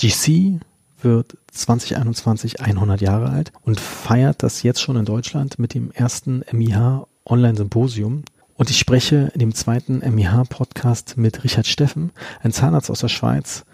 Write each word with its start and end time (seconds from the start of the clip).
GC 0.00 0.60
wird 1.02 1.36
2021 1.52 2.60
100 2.62 3.02
Jahre 3.02 3.28
alt 3.28 3.52
und 3.62 3.78
feiert 3.78 4.42
das 4.42 4.62
jetzt 4.62 4.80
schon 4.80 4.96
in 4.96 5.04
Deutschland 5.04 5.58
mit 5.58 5.74
dem 5.74 5.90
ersten 5.90 6.42
MIH 6.50 7.06
Online-Symposium. 7.26 8.24
Und 8.54 8.70
ich 8.70 8.78
spreche 8.78 9.30
in 9.34 9.40
dem 9.40 9.54
zweiten 9.54 9.98
MIH-Podcast 9.98 11.18
mit 11.18 11.44
Richard 11.44 11.66
Steffen, 11.66 12.12
ein 12.42 12.52
Zahnarzt 12.52 12.90
aus 12.90 13.00
der 13.00 13.08
Schweiz, 13.08 13.64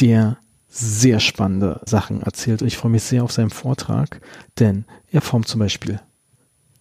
der 0.00 0.38
sehr 0.68 1.20
spannende 1.20 1.80
Sachen 1.86 2.22
erzählt. 2.22 2.62
Und 2.62 2.68
ich 2.68 2.76
freue 2.76 2.92
mich 2.92 3.04
sehr 3.04 3.22
auf 3.22 3.32
seinen 3.32 3.50
Vortrag, 3.50 4.20
denn 4.58 4.84
er 5.12 5.20
formt 5.20 5.46
zum 5.46 5.60
Beispiel 5.60 6.00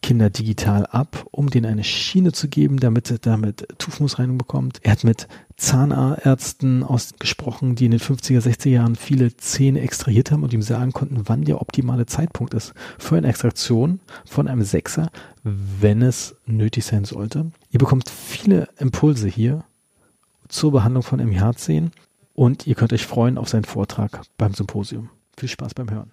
Kinder 0.02 0.30
digital 0.30 0.86
ab, 0.86 1.26
um 1.32 1.50
denen 1.50 1.66
eine 1.66 1.84
Schiene 1.84 2.32
zu 2.32 2.48
geben, 2.48 2.80
damit 2.80 3.12
er 3.12 3.18
damit 3.18 3.68
Tuchmusreinigung 3.78 4.38
bekommt. 4.38 4.80
Er 4.82 4.94
hat 4.94 5.04
mit 5.04 5.28
Zahnärzten 5.58 6.84
ausgesprochen, 6.84 7.76
die 7.76 7.86
in 7.86 7.92
den 7.92 8.00
50er, 8.00 8.40
60er 8.40 8.70
Jahren 8.70 8.96
viele 8.96 9.36
Zähne 9.36 9.82
extrahiert 9.82 10.32
haben 10.32 10.44
und 10.44 10.54
ihm 10.54 10.62
sagen 10.62 10.94
konnten, 10.94 11.24
wann 11.26 11.44
der 11.44 11.62
optimale 11.62 12.06
Zeitpunkt 12.06 12.54
ist 12.54 12.74
für 12.98 13.18
eine 13.18 13.28
Extraktion 13.28 14.00
von 14.26 14.48
einem 14.48 14.64
Sechser, 14.64 15.12
wenn 15.44 16.02
es 16.02 16.36
nötig 16.46 16.86
sein 16.86 17.04
sollte. 17.04 17.52
Ihr 17.72 17.80
bekommt 17.80 18.10
viele 18.10 18.70
Impulse 18.78 19.28
hier 19.28 19.66
zur 20.48 20.72
Behandlung 20.72 21.04
von 21.04 21.20
MIH-Zähnen 21.20 21.92
und 22.34 22.66
ihr 22.68 22.76
könnt 22.76 22.94
euch 22.94 23.06
freuen 23.06 23.38
auf 23.38 23.50
seinen 23.50 23.66
Vortrag 23.66 24.22
beim 24.38 24.54
Symposium. 24.54 25.10
Viel 25.38 25.50
Spaß 25.50 25.74
beim 25.74 25.90
Hören. 25.90 26.12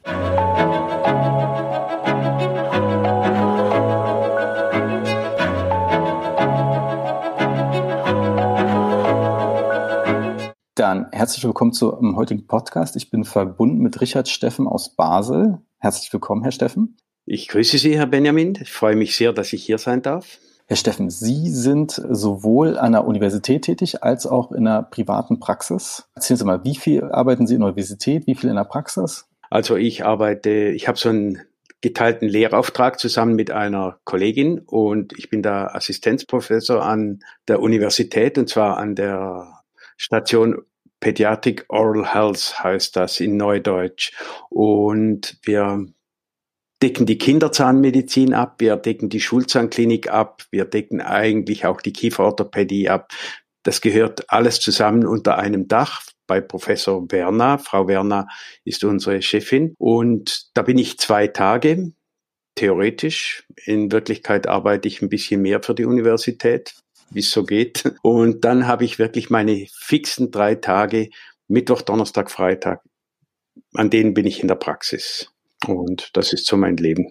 Dann 10.77 11.07
herzlich 11.11 11.43
willkommen 11.43 11.73
zum 11.73 12.17
heutigen 12.17 12.47
Podcast. 12.47 12.97
Ich 12.97 13.09
bin 13.09 13.25
verbunden 13.25 13.79
mit 13.79 13.99
Richard 14.03 14.29
Steffen 14.29 14.69
aus 14.69 14.95
Basel. 14.95 15.57
Herzlich 15.79 16.13
willkommen, 16.13 16.43
Herr 16.43 16.53
Steffen. 16.53 16.99
Ich 17.25 17.49
grüße 17.49 17.79
Sie, 17.79 17.97
Herr 17.97 18.05
Benjamin. 18.05 18.59
Ich 18.61 18.71
freue 18.71 18.95
mich 18.95 19.17
sehr, 19.17 19.33
dass 19.33 19.55
ich 19.55 19.65
hier 19.65 19.79
sein 19.79 20.03
darf. 20.03 20.37
Herr 20.67 20.77
Steffen, 20.77 21.09
Sie 21.09 21.49
sind 21.49 21.93
sowohl 21.93 22.77
an 22.77 22.93
der 22.93 23.07
Universität 23.07 23.63
tätig 23.63 24.03
als 24.03 24.27
auch 24.27 24.53
in 24.53 24.65
der 24.65 24.83
privaten 24.83 25.41
Praxis. 25.41 26.11
Erzählen 26.15 26.37
Sie 26.37 26.45
mal, 26.45 26.63
wie 26.63 26.77
viel 26.77 27.05
arbeiten 27.05 27.47
Sie 27.47 27.55
in 27.55 27.61
der 27.61 27.69
Universität, 27.69 28.27
wie 28.27 28.35
viel 28.35 28.51
in 28.51 28.57
der 28.57 28.65
Praxis? 28.65 29.25
Also 29.49 29.77
ich 29.77 30.05
arbeite, 30.05 30.51
ich 30.51 30.89
habe 30.89 30.99
so 30.99 31.09
einen 31.09 31.39
geteilten 31.81 32.29
Lehrauftrag 32.29 33.01
zusammen 33.01 33.35
mit 33.35 33.51
einer 33.51 33.99
Kollegin 34.05 34.59
und 34.59 35.19
ich 35.19 35.31
bin 35.31 35.41
da 35.41 35.69
Assistenzprofessor 35.69 36.83
an 36.83 37.21
der 37.49 37.61
Universität 37.61 38.37
und 38.37 38.51
zwar 38.51 38.77
an 38.77 38.95
der 38.95 39.56
Station 39.97 40.63
Pediatric 41.01 41.65
Oral 41.69 42.13
Health 42.15 42.63
heißt 42.63 42.97
das 42.97 43.21
in 43.21 43.37
Neudeutsch. 43.37 44.13
Und 44.49 45.39
wir 45.45 45.87
decken 46.83 47.07
die 47.07 47.19
Kinderzahnmedizin 47.19 48.35
ab, 48.35 48.57
wir 48.59 48.77
decken 48.77 49.09
die 49.09 49.21
Schulzahnklinik 49.21 50.11
ab, 50.11 50.45
wir 50.51 50.65
decken 50.65 51.01
eigentlich 51.01 51.67
auch 51.67 51.81
die 51.81 51.93
Kieferorthopädie 51.93 52.89
ab. 52.89 53.13
Das 53.63 53.81
gehört 53.81 54.31
alles 54.31 54.61
zusammen 54.61 55.07
unter 55.07 55.39
einem 55.39 55.69
Dach 55.69 56.03
bei 56.27 56.41
Professor 56.41 57.11
Werner. 57.11 57.59
Frau 57.59 57.89
Werner 57.89 58.29
ist 58.65 58.85
unsere 58.85 59.23
Chefin 59.23 59.75
und 59.79 60.51
da 60.55 60.63
bin 60.63 60.79
ich 60.79 60.99
zwei 60.99 61.29
Tage, 61.29 61.93
theoretisch. 62.57 63.47
In 63.65 63.93
Wirklichkeit 63.93 64.47
arbeite 64.47 64.89
ich 64.89 65.03
ein 65.03 65.09
bisschen 65.09 65.43
mehr 65.43 65.63
für 65.63 65.75
die 65.75 65.85
Universität, 65.85 66.75
wie 67.11 67.21
es 67.21 67.31
so 67.31 67.45
geht. 67.45 67.93
Und 68.03 68.45
dann 68.45 68.67
habe 68.67 68.85
ich 68.85 68.99
wirklich 68.99 69.31
meine 69.31 69.67
fixen 69.73 70.31
drei 70.31 70.55
Tage, 70.55 71.11
Mittwoch, 71.49 71.83
Donnerstag, 71.83 72.31
Freitag, 72.31 72.83
an 73.75 73.91
denen 73.91 74.15
bin 74.15 74.27
ich 74.27 74.41
in 74.41 74.49
der 74.49 74.57
Praxis. 74.57 75.33
Und 75.67 76.11
das 76.15 76.33
ist 76.33 76.47
so 76.47 76.57
mein 76.57 76.77
Leben. 76.77 77.07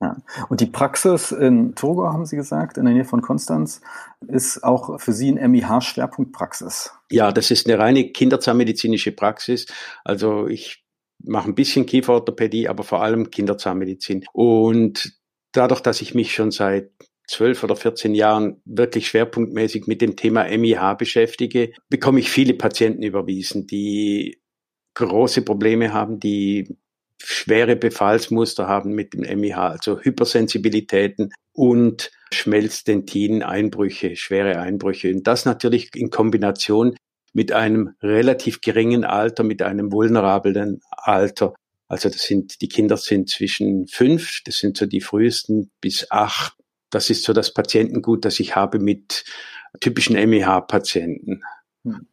Ja. 0.00 0.16
Und 0.48 0.60
die 0.60 0.66
Praxis 0.66 1.30
in 1.30 1.74
Togo, 1.76 2.04
haben 2.12 2.26
Sie 2.26 2.34
gesagt, 2.34 2.76
in 2.76 2.84
der 2.84 2.94
Nähe 2.94 3.04
von 3.04 3.22
Konstanz, 3.22 3.80
ist 4.26 4.64
auch 4.64 5.00
für 5.00 5.12
Sie 5.12 5.30
ein 5.30 5.50
MIH-Schwerpunktpraxis. 5.52 6.92
Ja, 7.10 7.30
das 7.30 7.52
ist 7.52 7.68
eine 7.68 7.78
reine 7.78 8.10
Kinderzahnmedizinische 8.10 9.12
Praxis. 9.12 9.66
Also 10.04 10.48
ich 10.48 10.84
mache 11.24 11.48
ein 11.48 11.54
bisschen 11.54 11.86
Kieferorthopädie, 11.86 12.68
aber 12.68 12.82
vor 12.82 13.02
allem 13.02 13.30
Kinderzahnmedizin. 13.30 14.24
Und 14.32 15.12
dadurch, 15.52 15.80
dass 15.80 16.00
ich 16.00 16.14
mich 16.14 16.34
schon 16.34 16.50
seit 16.50 16.90
zwölf 17.32 17.64
oder 17.64 17.76
14 17.76 18.14
Jahren 18.14 18.60
wirklich 18.64 19.08
schwerpunktmäßig 19.08 19.86
mit 19.86 20.00
dem 20.02 20.16
Thema 20.16 20.44
MIH 20.44 20.94
beschäftige, 20.94 21.72
bekomme 21.88 22.20
ich 22.20 22.30
viele 22.30 22.54
Patienten 22.54 23.02
überwiesen, 23.02 23.66
die 23.66 24.40
große 24.94 25.42
Probleme 25.42 25.92
haben, 25.92 26.20
die 26.20 26.76
schwere 27.18 27.76
Befallsmuster 27.76 28.68
haben 28.68 28.92
mit 28.92 29.14
dem 29.14 29.22
MIH, 29.22 29.56
also 29.56 30.00
Hypersensibilitäten 30.00 31.32
und 31.52 32.10
Schmelzdentinen, 32.32 33.42
Einbrüche, 33.42 34.16
schwere 34.16 34.58
Einbrüche. 34.58 35.10
Und 35.10 35.26
das 35.26 35.44
natürlich 35.44 35.90
in 35.94 36.10
Kombination 36.10 36.96
mit 37.32 37.52
einem 37.52 37.94
relativ 38.02 38.60
geringen 38.60 39.04
Alter, 39.04 39.42
mit 39.44 39.62
einem 39.62 39.92
vulnerablen 39.92 40.80
Alter. 40.90 41.54
Also 41.88 42.08
das 42.08 42.22
sind, 42.22 42.60
die 42.60 42.68
Kinder 42.68 42.96
sind 42.96 43.30
zwischen 43.30 43.86
fünf, 43.86 44.40
das 44.44 44.58
sind 44.58 44.76
so 44.76 44.86
die 44.86 45.00
frühesten, 45.00 45.70
bis 45.80 46.10
acht 46.10 46.56
das 46.92 47.10
ist 47.10 47.24
so 47.24 47.32
das 47.32 47.52
Patientengut, 47.52 48.24
das 48.24 48.38
ich 48.38 48.54
habe 48.54 48.78
mit 48.78 49.24
typischen 49.80 50.14
MEH-Patienten. 50.14 51.42
Hm. 51.84 52.06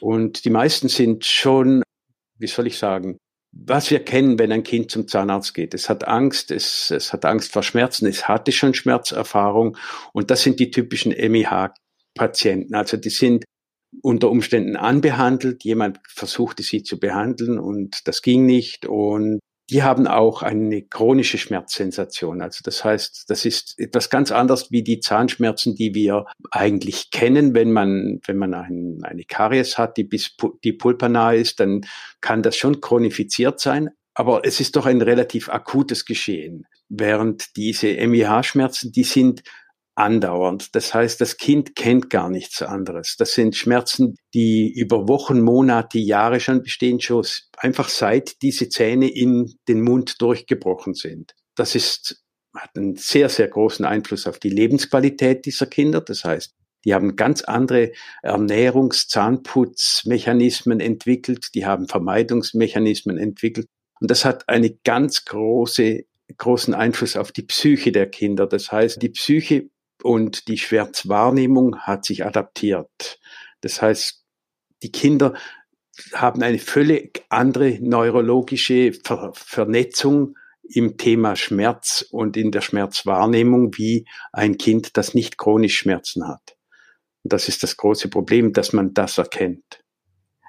Und 0.00 0.44
die 0.44 0.50
meisten 0.50 0.88
sind 0.88 1.24
schon, 1.24 1.82
wie 2.38 2.46
soll 2.46 2.66
ich 2.66 2.78
sagen, 2.78 3.18
was 3.52 3.90
wir 3.90 4.00
kennen, 4.00 4.38
wenn 4.38 4.52
ein 4.52 4.62
Kind 4.62 4.90
zum 4.90 5.08
Zahnarzt 5.08 5.54
geht. 5.54 5.72
Es 5.72 5.88
hat 5.88 6.06
Angst, 6.06 6.50
es, 6.50 6.90
es 6.90 7.12
hat 7.12 7.24
Angst 7.24 7.52
vor 7.52 7.62
Schmerzen, 7.62 8.06
es 8.06 8.28
hatte 8.28 8.52
schon 8.52 8.74
Schmerzerfahrung 8.74 9.78
und 10.12 10.30
das 10.30 10.42
sind 10.42 10.60
die 10.60 10.70
typischen 10.70 11.12
MEH-Patienten. 11.12 12.74
Also 12.74 12.98
die 12.98 13.10
sind 13.10 13.44
unter 14.02 14.30
Umständen 14.30 14.76
anbehandelt, 14.76 15.64
jemand 15.64 16.00
versuchte 16.06 16.62
sie 16.62 16.82
zu 16.82 17.00
behandeln 17.00 17.58
und 17.58 18.06
das 18.06 18.20
ging 18.20 18.44
nicht 18.44 18.84
und 18.84 19.38
die 19.70 19.82
haben 19.82 20.06
auch 20.06 20.42
eine 20.42 20.82
chronische 20.82 21.38
Schmerzsensation. 21.38 22.40
Also 22.40 22.60
das 22.62 22.84
heißt, 22.84 23.24
das 23.28 23.44
ist 23.44 23.78
etwas 23.78 24.10
ganz 24.10 24.30
anderes 24.30 24.70
wie 24.70 24.82
die 24.82 25.00
Zahnschmerzen, 25.00 25.74
die 25.74 25.94
wir 25.94 26.26
eigentlich 26.50 27.10
kennen, 27.10 27.54
wenn 27.54 27.72
man, 27.72 28.20
wenn 28.26 28.38
man 28.38 28.54
ein, 28.54 29.00
eine 29.02 29.24
Karies 29.24 29.76
hat, 29.76 29.96
die 29.96 30.04
bis 30.04 30.36
die 30.62 30.72
pulpanah 30.72 31.32
ist, 31.32 31.58
dann 31.58 31.80
kann 32.20 32.42
das 32.42 32.56
schon 32.56 32.80
chronifiziert 32.80 33.58
sein. 33.58 33.90
Aber 34.14 34.44
es 34.44 34.60
ist 34.60 34.76
doch 34.76 34.86
ein 34.86 35.02
relativ 35.02 35.48
akutes 35.48 36.04
Geschehen. 36.04 36.66
Während 36.88 37.56
diese 37.56 37.88
MIH-Schmerzen, 37.88 38.92
die 38.92 39.04
sind 39.04 39.42
andauernd. 39.96 40.74
Das 40.74 40.94
heißt, 40.94 41.20
das 41.20 41.38
Kind 41.38 41.74
kennt 41.74 42.10
gar 42.10 42.28
nichts 42.28 42.62
anderes. 42.62 43.16
Das 43.18 43.32
sind 43.32 43.56
Schmerzen, 43.56 44.16
die 44.34 44.70
über 44.72 45.08
Wochen, 45.08 45.40
Monate, 45.40 45.98
Jahre 45.98 46.38
schon 46.38 46.62
bestehen, 46.62 47.00
schon 47.00 47.24
einfach 47.56 47.88
seit 47.88 48.42
diese 48.42 48.68
Zähne 48.68 49.08
in 49.08 49.54
den 49.68 49.80
Mund 49.80 50.20
durchgebrochen 50.20 50.94
sind. 50.94 51.34
Das 51.54 51.74
ist, 51.74 52.22
hat 52.54 52.76
einen 52.76 52.96
sehr, 52.96 53.28
sehr 53.30 53.48
großen 53.48 53.84
Einfluss 53.86 54.26
auf 54.26 54.38
die 54.38 54.50
Lebensqualität 54.50 55.46
dieser 55.46 55.66
Kinder. 55.66 56.02
Das 56.02 56.24
heißt, 56.24 56.54
die 56.84 56.94
haben 56.94 57.16
ganz 57.16 57.42
andere 57.42 57.92
Ernährungs-, 58.22 59.08
Zahnputzmechanismen 59.08 60.78
entwickelt, 60.78 61.48
die 61.54 61.64
haben 61.64 61.88
Vermeidungsmechanismen 61.88 63.16
entwickelt. 63.16 63.66
Und 63.98 64.10
das 64.10 64.26
hat 64.26 64.46
eine 64.48 64.70
ganz 64.84 65.24
große 65.24 66.04
großen 66.38 66.74
Einfluss 66.74 67.16
auf 67.16 67.32
die 67.32 67.42
Psyche 67.42 67.92
der 67.92 68.10
Kinder. 68.10 68.46
Das 68.46 68.72
heißt, 68.72 69.00
die 69.00 69.10
Psyche 69.10 69.70
und 70.02 70.48
die 70.48 70.58
Schmerzwahrnehmung 70.58 71.78
hat 71.80 72.04
sich 72.04 72.24
adaptiert. 72.24 73.18
Das 73.60 73.82
heißt, 73.82 74.24
die 74.82 74.92
Kinder 74.92 75.34
haben 76.14 76.42
eine 76.42 76.58
völlig 76.58 77.24
andere 77.30 77.78
neurologische 77.80 78.92
Ver 78.92 79.32
Vernetzung 79.34 80.36
im 80.68 80.96
Thema 80.96 81.36
Schmerz 81.36 82.06
und 82.10 82.36
in 82.36 82.50
der 82.50 82.60
Schmerzwahrnehmung 82.60 83.76
wie 83.76 84.06
ein 84.32 84.58
Kind, 84.58 84.96
das 84.96 85.14
nicht 85.14 85.38
chronisch 85.38 85.78
Schmerzen 85.78 86.26
hat. 86.26 86.56
Und 87.22 87.32
das 87.32 87.48
ist 87.48 87.62
das 87.62 87.76
große 87.76 88.08
Problem, 88.08 88.52
dass 88.52 88.72
man 88.72 88.92
das 88.92 89.18
erkennt. 89.18 89.80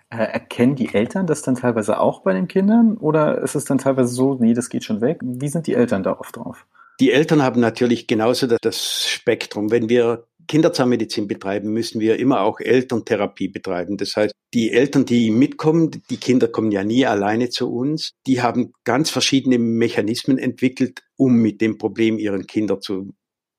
Äh, 0.09 0.17
erkennen 0.17 0.75
die 0.75 0.93
Eltern 0.93 1.27
das 1.27 1.41
dann 1.41 1.55
teilweise 1.55 1.99
auch 1.99 2.21
bei 2.21 2.33
den 2.33 2.47
Kindern 2.47 2.97
oder 2.97 3.39
ist 3.41 3.55
es 3.55 3.65
dann 3.65 3.77
teilweise 3.77 4.13
so, 4.13 4.35
nee, 4.35 4.53
das 4.53 4.69
geht 4.69 4.83
schon 4.83 5.01
weg? 5.01 5.19
Wie 5.21 5.49
sind 5.49 5.67
die 5.67 5.73
Eltern 5.73 6.03
da 6.03 6.13
oft 6.13 6.35
drauf? 6.35 6.65
Die 6.99 7.11
Eltern 7.11 7.43
haben 7.43 7.61
natürlich 7.61 8.07
genauso 8.07 8.47
das 8.47 9.07
Spektrum. 9.07 9.71
Wenn 9.71 9.87
wir 9.87 10.27
Kinderzahnmedizin 10.47 11.27
betreiben, 11.27 11.71
müssen 11.71 11.99
wir 11.99 12.17
immer 12.17 12.41
auch 12.41 12.59
Elterntherapie 12.59 13.49
betreiben. 13.49 13.97
Das 13.97 14.15
heißt, 14.15 14.33
die 14.53 14.71
Eltern, 14.71 15.05
die 15.05 15.29
mitkommen, 15.29 15.91
die 16.09 16.17
Kinder 16.17 16.47
kommen 16.47 16.71
ja 16.71 16.83
nie 16.83 17.05
alleine 17.05 17.49
zu 17.49 17.71
uns, 17.71 18.13
die 18.25 18.41
haben 18.41 18.73
ganz 18.83 19.09
verschiedene 19.09 19.59
Mechanismen 19.59 20.37
entwickelt, 20.37 21.03
um 21.17 21.35
mit 21.35 21.61
dem 21.61 21.77
Problem 21.77 22.17
ihren 22.17 22.47
Kinder 22.47 22.79
zu 22.79 23.13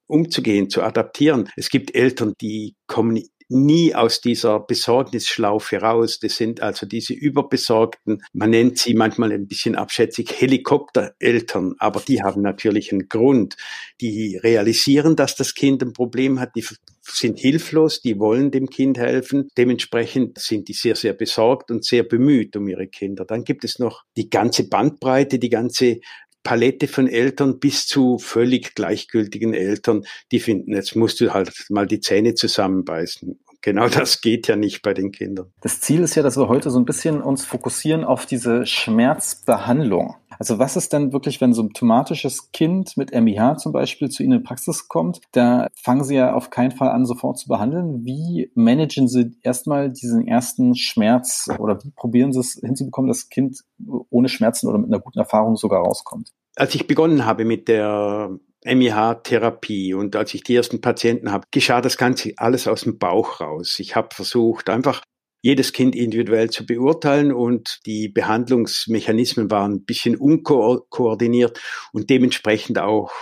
umzugehen, 0.08 0.70
zu 0.70 0.82
adaptieren. 0.82 1.50
Es 1.56 1.68
gibt 1.68 1.94
Eltern, 1.94 2.32
die 2.40 2.74
kommen 2.86 3.22
nie 3.48 3.94
aus 3.94 4.20
dieser 4.20 4.60
Besorgnisschlaufe 4.60 5.78
raus. 5.78 6.18
Das 6.20 6.36
sind 6.36 6.60
also 6.60 6.86
diese 6.86 7.14
überbesorgten, 7.14 8.22
man 8.32 8.50
nennt 8.50 8.78
sie 8.78 8.94
manchmal 8.94 9.32
ein 9.32 9.46
bisschen 9.46 9.74
abschätzig 9.74 10.32
Helikoptereltern, 10.40 11.74
aber 11.78 12.00
die 12.00 12.22
haben 12.22 12.42
natürlich 12.42 12.92
einen 12.92 13.08
Grund. 13.08 13.56
Die 14.00 14.36
realisieren, 14.36 15.16
dass 15.16 15.34
das 15.34 15.54
Kind 15.54 15.82
ein 15.82 15.92
Problem 15.92 16.40
hat, 16.40 16.50
die 16.54 16.64
sind 17.02 17.38
hilflos, 17.38 18.00
die 18.02 18.18
wollen 18.18 18.50
dem 18.50 18.68
Kind 18.68 18.98
helfen. 18.98 19.48
Dementsprechend 19.56 20.38
sind 20.38 20.68
die 20.68 20.74
sehr, 20.74 20.94
sehr 20.94 21.14
besorgt 21.14 21.70
und 21.70 21.84
sehr 21.84 22.02
bemüht 22.02 22.56
um 22.56 22.68
ihre 22.68 22.86
Kinder. 22.86 23.24
Dann 23.24 23.44
gibt 23.44 23.64
es 23.64 23.78
noch 23.78 24.04
die 24.16 24.28
ganze 24.28 24.68
Bandbreite, 24.68 25.38
die 25.38 25.48
ganze 25.48 26.00
Palette 26.42 26.88
von 26.88 27.08
Eltern 27.08 27.58
bis 27.58 27.86
zu 27.86 28.18
völlig 28.18 28.74
gleichgültigen 28.74 29.54
Eltern, 29.54 30.04
die 30.32 30.40
finden, 30.40 30.74
jetzt 30.74 30.96
musst 30.96 31.20
du 31.20 31.34
halt 31.34 31.52
mal 31.68 31.86
die 31.86 32.00
Zähne 32.00 32.34
zusammenbeißen. 32.34 33.38
Genau 33.60 33.88
das 33.88 34.20
geht 34.20 34.46
ja 34.46 34.56
nicht 34.56 34.82
bei 34.82 34.94
den 34.94 35.10
Kindern. 35.10 35.52
Das 35.60 35.80
Ziel 35.80 36.00
ist 36.00 36.14
ja, 36.14 36.22
dass 36.22 36.36
wir 36.36 36.48
heute 36.48 36.70
so 36.70 36.78
ein 36.78 36.84
bisschen 36.84 37.20
uns 37.20 37.44
fokussieren 37.44 38.04
auf 38.04 38.24
diese 38.24 38.66
Schmerzbehandlung. 38.66 40.14
Also 40.38 40.60
was 40.60 40.76
ist 40.76 40.92
denn 40.92 41.12
wirklich, 41.12 41.40
wenn 41.40 41.50
ein 41.50 41.54
symptomatisches 41.54 42.52
Kind 42.52 42.96
mit 42.96 43.12
MIH 43.12 43.56
zum 43.56 43.72
Beispiel 43.72 44.08
zu 44.08 44.22
Ihnen 44.22 44.38
in 44.38 44.42
Praxis 44.44 44.86
kommt? 44.86 45.20
Da 45.32 45.66
fangen 45.74 46.04
Sie 46.04 46.14
ja 46.14 46.34
auf 46.34 46.50
keinen 46.50 46.70
Fall 46.70 46.90
an, 46.90 47.04
sofort 47.04 47.38
zu 47.38 47.48
behandeln. 47.48 48.04
Wie 48.04 48.52
managen 48.54 49.08
Sie 49.08 49.36
erstmal 49.42 49.90
diesen 49.90 50.28
ersten 50.28 50.76
Schmerz 50.76 51.48
oder 51.58 51.82
wie 51.82 51.90
probieren 51.90 52.32
Sie 52.32 52.40
es 52.40 52.60
hinzubekommen, 52.64 53.08
dass 53.08 53.22
das 53.22 53.28
Kind 53.28 53.64
ohne 54.10 54.28
Schmerzen 54.28 54.68
oder 54.68 54.78
mit 54.78 54.88
einer 54.88 55.00
guten 55.00 55.18
Erfahrung 55.18 55.56
sogar 55.56 55.80
rauskommt? 55.82 56.30
Als 56.54 56.74
ich 56.76 56.86
begonnen 56.86 57.24
habe 57.24 57.44
mit 57.44 57.66
der 57.66 58.30
MIH-Therapie 58.64 59.94
und 59.94 60.16
als 60.16 60.34
ich 60.34 60.42
die 60.42 60.54
ersten 60.54 60.80
Patienten 60.80 61.30
habe, 61.30 61.46
geschah 61.50 61.80
das 61.80 61.96
Ganze 61.96 62.32
alles 62.36 62.66
aus 62.66 62.82
dem 62.82 62.98
Bauch 62.98 63.40
raus. 63.40 63.78
Ich 63.78 63.94
habe 63.94 64.14
versucht, 64.14 64.68
einfach 64.68 65.02
jedes 65.40 65.72
Kind 65.72 65.94
individuell 65.94 66.50
zu 66.50 66.66
beurteilen 66.66 67.32
und 67.32 67.80
die 67.86 68.08
Behandlungsmechanismen 68.08 69.50
waren 69.50 69.74
ein 69.74 69.84
bisschen 69.84 70.16
unkoordiniert 70.16 71.60
und 71.92 72.10
dementsprechend 72.10 72.78
auch 72.78 73.12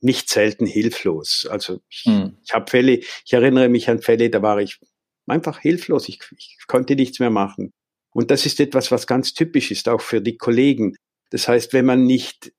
nicht 0.00 0.30
selten 0.30 0.66
hilflos. 0.66 1.46
Also 1.50 1.80
ich, 1.88 2.04
hm. 2.04 2.38
ich 2.42 2.52
habe 2.54 2.70
Fälle, 2.70 3.00
ich 3.24 3.32
erinnere 3.32 3.68
mich 3.68 3.90
an 3.90 4.00
Fälle, 4.00 4.30
da 4.30 4.40
war 4.40 4.58
ich 4.60 4.78
einfach 5.26 5.58
hilflos, 5.58 6.08
ich, 6.08 6.20
ich 6.36 6.58
konnte 6.66 6.96
nichts 6.96 7.20
mehr 7.20 7.30
machen. 7.30 7.72
Und 8.10 8.30
das 8.30 8.46
ist 8.46 8.60
etwas, 8.60 8.90
was 8.90 9.06
ganz 9.06 9.34
typisch 9.34 9.70
ist, 9.70 9.88
auch 9.88 10.00
für 10.00 10.22
die 10.22 10.38
Kollegen. 10.38 10.96
Das 11.30 11.48
heißt, 11.48 11.74
wenn 11.74 11.84
man 11.84 12.04
nicht 12.04 12.52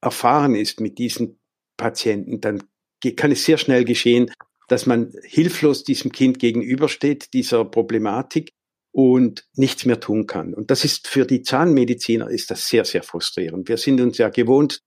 erfahren 0.00 0.54
ist 0.54 0.80
mit 0.80 0.98
diesen 0.98 1.40
Patienten, 1.78 2.42
dann 2.42 2.62
kann 3.16 3.32
es 3.32 3.46
sehr 3.46 3.56
schnell 3.56 3.86
geschehen, 3.86 4.30
dass 4.68 4.84
man 4.84 5.12
hilflos 5.22 5.82
diesem 5.82 6.12
Kind 6.12 6.38
gegenübersteht, 6.38 7.32
dieser 7.32 7.64
Problematik 7.64 8.52
und 8.92 9.46
nichts 9.54 9.86
mehr 9.86 10.00
tun 10.00 10.26
kann. 10.26 10.52
Und 10.52 10.70
das 10.70 10.84
ist 10.84 11.08
für 11.08 11.24
die 11.24 11.42
Zahnmediziner 11.42 12.28
ist 12.28 12.50
das 12.50 12.68
sehr, 12.68 12.84
sehr 12.84 13.02
frustrierend. 13.02 13.68
Wir 13.68 13.78
sind 13.78 14.00
uns 14.00 14.18
ja 14.18 14.28
gewohnt, 14.28 14.82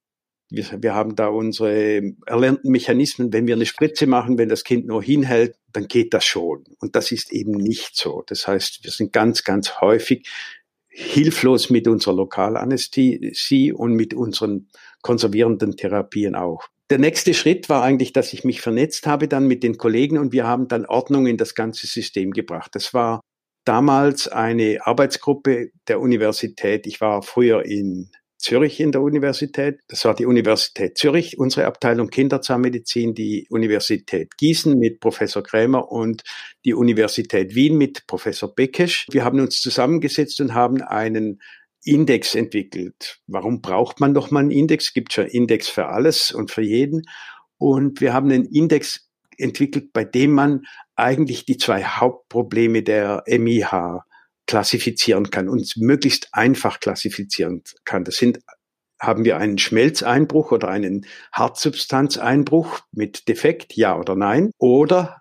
wir, 0.52 0.66
wir 0.82 0.94
haben 0.94 1.16
da 1.16 1.30
unsere 1.30 2.14
erlernten 2.26 2.72
Mechanismen. 2.72 3.32
Wenn 3.32 3.48
wir 3.48 3.56
eine 3.56 3.66
Spritze 3.66 4.06
machen, 4.06 4.38
wenn 4.38 4.50
das 4.50 4.64
Kind 4.64 4.86
nur 4.86 5.02
hinhält, 5.02 5.56
dann 5.72 5.88
geht 5.88 6.14
das 6.14 6.26
schon. 6.26 6.66
Und 6.80 6.96
das 6.96 7.12
ist 7.12 7.32
eben 7.32 7.54
nicht 7.54 7.96
so. 7.96 8.24
Das 8.28 8.48
heißt, 8.48 8.84
wir 8.84 8.92
sind 8.92 9.14
ganz, 9.14 9.44
ganz 9.44 9.80
häufig 9.80 10.28
hilflos 10.90 11.70
mit 11.70 11.88
unserer 11.88 12.16
Lokalanästhesie 12.16 13.72
und 13.72 13.94
mit 13.94 14.14
unseren 14.14 14.68
konservierenden 15.02 15.78
Therapien 15.78 16.36
auch 16.36 16.68
der 16.92 17.00
nächste 17.00 17.34
Schritt 17.34 17.70
war 17.70 17.84
eigentlich, 17.84 18.12
dass 18.12 18.34
ich 18.34 18.44
mich 18.44 18.60
vernetzt 18.60 19.08
habe 19.08 19.30
dann 19.30 19.48
mit 19.48 19.64
den 19.64 19.78
Kollegen 19.78 20.18
und 20.18 20.34
wir 20.34 20.46
haben 20.46 20.68
dann 20.68 20.86
Ordnung 20.86 21.26
in 21.26 21.38
das 21.38 21.56
ganze 21.56 21.88
System 21.88 22.32
gebracht. 22.32 22.72
Das 22.74 22.94
war 22.94 23.22
damals 23.64 24.28
eine 24.28 24.80
Arbeitsgruppe 24.84 25.70
der 25.88 26.02
Universität. 26.02 26.86
Ich 26.86 27.00
war 27.00 27.22
früher 27.24 27.64
in 27.64 28.12
Zürich 28.38 28.82
in 28.82 28.92
der 28.92 29.02
Universität. 29.02 29.80
Das 29.88 30.04
war 30.04 30.16
die 30.16 30.26
Universität 30.26 30.98
Zürich, 30.98 31.38
unsere 31.38 31.66
Abteilung 31.66 32.10
Kinderzahnmedizin, 32.10 33.14
die 33.14 33.48
Universität 33.50 34.36
Gießen 34.38 34.78
mit 34.78 35.00
Professor 35.00 35.44
Krämer 35.44 35.90
und 35.92 36.24
die 36.66 36.74
Universität 36.74 37.56
Wien 37.56 37.78
mit 37.78 38.06
Professor 38.06 38.54
Beckesch. 38.54 39.08
Wir 39.12 39.24
haben 39.24 39.40
uns 39.40 39.62
zusammengesetzt 39.62 40.42
und 40.42 40.54
haben 40.54 40.82
einen 40.82 41.40
Index 41.83 42.36
entwickelt. 42.36 43.19
Warum 43.28 43.62
braucht 43.62 44.00
man 44.00 44.13
noch 44.13 44.31
mal 44.31 44.42
einen 44.42 44.51
Index? 44.51 44.94
Gibt 44.94 45.13
schon 45.13 45.28
Index 45.28 45.68
für 45.68 45.88
alles 45.88 46.31
und 46.31 46.51
für 46.51 46.62
jeden. 46.62 47.04
Und 47.57 48.01
wir 48.01 48.13
haben 48.13 48.31
einen 48.31 48.45
Index 48.45 49.10
entwickelt, 49.38 49.94
bei 49.94 50.04
dem 50.04 50.31
man 50.31 50.63
eigentlich 50.95 51.45
die 51.45 51.57
zwei 51.57 51.83
Hauptprobleme 51.83 52.83
der 52.83 53.24
MIH 53.28 54.06
klassifizieren 54.48 55.30
kann 55.30 55.50
und 55.50 55.75
möglichst 55.78 56.30
einfach 56.33 56.80
klassifizieren 56.80 57.63
kann. 57.86 58.04
Das 58.04 58.18
sind 58.18 58.39
haben 59.00 59.25
wir 59.25 59.38
einen 59.38 59.57
Schmelzeinbruch 59.57 60.51
oder 60.51 60.68
einen 60.68 61.07
Hartsubstanzeinbruch 61.33 62.81
mit 62.92 63.28
Defekt, 63.28 63.75
ja 63.75 63.98
oder 63.98 64.16
nein? 64.16 64.51
Oder 64.60 65.20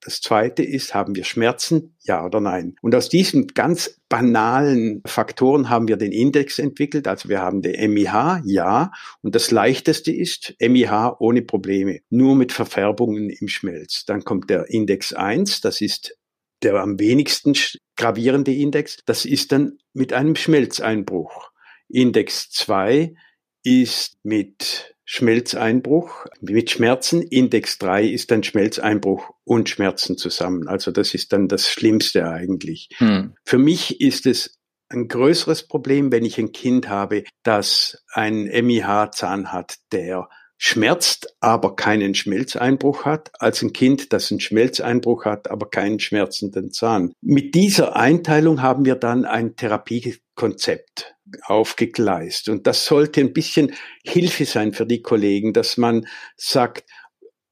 das 0.00 0.20
zweite 0.20 0.62
ist, 0.62 0.94
haben 0.94 1.14
wir 1.14 1.24
Schmerzen? 1.24 1.94
Ja 2.00 2.24
oder 2.24 2.40
nein? 2.40 2.76
Und 2.80 2.94
aus 2.94 3.08
diesen 3.08 3.48
ganz 3.48 4.00
banalen 4.08 5.02
Faktoren 5.06 5.68
haben 5.68 5.88
wir 5.88 5.96
den 5.96 6.12
Index 6.12 6.58
entwickelt. 6.58 7.06
Also 7.06 7.28
wir 7.28 7.40
haben 7.40 7.62
den 7.62 7.92
MIH, 7.92 8.42
ja. 8.44 8.92
Und 9.22 9.34
das 9.34 9.50
leichteste 9.50 10.10
ist 10.12 10.54
MIH 10.60 11.16
ohne 11.18 11.42
Probleme, 11.42 12.00
nur 12.08 12.34
mit 12.34 12.52
Verfärbungen 12.52 13.30
im 13.30 13.48
Schmelz. 13.48 14.04
Dann 14.06 14.24
kommt 14.24 14.48
der 14.48 14.70
Index 14.70 15.12
1, 15.12 15.60
das 15.60 15.80
ist 15.80 16.16
der 16.62 16.74
am 16.74 16.98
wenigsten 16.98 17.54
gravierende 17.96 18.52
Index. 18.52 18.98
Das 19.06 19.24
ist 19.24 19.52
dann 19.52 19.78
mit 19.92 20.12
einem 20.12 20.36
Schmelzeinbruch. 20.36 21.50
Index 21.88 22.50
2 22.50 23.14
ist 23.62 24.16
mit 24.22 24.94
Schmelzeinbruch 25.12 26.26
mit 26.40 26.70
Schmerzen. 26.70 27.20
Index 27.20 27.78
3 27.78 28.04
ist 28.06 28.30
dann 28.30 28.44
Schmelzeinbruch 28.44 29.30
und 29.42 29.68
Schmerzen 29.68 30.16
zusammen. 30.16 30.68
Also 30.68 30.92
das 30.92 31.14
ist 31.14 31.32
dann 31.32 31.48
das 31.48 31.68
Schlimmste 31.68 32.28
eigentlich. 32.28 32.90
Hm. 32.98 33.34
Für 33.44 33.58
mich 33.58 34.00
ist 34.00 34.24
es 34.26 34.60
ein 34.88 35.08
größeres 35.08 35.66
Problem, 35.66 36.12
wenn 36.12 36.24
ich 36.24 36.38
ein 36.38 36.52
Kind 36.52 36.88
habe, 36.88 37.24
das 37.42 38.04
einen 38.12 38.44
MIH-Zahn 38.44 39.52
hat, 39.52 39.78
der 39.90 40.28
schmerzt, 40.62 41.34
aber 41.40 41.74
keinen 41.74 42.14
Schmelzeinbruch 42.14 43.06
hat, 43.06 43.30
als 43.40 43.62
ein 43.62 43.72
Kind, 43.72 44.12
das 44.12 44.30
einen 44.30 44.40
Schmelzeinbruch 44.40 45.24
hat, 45.24 45.50
aber 45.50 45.70
keinen 45.70 45.98
schmerzenden 46.00 46.70
Zahn. 46.70 47.14
Mit 47.22 47.54
dieser 47.54 47.96
Einteilung 47.96 48.60
haben 48.60 48.84
wir 48.84 48.96
dann 48.96 49.24
ein 49.24 49.56
Therapiekonzept 49.56 51.16
aufgegleist. 51.44 52.50
Und 52.50 52.66
das 52.66 52.84
sollte 52.84 53.22
ein 53.22 53.32
bisschen 53.32 53.72
Hilfe 54.04 54.44
sein 54.44 54.74
für 54.74 54.84
die 54.84 55.00
Kollegen, 55.00 55.54
dass 55.54 55.78
man 55.78 56.06
sagt, 56.36 56.84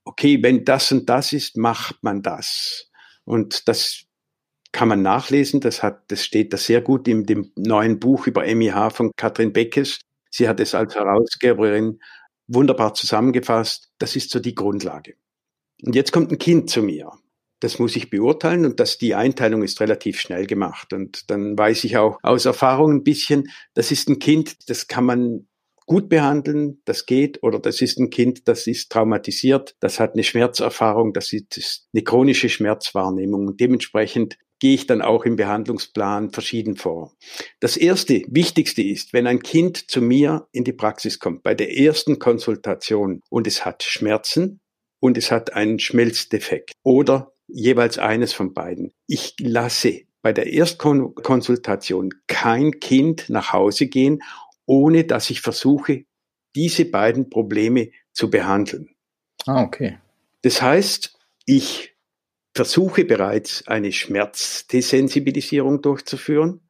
okay, 0.04 0.42
wenn 0.42 0.66
das 0.66 0.92
und 0.92 1.08
das 1.08 1.32
ist, 1.32 1.56
macht 1.56 2.02
man 2.02 2.20
das. 2.20 2.90
Und 3.24 3.68
das 3.68 4.02
kann 4.70 4.88
man 4.88 5.00
nachlesen. 5.00 5.60
Das 5.60 5.82
hat, 5.82 6.02
das 6.08 6.26
steht 6.26 6.52
da 6.52 6.58
sehr 6.58 6.82
gut 6.82 7.08
in 7.08 7.24
dem 7.24 7.52
neuen 7.56 7.98
Buch 8.00 8.26
über 8.26 8.42
MIH 8.42 8.90
von 8.90 9.12
Katrin 9.16 9.54
Beckes. 9.54 9.98
Sie 10.30 10.46
hat 10.46 10.60
es 10.60 10.74
als 10.74 10.94
Herausgeberin 10.94 12.00
wunderbar 12.48 12.94
zusammengefasst. 12.94 13.92
Das 13.98 14.16
ist 14.16 14.30
so 14.30 14.40
die 14.40 14.54
Grundlage. 14.54 15.14
Und 15.84 15.94
jetzt 15.94 16.12
kommt 16.12 16.32
ein 16.32 16.38
Kind 16.38 16.68
zu 16.68 16.82
mir 16.82 17.12
das 17.60 17.78
muss 17.78 17.96
ich 17.96 18.10
beurteilen 18.10 18.64
und 18.64 18.80
dass 18.80 18.98
die 18.98 19.14
Einteilung 19.14 19.62
ist 19.62 19.80
relativ 19.80 20.20
schnell 20.20 20.46
gemacht. 20.46 20.92
Und 20.92 21.30
dann 21.30 21.58
weiß 21.58 21.84
ich 21.84 21.96
auch 21.96 22.18
aus 22.22 22.44
Erfahrung 22.44 22.92
ein 22.92 23.02
bisschen, 23.02 23.50
das 23.74 23.90
ist 23.90 24.08
ein 24.08 24.18
Kind, 24.18 24.68
das 24.68 24.86
kann 24.86 25.04
man 25.04 25.48
gut 25.86 26.08
behandeln, 26.08 26.82
das 26.84 27.06
geht, 27.06 27.42
oder 27.42 27.58
das 27.58 27.80
ist 27.80 27.98
ein 27.98 28.10
Kind, 28.10 28.46
das 28.46 28.66
ist 28.66 28.92
traumatisiert, 28.92 29.74
das 29.80 29.98
hat 29.98 30.12
eine 30.12 30.22
Schmerzerfahrung, 30.22 31.14
das 31.14 31.32
ist 31.32 31.88
eine 31.94 32.02
chronische 32.02 32.48
Schmerzwahrnehmung. 32.48 33.48
Und 33.48 33.60
dementsprechend 33.60 34.36
gehe 34.60 34.74
ich 34.74 34.86
dann 34.86 35.02
auch 35.02 35.24
im 35.24 35.36
Behandlungsplan 35.36 36.30
verschieden 36.30 36.76
vor. 36.76 37.12
Das 37.60 37.76
erste, 37.76 38.24
wichtigste 38.28 38.82
ist, 38.82 39.12
wenn 39.12 39.26
ein 39.26 39.42
Kind 39.42 39.90
zu 39.90 40.00
mir 40.00 40.48
in 40.52 40.64
die 40.64 40.72
Praxis 40.72 41.18
kommt, 41.18 41.42
bei 41.42 41.54
der 41.54 41.76
ersten 41.76 42.18
Konsultation 42.18 43.22
und 43.30 43.46
es 43.46 43.64
hat 43.64 43.82
Schmerzen 43.82 44.60
und 45.00 45.16
es 45.16 45.30
hat 45.30 45.52
einen 45.52 45.78
Schmelzdefekt 45.78 46.72
oder 46.82 47.32
jeweils 47.46 47.98
eines 47.98 48.32
von 48.32 48.52
beiden. 48.52 48.92
Ich 49.06 49.34
lasse 49.40 50.02
bei 50.22 50.32
der 50.32 50.52
Erstkonsultation 50.52 52.10
kein 52.26 52.80
Kind 52.80 53.30
nach 53.30 53.52
Hause 53.52 53.86
gehen, 53.86 54.22
ohne 54.66 55.04
dass 55.04 55.30
ich 55.30 55.40
versuche, 55.40 56.04
diese 56.54 56.84
beiden 56.84 57.30
Probleme 57.30 57.90
zu 58.12 58.30
behandeln. 58.30 58.90
Ah, 59.46 59.62
okay. 59.62 59.98
Das 60.42 60.60
heißt, 60.60 61.18
ich 61.46 61.96
versuche 62.58 63.04
bereits 63.04 63.68
eine 63.68 63.92
Schmerzdesensibilisierung 63.92 65.80
durchzuführen 65.80 66.60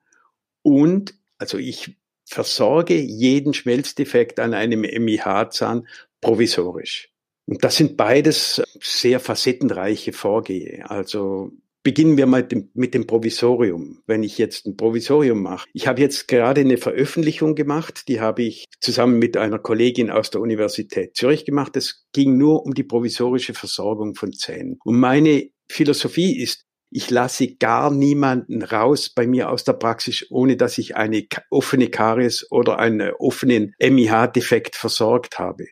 und 0.61 1.15
also 1.39 1.57
ich 1.57 1.97
versorge 2.27 2.93
jeden 2.95 3.55
Schmelzdefekt 3.55 4.39
an 4.39 4.53
einem 4.53 4.83
MIH-Zahn 4.83 5.89
provisorisch. 6.21 7.09
Und 7.47 7.65
das 7.65 7.77
sind 7.77 7.97
beides 7.97 8.63
sehr 8.83 9.19
facettenreiche 9.19 10.13
Vorgehe. 10.13 10.85
Also 10.91 11.53
Beginnen 11.89 12.19
wir 12.19 12.27
mal 12.27 12.43
mit 12.43 12.53
dem, 12.53 12.71
mit 12.75 12.93
dem 12.93 13.07
Provisorium. 13.07 14.03
Wenn 14.07 14.23
ich 14.23 14.37
jetzt 14.37 14.67
ein 14.67 14.77
Provisorium 14.77 15.41
mache. 15.41 15.67
Ich 15.73 15.87
habe 15.87 16.03
jetzt 16.03 16.29
gerade 16.29 16.61
eine 16.61 16.77
Veröffentlichung 16.77 17.55
gemacht, 17.55 18.09
die 18.09 18.21
habe 18.21 18.43
ich 18.43 18.67
zusammen 18.79 19.19
mit 19.19 19.39
einer 19.39 19.59
Kollegin 19.59 20.11
aus 20.11 20.29
der 20.29 20.43
Universität 20.43 21.17
Zürich 21.17 21.47
gemacht. 21.47 21.79
Es 21.79 22.05
ging 22.13 22.37
nur 22.37 22.67
um 22.67 22.75
die 22.75 22.83
provisorische 22.83 23.55
Versorgung 23.55 24.17
von 24.17 24.35
Zähnen. 24.35 24.79
Und 24.85 25.01
meine 25.01 25.49
Philosophie 25.67 26.39
ist, 26.39 26.67
ich 26.91 27.09
lasse 27.09 27.55
gar 27.55 27.91
niemanden 27.91 28.61
raus 28.61 29.09
bei 29.09 29.27
mir 29.27 29.49
aus 29.49 29.65
der 29.65 29.73
Praxis, 29.73 30.27
ohne 30.29 30.59
dass 30.59 30.77
ich 30.77 30.95
eine 30.95 31.27
offene 31.49 31.89
Karies 31.89 32.47
oder 32.51 32.79
einen 32.79 33.13
offenen 33.13 33.73
MIH-Defekt 33.81 34.77
versorgt 34.77 35.39
habe. 35.39 35.65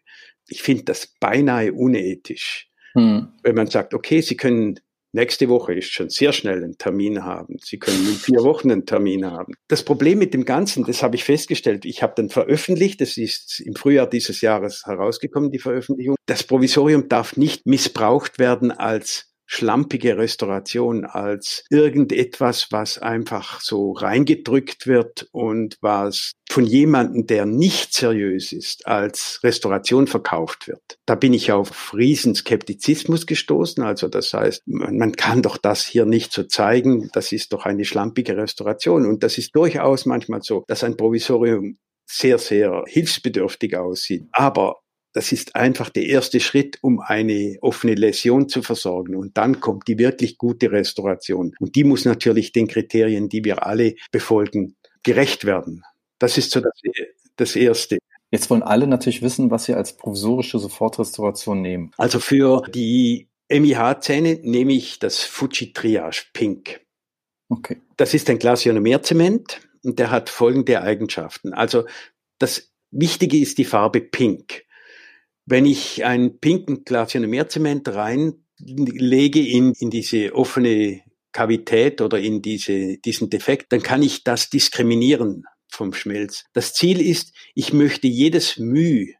Ich 0.48 0.62
finde 0.62 0.84
das 0.84 1.14
beinahe 1.20 1.74
unethisch. 1.74 2.70
Hm. 2.94 3.34
Wenn 3.42 3.54
man 3.54 3.66
sagt, 3.66 3.92
okay, 3.92 4.22
Sie 4.22 4.38
können 4.38 4.80
nächste 5.12 5.48
Woche 5.48 5.74
ist 5.74 5.92
schon 5.92 6.10
sehr 6.10 6.32
schnell 6.32 6.62
einen 6.62 6.78
Termin 6.78 7.24
haben. 7.24 7.56
Sie 7.62 7.78
können 7.78 8.06
in 8.06 8.14
vier 8.14 8.42
Wochen 8.42 8.70
einen 8.70 8.86
Termin 8.86 9.24
haben. 9.26 9.54
Das 9.68 9.82
Problem 9.82 10.18
mit 10.18 10.34
dem 10.34 10.44
Ganzen, 10.44 10.84
das 10.84 11.02
habe 11.02 11.16
ich 11.16 11.24
festgestellt, 11.24 11.84
ich 11.84 12.02
habe 12.02 12.14
dann 12.16 12.28
veröffentlicht, 12.28 13.00
das 13.00 13.16
ist 13.16 13.60
im 13.60 13.74
Frühjahr 13.74 14.08
dieses 14.08 14.40
Jahres 14.40 14.82
herausgekommen, 14.86 15.50
die 15.50 15.58
Veröffentlichung. 15.58 16.16
Das 16.26 16.42
Provisorium 16.42 17.08
darf 17.08 17.36
nicht 17.36 17.66
missbraucht 17.66 18.38
werden 18.38 18.70
als 18.70 19.32
schlampige 19.46 20.18
Restauration 20.18 21.04
als 21.04 21.64
irgendetwas, 21.70 22.68
was 22.72 22.98
einfach 22.98 23.60
so 23.60 23.92
reingedrückt 23.92 24.86
wird 24.86 25.28
und 25.32 25.78
was 25.80 26.32
von 26.50 26.64
jemandem, 26.64 27.26
der 27.26 27.46
nicht 27.46 27.94
seriös 27.94 28.52
ist, 28.52 28.86
als 28.86 29.40
Restauration 29.42 30.06
verkauft 30.06 30.68
wird. 30.68 30.98
Da 31.06 31.14
bin 31.14 31.32
ich 31.32 31.52
auf 31.52 31.94
Riesenskeptizismus 31.94 33.26
gestoßen. 33.26 33.82
Also 33.82 34.08
das 34.08 34.32
heißt, 34.32 34.62
man 34.66 35.12
kann 35.12 35.42
doch 35.42 35.56
das 35.56 35.86
hier 35.86 36.04
nicht 36.04 36.32
so 36.32 36.44
zeigen. 36.44 37.08
Das 37.12 37.32
ist 37.32 37.52
doch 37.52 37.64
eine 37.64 37.84
schlampige 37.84 38.36
Restauration. 38.36 39.06
Und 39.06 39.22
das 39.22 39.38
ist 39.38 39.54
durchaus 39.54 40.06
manchmal 40.06 40.42
so, 40.42 40.64
dass 40.68 40.84
ein 40.84 40.96
Provisorium 40.96 41.78
sehr, 42.08 42.38
sehr 42.38 42.84
hilfsbedürftig 42.86 43.76
aussieht. 43.76 44.24
Aber 44.32 44.76
das 45.16 45.32
ist 45.32 45.56
einfach 45.56 45.88
der 45.88 46.04
erste 46.04 46.40
Schritt, 46.40 46.76
um 46.82 47.00
eine 47.00 47.56
offene 47.62 47.94
Läsion 47.94 48.50
zu 48.50 48.60
versorgen. 48.60 49.16
Und 49.16 49.38
dann 49.38 49.60
kommt 49.60 49.88
die 49.88 49.96
wirklich 49.96 50.36
gute 50.36 50.70
Restauration. 50.70 51.54
Und 51.58 51.74
die 51.74 51.84
muss 51.84 52.04
natürlich 52.04 52.52
den 52.52 52.68
Kriterien, 52.68 53.30
die 53.30 53.42
wir 53.42 53.64
alle 53.66 53.94
befolgen, 54.10 54.76
gerecht 55.02 55.46
werden. 55.46 55.84
Das 56.18 56.36
ist 56.36 56.50
so 56.50 56.60
das, 56.60 56.78
das 57.36 57.56
Erste. 57.56 57.96
Jetzt 58.30 58.50
wollen 58.50 58.62
alle 58.62 58.86
natürlich 58.86 59.22
wissen, 59.22 59.50
was 59.50 59.64
Sie 59.64 59.72
als 59.72 59.96
provisorische 59.96 60.58
Sofortrestauration 60.58 61.62
nehmen. 61.62 61.92
Also 61.96 62.20
für 62.20 62.64
die 62.68 63.30
MIH-Zähne 63.48 64.40
nehme 64.42 64.74
ich 64.74 64.98
das 64.98 65.20
Fuji 65.22 65.72
Triage 65.72 66.26
Pink. 66.34 66.82
Okay. 67.48 67.80
Das 67.96 68.12
ist 68.12 68.28
ein 68.28 68.38
Glasionomerzement 68.38 69.62
und 69.82 69.98
der 69.98 70.10
hat 70.10 70.28
folgende 70.28 70.82
Eigenschaften. 70.82 71.54
Also 71.54 71.86
das 72.38 72.70
Wichtige 72.90 73.38
ist 73.38 73.56
die 73.56 73.64
Farbe 73.64 74.02
Pink. 74.02 74.65
Wenn 75.46 75.64
ich 75.64 76.04
einen 76.04 76.40
pinken 76.40 76.84
Glasionomerzement 76.84 77.88
reinlege 77.88 79.40
in, 79.40 79.72
in 79.78 79.90
diese 79.90 80.34
offene 80.34 81.02
Kavität 81.32 82.00
oder 82.00 82.18
in 82.18 82.42
diese, 82.42 82.98
diesen 82.98 83.30
Defekt, 83.30 83.72
dann 83.72 83.82
kann 83.82 84.02
ich 84.02 84.24
das 84.24 84.50
diskriminieren 84.50 85.44
vom 85.68 85.92
Schmelz. 85.92 86.44
Das 86.52 86.72
Ziel 86.74 87.00
ist, 87.00 87.32
ich 87.54 87.72
möchte 87.72 88.06
jedes 88.06 88.58
Müh 88.58 89.12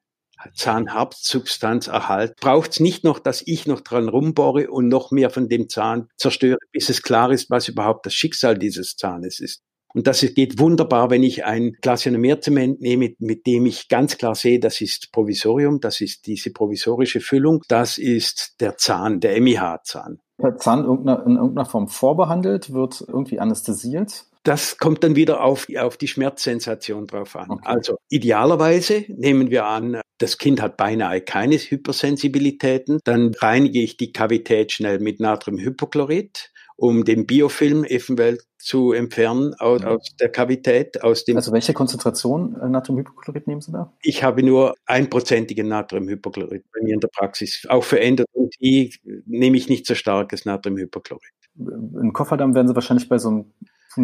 Zahnhauptsubstanz 0.55 1.89
erhalten, 1.89 2.35
braucht 2.41 2.73
es 2.73 2.81
nicht 2.81 3.05
noch, 3.05 3.19
dass 3.19 3.43
ich 3.47 3.67
noch 3.67 3.81
dran 3.81 4.09
rumbohre 4.09 4.71
und 4.71 4.89
noch 4.89 5.11
mehr 5.11 5.31
von 5.31 5.49
dem 5.49 5.69
Zahn 5.69 6.09
zerstöre, 6.17 6.59
bis 6.73 6.89
es 6.89 7.03
klar 7.03 7.31
ist, 7.33 7.51
was 7.51 7.69
überhaupt 7.69 8.07
das 8.07 8.15
Schicksal 8.15 8.57
dieses 8.59 8.97
Zahnes 8.97 9.41
ist. 9.41 9.63
Und 9.97 10.07
das 10.07 10.21
geht 10.21 10.59
wunderbar, 10.59 11.09
wenn 11.09 11.23
ich 11.23 11.47
ein 11.47 11.73
Glasionomerzement 11.81 12.83
nehme, 12.83 13.15
mit 13.19 13.47
dem 13.47 13.65
ich 13.65 13.89
ganz 13.89 14.19
klar 14.19 14.35
sehe, 14.35 14.61
das 14.61 14.83
ist 14.83 15.11
Provisorium, 15.11 15.81
das 15.81 16.03
ist 16.03 16.27
diese 16.27 16.53
provisorische 16.53 17.21
Füllung, 17.21 17.63
das 17.69 17.97
ist 17.97 18.61
der 18.61 18.77
Zahn, 18.77 19.21
der 19.21 19.41
MIH-Zahn. 19.41 20.21
Der 20.43 20.59
Zahn 20.59 20.81
in 20.81 21.07
irgendeiner 21.07 21.65
Form 21.65 21.89
vorbehandelt, 21.89 22.75
wird 22.75 23.07
irgendwie 23.09 23.41
anästhesiert? 23.41 24.27
Das 24.43 24.77
kommt 24.77 25.03
dann 25.03 25.17
wieder 25.17 25.43
auf, 25.43 25.67
auf 25.79 25.97
die 25.97 26.09
Schmerzsensation 26.09 27.07
drauf 27.07 27.35
an. 27.35 27.53
Okay. 27.53 27.63
Also 27.65 27.97
idealerweise 28.11 29.07
nehmen 29.09 29.51
wir 29.51 29.65
an, 29.65 30.03
das 30.19 30.37
Kind 30.37 30.61
hat 30.61 30.77
beinahe 30.77 31.23
keine 31.23 31.57
Hypersensibilitäten, 31.57 33.01
dann 33.05 33.33
reinige 33.33 33.81
ich 33.81 33.97
die 33.97 34.13
Kavität 34.13 34.73
schnell 34.73 34.99
mit 34.99 35.21
Natriumhypochlorid 35.21 36.53
um 36.77 37.05
den 37.05 37.27
Biofilm 37.27 37.85
eventuell 37.85 38.39
zu 38.67 38.93
entfernen 38.93 39.55
aus, 39.55 39.81
mhm. 39.81 39.87
aus 39.87 40.17
der 40.19 40.29
Kavität. 40.29 41.03
Aus 41.05 41.25
dem 41.25 41.37
also 41.37 41.53
welche 41.53 41.73
Konzentration 41.73 42.57
äh, 42.61 42.69
Natriumhypochlorid 42.69 43.47
nehmen 43.47 43.61
Sie 43.61 43.71
da? 43.71 43.93
Ich 44.03 44.25
habe 44.25 44.43
nur 44.43 44.75
einprozentigen 44.87 45.69
Natriumhypochlorid 45.69 46.65
bei 46.75 46.83
mir 46.83 46.95
in 46.95 47.01
der 47.01 47.09
Praxis. 47.09 47.65
Auch 47.69 47.85
für 47.85 48.01
Endodontie 48.01 48.93
nehme 49.25 49.57
ich 49.57 49.69
nicht 49.69 49.87
so 49.87 49.95
starkes 49.95 50.47
Natriumhypochlorid. 50.47 51.23
Einen 51.59 52.13
Kofferdamm 52.13 52.57
werden 52.57 52.67
Sie 52.67 52.75
wahrscheinlich 52.75 53.09
bei 53.09 53.19
so 53.19 53.29
einem 53.29 53.53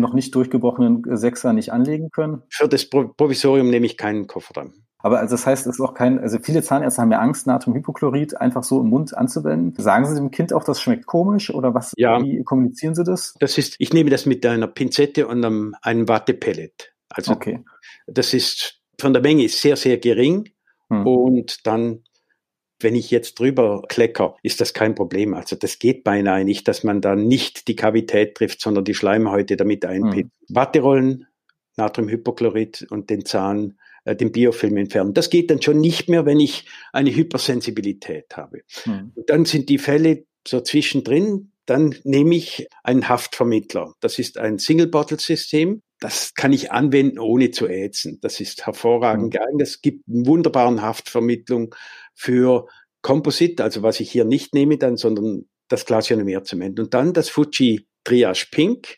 noch 0.01 0.15
nicht 0.15 0.35
durchgebrochenen 0.35 1.03
Sechser 1.17 1.53
nicht 1.53 1.73
anlegen 1.73 2.11
können? 2.11 2.43
Für 2.49 2.69
das 2.69 2.89
Provisorium 2.89 3.69
nehme 3.69 3.87
ich 3.87 3.97
keinen 3.97 4.27
Kofferdamm. 4.27 4.73
Aber 5.03 5.19
also 5.19 5.35
das 5.35 5.47
heißt, 5.47 5.67
es 5.67 5.75
ist 5.75 5.81
auch 5.81 5.95
kein, 5.95 6.21
also 6.21 6.39
viele 6.41 6.63
Zahnärzte 6.63 7.03
haben 7.03 7.11
ja 7.11 7.19
Angst, 7.19 7.47
Natriumhypochlorid 7.47 8.41
einfach 8.41 8.63
so 8.63 8.81
im 8.81 8.87
Mund 8.89 9.17
anzuwenden. 9.17 9.75
Sagen 9.83 10.07
Sie 10.07 10.15
dem 10.15 10.31
Kind 10.31 10.53
auch, 10.53 10.63
das 10.63 10.81
schmeckt 10.81 11.07
komisch 11.07 11.53
oder 11.53 11.75
was? 11.75 11.93
Ja. 11.97 12.23
Wie 12.23 12.43
kommunizieren 12.45 12.95
Sie 12.95 13.03
das? 13.03 13.35
Das 13.41 13.59
ist, 13.59 13.75
ich 13.79 13.93
nehme 13.93 14.11
das 14.11 14.27
mit 14.27 14.47
einer 14.47 14.69
Pinzette 14.69 15.27
und 15.27 15.45
einem, 15.45 15.75
einem 15.83 16.09
Wattepellet. 16.09 16.95
Also 17.09 17.33
okay. 17.33 17.65
das 18.07 18.33
ist 18.33 18.81
von 19.01 19.13
der 19.13 19.23
Menge 19.23 19.49
sehr, 19.49 19.77
sehr 19.77 19.99
gering. 19.99 20.51
Hm. 20.89 21.07
Und 21.07 21.67
dann, 21.67 22.05
wenn 22.83 22.95
ich 22.95 23.11
jetzt 23.11 23.39
drüber 23.39 23.83
klecker, 23.89 24.37
ist 24.43 24.61
das 24.61 24.75
kein 24.75 24.95
Problem. 24.95 25.35
Also 25.35 25.57
das 25.57 25.79
geht 25.79 26.05
beinahe 26.05 26.45
nicht, 26.45 26.69
dass 26.69 26.85
man 26.85 27.01
da 27.01 27.15
nicht 27.15 27.69
die 27.69 27.77
Kavität 27.77 28.35
trifft, 28.37 28.61
sondern 28.61 28.85
die 28.85 28.95
Schleimhäute 28.95 29.57
damit 29.57 29.85
einpickt. 29.85 30.31
Hm. 30.31 30.57
Watterollen, 30.57 31.27
Natriumhypochlorid 31.77 32.87
und 32.91 33.11
den 33.11 33.25
Zahn 33.25 33.79
äh, 34.05 34.17
den 34.17 34.33
Biofilm 34.33 34.77
entfernen. 34.77 35.15
Das 35.15 35.31
geht 35.31 35.51
dann 35.51 35.63
schon 35.63 35.81
nicht 35.81 36.09
mehr, 36.09 36.27
wenn 36.27 36.41
ich 36.41 36.67
eine 36.93 37.15
Hypersensibilität 37.15 38.37
habe. 38.37 38.63
Hm. 38.85 39.13
dann 39.27 39.45
sind 39.45 39.69
die 39.69 39.79
Fälle 39.79 40.25
so 40.47 40.61
zwischendrin, 40.61 41.53
dann 41.67 41.95
nehme 42.05 42.35
ich 42.35 42.67
einen 42.83 43.09
Haftvermittler. 43.09 43.95
Das 44.01 44.19
ist 44.19 44.39
ein 44.39 44.59
Single-Bottle-System. 44.59 45.83
Das 46.01 46.35
kann 46.35 46.53
ich 46.53 46.73
anwenden, 46.73 47.21
ohne 47.21 47.53
zu 47.53 47.69
ätzen. 47.69 48.19
Das 48.21 48.41
ist 48.41 48.67
hervorragend 48.67 49.27
mhm. 49.27 49.31
geeignet. 49.31 49.69
Es 49.69 49.81
gibt 49.81 50.09
eine 50.09 50.27
wunderbare 50.27 50.83
Haftvermittlung 50.83 51.75
für 52.23 52.69
Composite, 53.03 53.65
also 53.65 53.83
was 53.83 53.99
ich 53.99 54.11
hier 54.11 54.25
nicht 54.25 54.55
nehme 54.55 54.79
dann, 54.79 54.97
sondern 54.97 55.47
das 55.69 55.87
Glasionomerzement. 55.87 56.79
Und 56.79 56.95
dann 56.95 57.13
das 57.13 57.29
Fuji 57.29 57.89
Triage 58.05 58.47
Pink. 58.51 58.97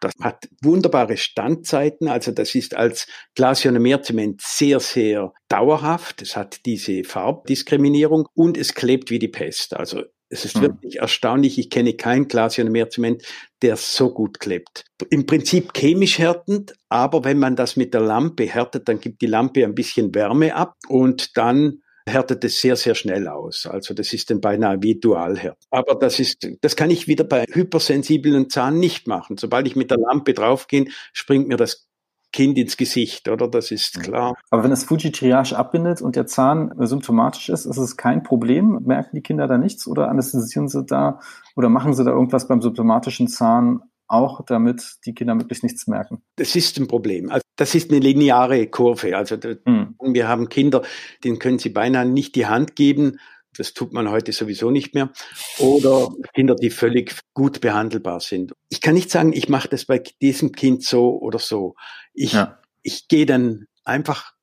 Das 0.00 0.12
hat 0.20 0.48
wunderbare 0.62 1.16
Standzeiten, 1.16 2.06
also 2.06 2.30
das 2.30 2.54
ist 2.54 2.76
als 2.76 3.08
Glasionomerzement 3.34 4.40
sehr, 4.40 4.78
sehr 4.78 5.32
dauerhaft. 5.48 6.22
Es 6.22 6.36
hat 6.36 6.64
diese 6.64 7.02
Farbdiskriminierung 7.02 8.28
und 8.34 8.56
es 8.56 8.74
klebt 8.74 9.10
wie 9.10 9.18
die 9.18 9.26
Pest. 9.26 9.74
Also 9.74 10.04
es 10.28 10.44
ist 10.44 10.56
mhm. 10.58 10.62
wirklich 10.62 11.00
erstaunlich. 11.00 11.58
Ich 11.58 11.70
kenne 11.70 11.94
kein 11.94 12.28
Glasionomerzement, 12.28 13.24
der 13.62 13.76
so 13.76 14.14
gut 14.14 14.38
klebt. 14.38 14.84
Im 15.10 15.26
Prinzip 15.26 15.72
chemisch 15.74 16.20
härtend, 16.20 16.74
aber 16.88 17.24
wenn 17.24 17.40
man 17.40 17.56
das 17.56 17.76
mit 17.76 17.94
der 17.94 18.00
Lampe 18.00 18.44
härtet, 18.44 18.88
dann 18.88 19.00
gibt 19.00 19.22
die 19.22 19.26
Lampe 19.26 19.64
ein 19.64 19.74
bisschen 19.74 20.14
Wärme 20.14 20.54
ab 20.54 20.74
und 20.88 21.36
dann 21.36 21.80
härtet 22.08 22.44
es 22.44 22.60
sehr, 22.60 22.76
sehr 22.76 22.94
schnell 22.94 23.28
aus. 23.28 23.66
Also 23.66 23.94
das 23.94 24.12
ist 24.12 24.30
dann 24.30 24.40
beinahe 24.40 24.82
wie 24.82 24.98
Dualhärte. 24.98 25.58
Aber 25.70 25.94
das 25.94 26.18
ist, 26.18 26.48
das 26.60 26.76
kann 26.76 26.90
ich 26.90 27.08
wieder 27.08 27.24
bei 27.24 27.44
hypersensiblen 27.50 28.50
Zahn 28.50 28.78
nicht 28.78 29.06
machen. 29.06 29.36
Sobald 29.38 29.66
ich 29.66 29.76
mit 29.76 29.90
der 29.90 29.98
Lampe 29.98 30.34
draufgehe, 30.34 30.86
springt 31.12 31.48
mir 31.48 31.56
das 31.56 31.88
Kind 32.32 32.58
ins 32.58 32.76
Gesicht, 32.76 33.28
oder? 33.28 33.46
Das 33.46 33.70
ist 33.70 34.02
klar. 34.02 34.34
Aber 34.50 34.64
wenn 34.64 34.70
das 34.70 34.82
Fuji-Triage 34.82 35.56
abbindet 35.56 36.02
und 36.02 36.16
der 36.16 36.26
Zahn 36.26 36.74
symptomatisch 36.80 37.48
ist, 37.48 37.64
ist 37.64 37.76
es 37.76 37.96
kein 37.96 38.24
Problem? 38.24 38.80
Merken 38.84 39.14
die 39.14 39.22
Kinder 39.22 39.46
da 39.46 39.56
nichts 39.56 39.86
oder 39.86 40.08
anästhesieren 40.08 40.66
sie 40.66 40.84
da 40.84 41.20
oder 41.54 41.68
machen 41.68 41.94
sie 41.94 42.02
da 42.02 42.10
irgendwas 42.10 42.48
beim 42.48 42.60
symptomatischen 42.60 43.28
Zahn 43.28 43.82
auch, 44.14 44.44
damit 44.44 44.82
die 45.04 45.14
Kinder 45.14 45.34
möglichst 45.34 45.64
nichts 45.64 45.86
merken. 45.86 46.22
Das 46.36 46.56
ist 46.56 46.78
ein 46.78 46.88
Problem. 46.88 47.30
Also 47.30 47.42
das 47.56 47.74
ist 47.74 47.90
eine 47.90 48.00
lineare 48.00 48.66
Kurve. 48.66 49.16
Also 49.16 49.36
hm. 49.36 49.96
wir 50.00 50.28
haben 50.28 50.48
Kinder, 50.48 50.82
denen 51.22 51.38
können 51.38 51.58
sie 51.58 51.70
beinahe 51.70 52.06
nicht 52.06 52.34
die 52.34 52.46
Hand 52.46 52.76
geben. 52.76 53.18
Das 53.56 53.72
tut 53.72 53.92
man 53.92 54.10
heute 54.10 54.32
sowieso 54.32 54.70
nicht 54.70 54.94
mehr. 54.94 55.12
Oder 55.58 56.08
Kinder, 56.34 56.56
die 56.56 56.70
völlig 56.70 57.16
gut 57.34 57.60
behandelbar 57.60 58.20
sind. 58.20 58.52
Ich 58.68 58.80
kann 58.80 58.94
nicht 58.94 59.10
sagen, 59.10 59.32
ich 59.32 59.48
mache 59.48 59.68
das 59.68 59.84
bei 59.84 60.02
diesem 60.20 60.52
Kind 60.52 60.82
so 60.82 61.18
oder 61.18 61.38
so. 61.38 61.76
Ich, 62.12 62.32
ja. 62.32 62.58
ich 62.82 63.06
gehe 63.06 63.26
dann 63.26 63.66
einfach 63.84 64.33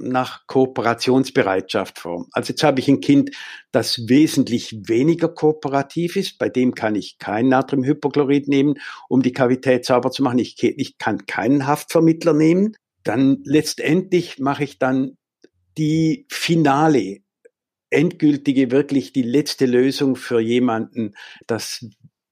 nach 0.00 0.46
Kooperationsbereitschaft 0.46 1.98
vor. 1.98 2.26
Also 2.32 2.50
jetzt 2.50 2.62
habe 2.62 2.80
ich 2.80 2.88
ein 2.88 3.00
Kind, 3.00 3.30
das 3.72 4.08
wesentlich 4.08 4.76
weniger 4.88 5.28
kooperativ 5.28 6.16
ist. 6.16 6.38
Bei 6.38 6.48
dem 6.48 6.74
kann 6.74 6.94
ich 6.94 7.18
kein 7.18 7.48
Natriumhypochlorid 7.48 8.48
nehmen, 8.48 8.74
um 9.08 9.22
die 9.22 9.32
Kavität 9.32 9.84
sauber 9.84 10.10
zu 10.10 10.22
machen. 10.22 10.38
Ich, 10.38 10.62
ich 10.62 10.98
kann 10.98 11.26
keinen 11.26 11.66
Haftvermittler 11.66 12.34
nehmen. 12.34 12.76
Dann 13.04 13.38
letztendlich 13.44 14.38
mache 14.38 14.64
ich 14.64 14.78
dann 14.78 15.16
die 15.76 16.26
finale, 16.28 17.18
endgültige, 17.90 18.70
wirklich 18.70 19.12
die 19.12 19.22
letzte 19.22 19.66
Lösung 19.66 20.16
für 20.16 20.40
jemanden, 20.40 21.14
das 21.46 21.86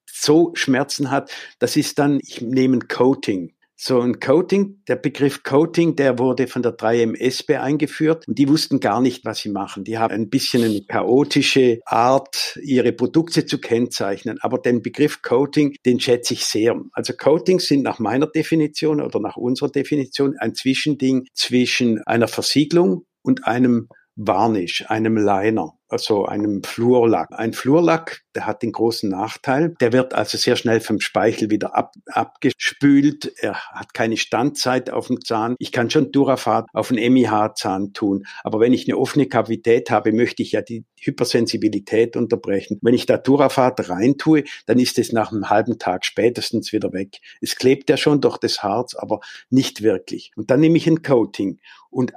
so 0.07 0.53
Schmerzen 0.55 1.11
hat. 1.11 1.31
Das 1.59 1.77
ist 1.77 1.99
dann, 1.99 2.21
ich 2.23 2.41
nehme 2.41 2.79
ein 2.79 2.89
Coating. 2.89 3.56
So 3.79 4.01
ein 4.01 4.21
Coating, 4.21 4.83
der 4.89 4.97
Begriff 4.97 5.43
Coating, 5.43 5.97
der 5.97 6.19
wurde 6.19 6.47
von 6.47 6.63
der 6.63 6.79
3MSB 6.79 7.61
eingeführt 7.61 8.27
und 8.27 8.39
die 8.39 8.49
wussten 8.49 8.81
gar 8.81 9.03
nicht, 9.03 9.27
was 9.27 9.41
sie 9.41 9.51
machen. 9.51 9.85
Die 9.85 9.99
haben 9.99 10.15
ein 10.15 10.31
bisschen 10.31 10.65
eine 10.65 10.81
chaotische 10.81 11.81
Art, 11.85 12.59
ihre 12.63 12.93
Produkte 12.93 13.45
zu 13.45 13.61
kennzeichnen. 13.61 14.39
Aber 14.41 14.59
den 14.59 14.81
Begriff 14.81 15.21
Coating, 15.21 15.77
den 15.85 16.01
schätze 16.01 16.33
ich 16.33 16.47
sehr. 16.47 16.81
Also 16.93 17.13
Coatings 17.13 17.67
sind 17.67 17.83
nach 17.83 17.99
meiner 17.99 18.29
Definition 18.29 19.03
oder 19.03 19.21
nach 19.21 19.37
unserer 19.37 19.71
Definition 19.71 20.37
ein 20.39 20.55
Zwischending 20.55 21.27
zwischen 21.35 22.03
einer 22.05 22.29
Versiegelung 22.29 23.05
und 23.21 23.47
einem 23.47 23.89
Varnish, 24.17 24.85
einem 24.89 25.19
Liner, 25.19 25.75
also 25.89 26.25
einem 26.25 26.63
Flurlack. 26.65 27.29
Ein 27.33 27.53
Flurlack, 27.53 28.23
der 28.35 28.47
hat 28.47 28.63
den 28.63 28.73
großen 28.73 29.11
Nachteil, 29.11 29.75
der 29.81 29.93
wird 29.93 30.15
also 30.15 30.39
sehr 30.39 30.57
schnell 30.57 30.81
vom 30.81 31.01
Speichel 31.01 31.51
wieder 31.51 31.77
ab, 31.77 31.95
abgespült. 32.07 33.31
Er 33.39 33.55
hat 33.55 33.93
keine 33.93 34.17
Standzeit 34.17 34.91
auf 34.91 35.09
dem 35.09 35.23
Zahn. 35.23 35.55
Ich 35.59 35.71
kann 35.71 35.91
schon 35.91 36.13
Durafat 36.13 36.67
auf 36.73 36.91
einen 36.91 37.13
MIH-Zahn 37.13 37.93
tun, 37.93 38.27
aber 38.43 38.59
wenn 38.59 38.73
ich 38.73 38.89
eine 38.89 38.97
offene 38.97 39.27
Kavität 39.27 39.91
habe, 39.91 40.13
möchte 40.13 40.43
ich 40.43 40.53
ja 40.53 40.63
die 40.63 40.85
Hypersensibilität 40.99 42.17
unterbrechen. 42.17 42.79
Wenn 42.81 42.95
ich 42.95 43.05
da 43.05 43.19
Durafat 43.19 43.89
reintue, 43.91 44.45
dann 44.65 44.79
ist 44.79 44.99
es 44.99 45.13
nach 45.13 45.31
einem 45.31 45.51
halben 45.51 45.79
Tag 45.79 46.07
spätestens 46.07 46.73
wieder 46.73 46.93
weg. 46.95 47.19
Es 47.43 47.57
klebt 47.57 47.91
ja 47.91 47.99
schon 47.99 48.23
durch 48.23 48.39
das 48.39 48.63
Harz, 48.63 48.95
aber 48.95 49.21
nicht 49.51 49.83
wirklich. 49.83 50.33
Und 50.37 50.51
dann 50.51 50.61
nehme 50.61 50.79
ich 50.79 50.87
ein 50.87 51.03
Coating 51.03 51.59
und 51.91 52.13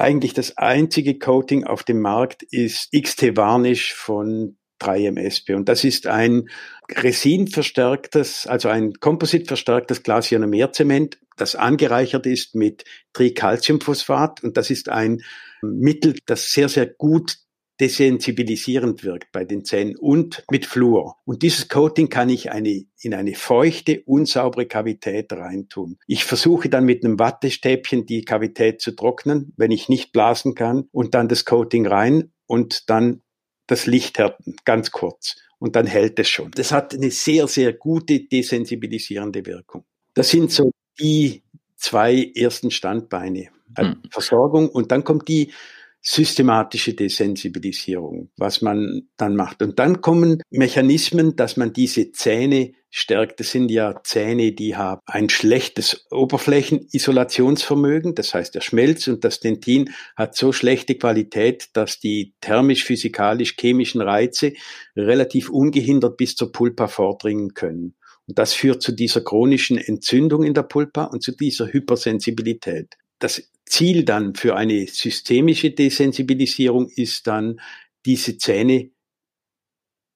eigentlich 0.00 0.34
das 0.34 0.56
einzige 0.56 1.18
Coating 1.18 1.64
auf 1.64 1.84
dem 1.84 2.00
Markt 2.00 2.42
ist 2.42 2.90
XT 2.92 3.36
Varnish 3.36 3.94
von 3.94 4.56
3MSP. 4.80 5.54
Und 5.54 5.68
das 5.68 5.84
ist 5.84 6.06
ein 6.06 6.48
resinverstärktes, 6.90 8.46
also 8.46 8.68
ein 8.68 8.94
kompositverstärktes 8.94 10.02
Glasionomerzement, 10.02 11.18
das 11.36 11.54
angereichert 11.54 12.26
ist 12.26 12.54
mit 12.54 12.84
Tricalciumphosphat. 13.12 14.42
Und 14.42 14.56
das 14.56 14.70
ist 14.70 14.88
ein 14.88 15.22
Mittel, 15.62 16.16
das 16.26 16.50
sehr, 16.50 16.68
sehr 16.68 16.86
gut 16.86 17.36
desensibilisierend 17.80 19.02
wirkt 19.04 19.32
bei 19.32 19.44
den 19.44 19.64
Zähnen 19.64 19.96
und 19.96 20.44
mit 20.50 20.66
Fluor. 20.66 21.16
Und 21.24 21.42
dieses 21.42 21.68
Coating 21.68 22.08
kann 22.08 22.28
ich 22.28 22.52
eine, 22.52 22.84
in 23.00 23.14
eine 23.14 23.34
feuchte, 23.34 24.02
unsaubere 24.04 24.66
Kavität 24.66 25.32
reintun. 25.32 25.98
Ich 26.06 26.24
versuche 26.24 26.68
dann 26.68 26.84
mit 26.84 27.04
einem 27.04 27.18
Wattestäbchen 27.18 28.06
die 28.06 28.24
Kavität 28.24 28.80
zu 28.80 28.92
trocknen, 28.92 29.52
wenn 29.56 29.70
ich 29.70 29.88
nicht 29.88 30.12
blasen 30.12 30.54
kann, 30.54 30.88
und 30.92 31.14
dann 31.14 31.28
das 31.28 31.44
Coating 31.44 31.86
rein 31.86 32.32
und 32.46 32.90
dann 32.90 33.22
das 33.66 33.86
Licht 33.86 34.18
härten, 34.18 34.56
ganz 34.64 34.90
kurz. 34.90 35.36
Und 35.58 35.76
dann 35.76 35.86
hält 35.86 36.18
es 36.18 36.28
schon. 36.28 36.50
Das 36.52 36.72
hat 36.72 36.94
eine 36.94 37.10
sehr, 37.10 37.46
sehr 37.46 37.72
gute 37.72 38.20
desensibilisierende 38.20 39.44
Wirkung. 39.46 39.84
Das 40.14 40.30
sind 40.30 40.50
so 40.50 40.72
die 40.98 41.42
zwei 41.76 42.32
ersten 42.34 42.70
Standbeine. 42.70 43.48
Also. 43.74 43.94
Versorgung 44.10 44.68
und 44.68 44.90
dann 44.90 45.04
kommt 45.04 45.28
die 45.28 45.52
systematische 46.02 46.94
Desensibilisierung, 46.94 48.30
was 48.36 48.62
man 48.62 49.02
dann 49.16 49.36
macht. 49.36 49.62
Und 49.62 49.78
dann 49.78 50.00
kommen 50.00 50.42
Mechanismen, 50.50 51.36
dass 51.36 51.56
man 51.56 51.72
diese 51.72 52.10
Zähne 52.12 52.72
stärkt. 52.90 53.40
Das 53.40 53.50
sind 53.50 53.70
ja 53.70 54.00
Zähne, 54.02 54.52
die 54.52 54.76
haben 54.76 55.00
ein 55.06 55.28
schlechtes 55.28 56.06
Oberflächenisolationsvermögen. 56.10 58.14
Das 58.14 58.34
heißt, 58.34 58.54
der 58.54 58.62
Schmelz 58.62 59.06
und 59.08 59.24
das 59.24 59.40
Dentin 59.40 59.90
hat 60.16 60.36
so 60.36 60.52
schlechte 60.52 60.94
Qualität, 60.96 61.68
dass 61.74 62.00
die 62.00 62.34
thermisch, 62.40 62.84
physikalisch, 62.84 63.56
chemischen 63.58 64.00
Reize 64.00 64.54
relativ 64.96 65.50
ungehindert 65.50 66.16
bis 66.16 66.34
zur 66.34 66.50
Pulpa 66.50 66.88
vordringen 66.88 67.54
können. 67.54 67.94
Und 68.26 68.38
das 68.38 68.54
führt 68.54 68.82
zu 68.82 68.92
dieser 68.92 69.22
chronischen 69.22 69.76
Entzündung 69.76 70.44
in 70.44 70.54
der 70.54 70.62
Pulpa 70.62 71.04
und 71.04 71.22
zu 71.22 71.32
dieser 71.32 71.72
Hypersensibilität. 71.72 72.96
Das 73.20 73.50
Ziel 73.66 74.04
dann 74.04 74.34
für 74.34 74.56
eine 74.56 74.86
systemische 74.88 75.70
Desensibilisierung 75.70 76.88
ist 76.88 77.28
dann, 77.28 77.60
diese 78.06 78.38
Zähne 78.38 78.90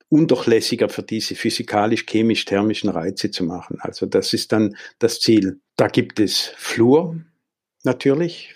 undurchlässiger 0.08 0.88
für 0.88 1.02
diese 1.02 1.34
physikalisch-chemisch-thermischen 1.34 2.88
Reize 2.88 3.30
zu 3.30 3.44
machen. 3.44 3.78
Also 3.80 4.06
das 4.06 4.32
ist 4.32 4.52
dann 4.52 4.76
das 4.98 5.20
Ziel. 5.20 5.60
Da 5.76 5.88
gibt 5.88 6.20
es 6.20 6.52
Fluor 6.56 7.16
natürlich. 7.82 8.54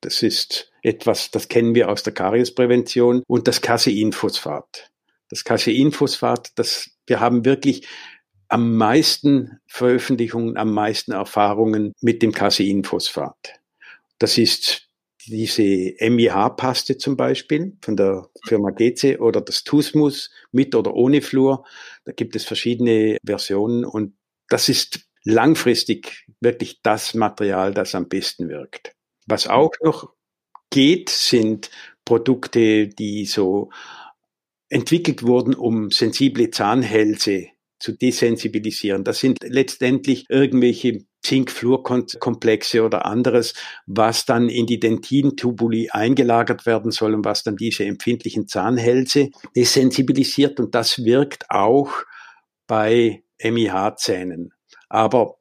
Das 0.00 0.22
ist 0.22 0.72
etwas, 0.82 1.30
das 1.30 1.48
kennen 1.48 1.74
wir 1.74 1.88
aus 1.88 2.02
der 2.02 2.12
Kariesprävention 2.12 3.22
und 3.26 3.46
das 3.46 3.60
Caseinphosphat. 3.60 4.90
Das 5.28 5.44
Caseinphosphat, 5.44 6.52
das 6.56 6.90
wir 7.06 7.20
haben 7.20 7.44
wirklich 7.44 7.86
am 8.48 8.76
meisten 8.76 9.60
Veröffentlichungen, 9.66 10.56
am 10.56 10.72
meisten 10.72 11.12
Erfahrungen 11.12 11.94
mit 12.00 12.22
dem 12.22 12.32
Caseinphosphat. 12.32 13.61
Das 14.22 14.38
ist 14.38 14.88
diese 15.26 15.94
MIH-Paste 15.98 16.96
zum 16.96 17.16
Beispiel 17.16 17.76
von 17.82 17.96
der 17.96 18.30
Firma 18.46 18.70
GC 18.70 19.18
oder 19.18 19.40
das 19.40 19.64
Tusmus 19.64 20.30
mit 20.52 20.76
oder 20.76 20.94
ohne 20.94 21.22
Flur. 21.22 21.64
Da 22.04 22.12
gibt 22.12 22.36
es 22.36 22.44
verschiedene 22.44 23.18
Versionen 23.26 23.84
und 23.84 24.14
das 24.48 24.68
ist 24.68 25.08
langfristig 25.24 26.24
wirklich 26.40 26.82
das 26.82 27.14
Material, 27.14 27.74
das 27.74 27.96
am 27.96 28.08
besten 28.08 28.48
wirkt. 28.48 28.92
Was 29.26 29.48
auch 29.48 29.72
noch 29.82 30.12
geht, 30.70 31.10
sind 31.10 31.70
Produkte, 32.04 32.86
die 32.86 33.24
so 33.24 33.70
entwickelt 34.68 35.24
wurden, 35.24 35.56
um 35.56 35.90
sensible 35.90 36.48
Zahnhälse 36.50 37.48
zu 37.80 37.90
desensibilisieren. 37.90 39.02
Das 39.02 39.18
sind 39.18 39.38
letztendlich 39.42 40.26
irgendwelche 40.28 41.06
Zink-Fluor-Komplexe 41.22 42.82
oder 42.82 43.06
anderes, 43.06 43.54
was 43.86 44.24
dann 44.24 44.48
in 44.48 44.66
die 44.66 44.80
Dentintubuli 44.80 45.90
eingelagert 45.90 46.66
werden 46.66 46.90
soll 46.90 47.14
und 47.14 47.24
was 47.24 47.42
dann 47.42 47.56
diese 47.56 47.84
empfindlichen 47.84 48.48
Zahnhälse 48.48 49.30
desensibilisiert 49.54 50.58
und 50.60 50.74
das 50.74 51.04
wirkt 51.04 51.50
auch 51.50 51.90
bei 52.66 53.22
MIH-Zähnen. 53.42 54.52
Aber 54.88 55.36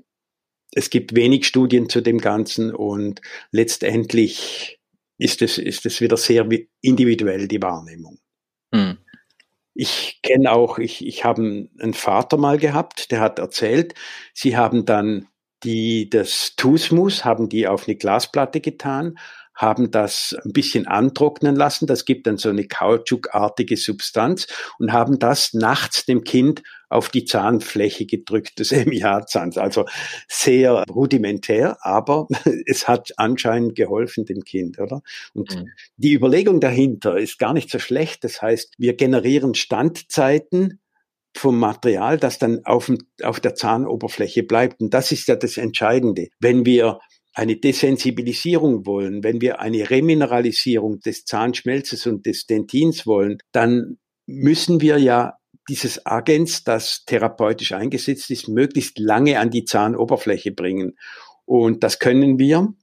es 0.73 0.89
gibt 0.89 1.15
wenig 1.15 1.45
Studien 1.45 1.89
zu 1.89 2.01
dem 2.01 2.19
Ganzen 2.19 2.73
und 2.73 3.21
letztendlich 3.51 4.79
ist 5.17 5.41
es, 5.41 5.57
ist 5.57 5.85
es 5.85 6.01
wieder 6.01 6.17
sehr 6.17 6.47
individuell 6.81 7.47
die 7.47 7.61
Wahrnehmung. 7.61 8.19
Hm. 8.73 8.97
Ich 9.73 10.19
kenne 10.23 10.51
auch, 10.51 10.79
ich, 10.79 11.05
ich 11.05 11.23
habe 11.23 11.69
einen 11.79 11.93
Vater 11.93 12.37
mal 12.37 12.57
gehabt, 12.57 13.11
der 13.11 13.21
hat 13.21 13.39
erzählt, 13.39 13.93
sie 14.33 14.57
haben 14.57 14.85
dann 14.85 15.27
die 15.63 16.09
das 16.09 16.53
Tusmus 16.55 17.25
haben 17.25 17.49
die 17.49 17.67
auf 17.67 17.87
eine 17.87 17.95
Glasplatte 17.95 18.61
getan, 18.61 19.15
haben 19.61 19.91
das 19.91 20.35
ein 20.43 20.53
bisschen 20.53 20.87
antrocknen 20.87 21.55
lassen. 21.55 21.85
Das 21.85 22.05
gibt 22.05 22.25
dann 22.25 22.37
so 22.37 22.49
eine 22.49 22.65
kautschukartige 22.65 23.77
Substanz 23.77 24.47
und 24.79 24.91
haben 24.91 25.19
das 25.19 25.53
nachts 25.53 26.05
dem 26.05 26.23
Kind 26.23 26.63
auf 26.89 27.09
die 27.09 27.25
Zahnfläche 27.25 28.05
gedrückt 28.05 28.59
des 28.59 28.71
MIH-Zahns. 28.85 29.57
Also 29.57 29.85
sehr 30.27 30.83
rudimentär, 30.89 31.77
aber 31.81 32.27
es 32.65 32.87
hat 32.87 33.11
anscheinend 33.17 33.75
geholfen 33.75 34.25
dem 34.25 34.43
Kind, 34.43 34.79
oder? 34.79 35.01
Und 35.33 35.55
mhm. 35.55 35.69
die 35.95 36.13
Überlegung 36.13 36.59
dahinter 36.59 37.17
ist 37.17 37.37
gar 37.37 37.53
nicht 37.53 37.69
so 37.69 37.77
schlecht. 37.77 38.23
Das 38.23 38.41
heißt, 38.41 38.73
wir 38.77 38.95
generieren 38.95 39.53
Standzeiten 39.53 40.80
vom 41.35 41.59
Material, 41.59 42.17
das 42.17 42.39
dann 42.39 42.65
auf, 42.65 42.91
auf 43.23 43.39
der 43.39 43.55
Zahnoberfläche 43.55 44.43
bleibt. 44.43 44.81
Und 44.81 44.93
das 44.93 45.11
ist 45.11 45.27
ja 45.27 45.35
das 45.35 45.57
Entscheidende. 45.57 46.27
Wenn 46.39 46.65
wir 46.65 46.99
eine 47.33 47.55
Desensibilisierung 47.55 48.85
wollen, 48.85 49.23
wenn 49.23 49.39
wir 49.41 49.61
eine 49.61 49.89
Remineralisierung 49.89 50.99
des 50.99 51.25
Zahnschmelzes 51.25 52.05
und 52.05 52.25
des 52.25 52.45
Dentins 52.45 53.07
wollen, 53.07 53.37
dann 53.51 53.97
müssen 54.25 54.81
wir 54.81 54.97
ja 54.97 55.37
dieses 55.69 56.05
Agens, 56.05 56.63
das 56.63 57.05
therapeutisch 57.05 57.71
eingesetzt 57.71 58.29
ist, 58.31 58.47
möglichst 58.47 58.99
lange 58.99 59.39
an 59.39 59.49
die 59.49 59.63
Zahnoberfläche 59.63 60.51
bringen. 60.51 60.97
Und 61.45 61.83
das 61.83 61.99
können 61.99 62.39
wir, 62.39 62.73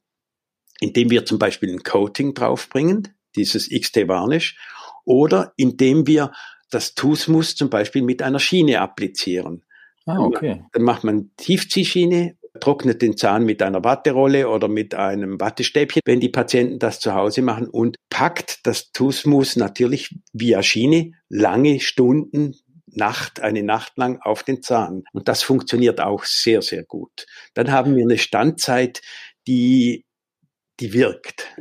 indem 0.80 1.10
wir 1.10 1.26
zum 1.26 1.38
Beispiel 1.38 1.70
ein 1.70 1.82
Coating 1.82 2.34
draufbringen, 2.34 3.08
dieses 3.36 3.68
XT-Varnish, 3.68 4.56
oder 5.04 5.52
indem 5.56 6.06
wir 6.06 6.32
das 6.70 6.94
Tusmus 6.94 7.54
zum 7.54 7.70
Beispiel 7.70 8.02
mit 8.02 8.22
einer 8.22 8.40
Schiene 8.40 8.80
applizieren. 8.80 9.64
Ah, 10.06 10.18
okay. 10.20 10.64
Dann 10.72 10.82
macht 10.82 11.04
man 11.04 11.30
Tiefziehschiene 11.36 12.38
trocknet 12.60 13.02
den 13.02 13.16
Zahn 13.16 13.44
mit 13.44 13.62
einer 13.62 13.84
Watterolle 13.84 14.48
oder 14.48 14.68
mit 14.68 14.94
einem 14.94 15.40
Wattestäbchen, 15.40 16.02
wenn 16.04 16.20
die 16.20 16.28
Patienten 16.28 16.78
das 16.78 17.00
zu 17.00 17.14
Hause 17.14 17.42
machen 17.42 17.68
und 17.68 17.96
packt 18.10 18.66
das 18.66 18.92
Tusmus 18.92 19.56
natürlich 19.56 20.14
via 20.32 20.62
Schiene 20.62 21.12
lange 21.28 21.80
Stunden 21.80 22.54
Nacht, 22.90 23.40
eine 23.40 23.62
Nacht 23.62 23.96
lang 23.96 24.18
auf 24.22 24.42
den 24.42 24.62
Zahn. 24.62 25.04
Und 25.12 25.28
das 25.28 25.42
funktioniert 25.42 26.00
auch 26.00 26.24
sehr, 26.24 26.62
sehr 26.62 26.84
gut. 26.84 27.26
Dann 27.54 27.70
haben 27.70 27.94
wir 27.94 28.02
eine 28.02 28.18
Standzeit, 28.18 29.02
die, 29.46 30.04
die 30.80 30.92
wirkt. 30.94 31.54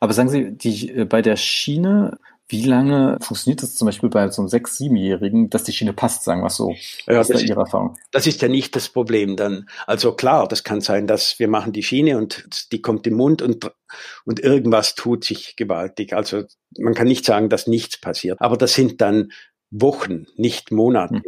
Aber 0.00 0.12
sagen 0.12 0.28
Sie, 0.28 0.52
die, 0.52 0.90
äh, 0.90 1.04
bei 1.04 1.22
der 1.22 1.36
Schiene, 1.36 2.18
wie 2.52 2.64
lange 2.64 3.16
funktioniert 3.20 3.62
das 3.62 3.74
zum 3.74 3.86
Beispiel 3.86 4.10
bei 4.10 4.28
so 4.28 4.42
einem 4.42 4.48
sechs-, 4.48 4.76
siebenjährigen, 4.76 5.48
dass 5.48 5.64
die 5.64 5.72
Schiene 5.72 5.94
passt, 5.94 6.22
sagen 6.22 6.42
wir 6.42 6.48
es 6.48 6.56
so? 6.56 6.74
Ja, 7.06 7.14
das, 7.14 7.30
ist 7.30 7.48
Ihre 7.48 7.60
Erfahrung? 7.60 7.96
Das 8.10 8.26
ist 8.26 8.42
ja 8.42 8.48
nicht 8.48 8.76
das 8.76 8.90
Problem 8.90 9.36
dann. 9.36 9.68
Also 9.86 10.12
klar, 10.12 10.46
das 10.46 10.62
kann 10.62 10.82
sein, 10.82 11.06
dass 11.06 11.38
wir 11.38 11.48
machen 11.48 11.72
die 11.72 11.82
Schiene 11.82 12.18
und 12.18 12.70
die 12.70 12.82
kommt 12.82 13.06
im 13.06 13.14
Mund 13.14 13.40
und, 13.40 13.72
und 14.26 14.40
irgendwas 14.40 14.94
tut 14.94 15.24
sich 15.24 15.56
gewaltig. 15.56 16.12
Also 16.12 16.44
man 16.78 16.94
kann 16.94 17.08
nicht 17.08 17.24
sagen, 17.24 17.48
dass 17.48 17.66
nichts 17.66 17.98
passiert. 17.98 18.40
Aber 18.40 18.56
das 18.56 18.74
sind 18.74 19.00
dann 19.00 19.32
Wochen, 19.70 20.26
nicht 20.36 20.70
Monate. 20.70 21.16
Hm 21.16 21.22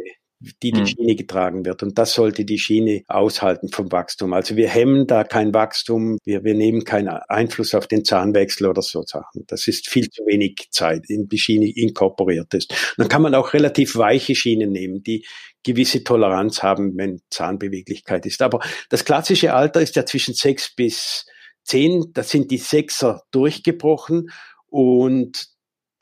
die 0.61 0.71
die 0.71 0.79
hm. 0.79 0.87
Schiene 0.87 1.15
getragen 1.15 1.65
wird. 1.65 1.83
Und 1.83 1.97
das 1.97 2.13
sollte 2.13 2.45
die 2.45 2.59
Schiene 2.59 3.03
aushalten 3.07 3.69
vom 3.69 3.91
Wachstum. 3.91 4.33
Also 4.33 4.55
wir 4.55 4.69
hemmen 4.69 5.07
da 5.07 5.23
kein 5.23 5.53
Wachstum, 5.53 6.17
wir, 6.23 6.43
wir 6.43 6.53
nehmen 6.53 6.83
keinen 6.83 7.09
Einfluss 7.09 7.73
auf 7.73 7.87
den 7.87 8.05
Zahnwechsel 8.05 8.67
oder 8.67 8.81
so 8.81 9.03
Sachen. 9.03 9.45
Das 9.47 9.67
ist 9.67 9.87
viel 9.87 10.09
zu 10.09 10.25
wenig 10.25 10.67
Zeit, 10.71 11.09
in 11.09 11.27
die 11.27 11.39
Schiene 11.39 11.69
inkorporiert 11.69 12.53
ist. 12.53 12.73
dann 12.97 13.09
kann 13.09 13.21
man 13.21 13.35
auch 13.35 13.53
relativ 13.53 13.95
weiche 13.95 14.35
Schienen 14.35 14.71
nehmen, 14.71 15.03
die 15.03 15.25
gewisse 15.63 16.03
Toleranz 16.03 16.63
haben, 16.63 16.95
wenn 16.97 17.21
Zahnbeweglichkeit 17.29 18.25
ist. 18.25 18.41
Aber 18.41 18.59
das 18.89 19.03
klassische 19.03 19.53
Alter 19.53 19.81
ist 19.81 19.95
ja 19.95 20.05
zwischen 20.05 20.33
sechs 20.33 20.73
bis 20.75 21.25
zehn. 21.63 22.11
Da 22.13 22.23
sind 22.23 22.51
die 22.51 22.57
Sechser 22.57 23.23
durchgebrochen 23.31 24.29
und 24.67 25.54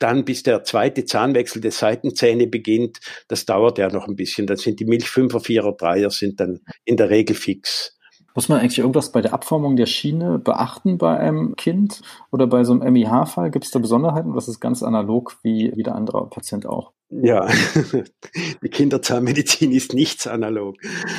dann 0.04 0.26
bis 0.26 0.42
der 0.42 0.64
zweite 0.64 1.06
Zahnwechsel 1.06 1.62
der 1.62 1.70
Seitenzähne 1.70 2.46
beginnt, 2.46 2.98
das 3.28 3.46
dauert 3.46 3.78
ja 3.78 3.88
noch 3.88 4.06
ein 4.06 4.16
bisschen. 4.16 4.46
Dann 4.46 4.58
sind 4.58 4.78
die 4.78 4.84
Milch 4.84 5.06
5er, 5.06 5.42
4er, 5.42 5.78
3er 5.78 6.10
sind 6.10 6.40
dann 6.40 6.60
in 6.84 6.98
der 6.98 7.08
Regel 7.08 7.34
fix. 7.34 7.96
Muss 8.34 8.50
man 8.50 8.60
eigentlich 8.60 8.80
irgendwas 8.80 9.12
bei 9.12 9.22
der 9.22 9.32
Abformung 9.32 9.76
der 9.76 9.86
Schiene 9.86 10.38
beachten 10.38 10.98
bei 10.98 11.16
einem 11.16 11.56
Kind 11.56 12.02
oder 12.30 12.46
bei 12.46 12.64
so 12.64 12.74
einem 12.74 12.92
MIH-Fall? 12.92 13.50
Gibt 13.50 13.64
es 13.64 13.70
da 13.70 13.78
Besonderheiten? 13.78 14.34
Was 14.34 14.46
ist 14.46 14.60
ganz 14.60 14.82
analog 14.82 15.38
wie 15.42 15.72
jeder 15.74 15.94
andere 15.94 16.28
Patient 16.28 16.66
auch? 16.66 16.92
Ja, 17.22 17.48
die 18.62 18.68
Kinderzahnmedizin 18.68 19.70
ist 19.70 19.94
nichts 19.94 20.26
analog. 20.26 20.76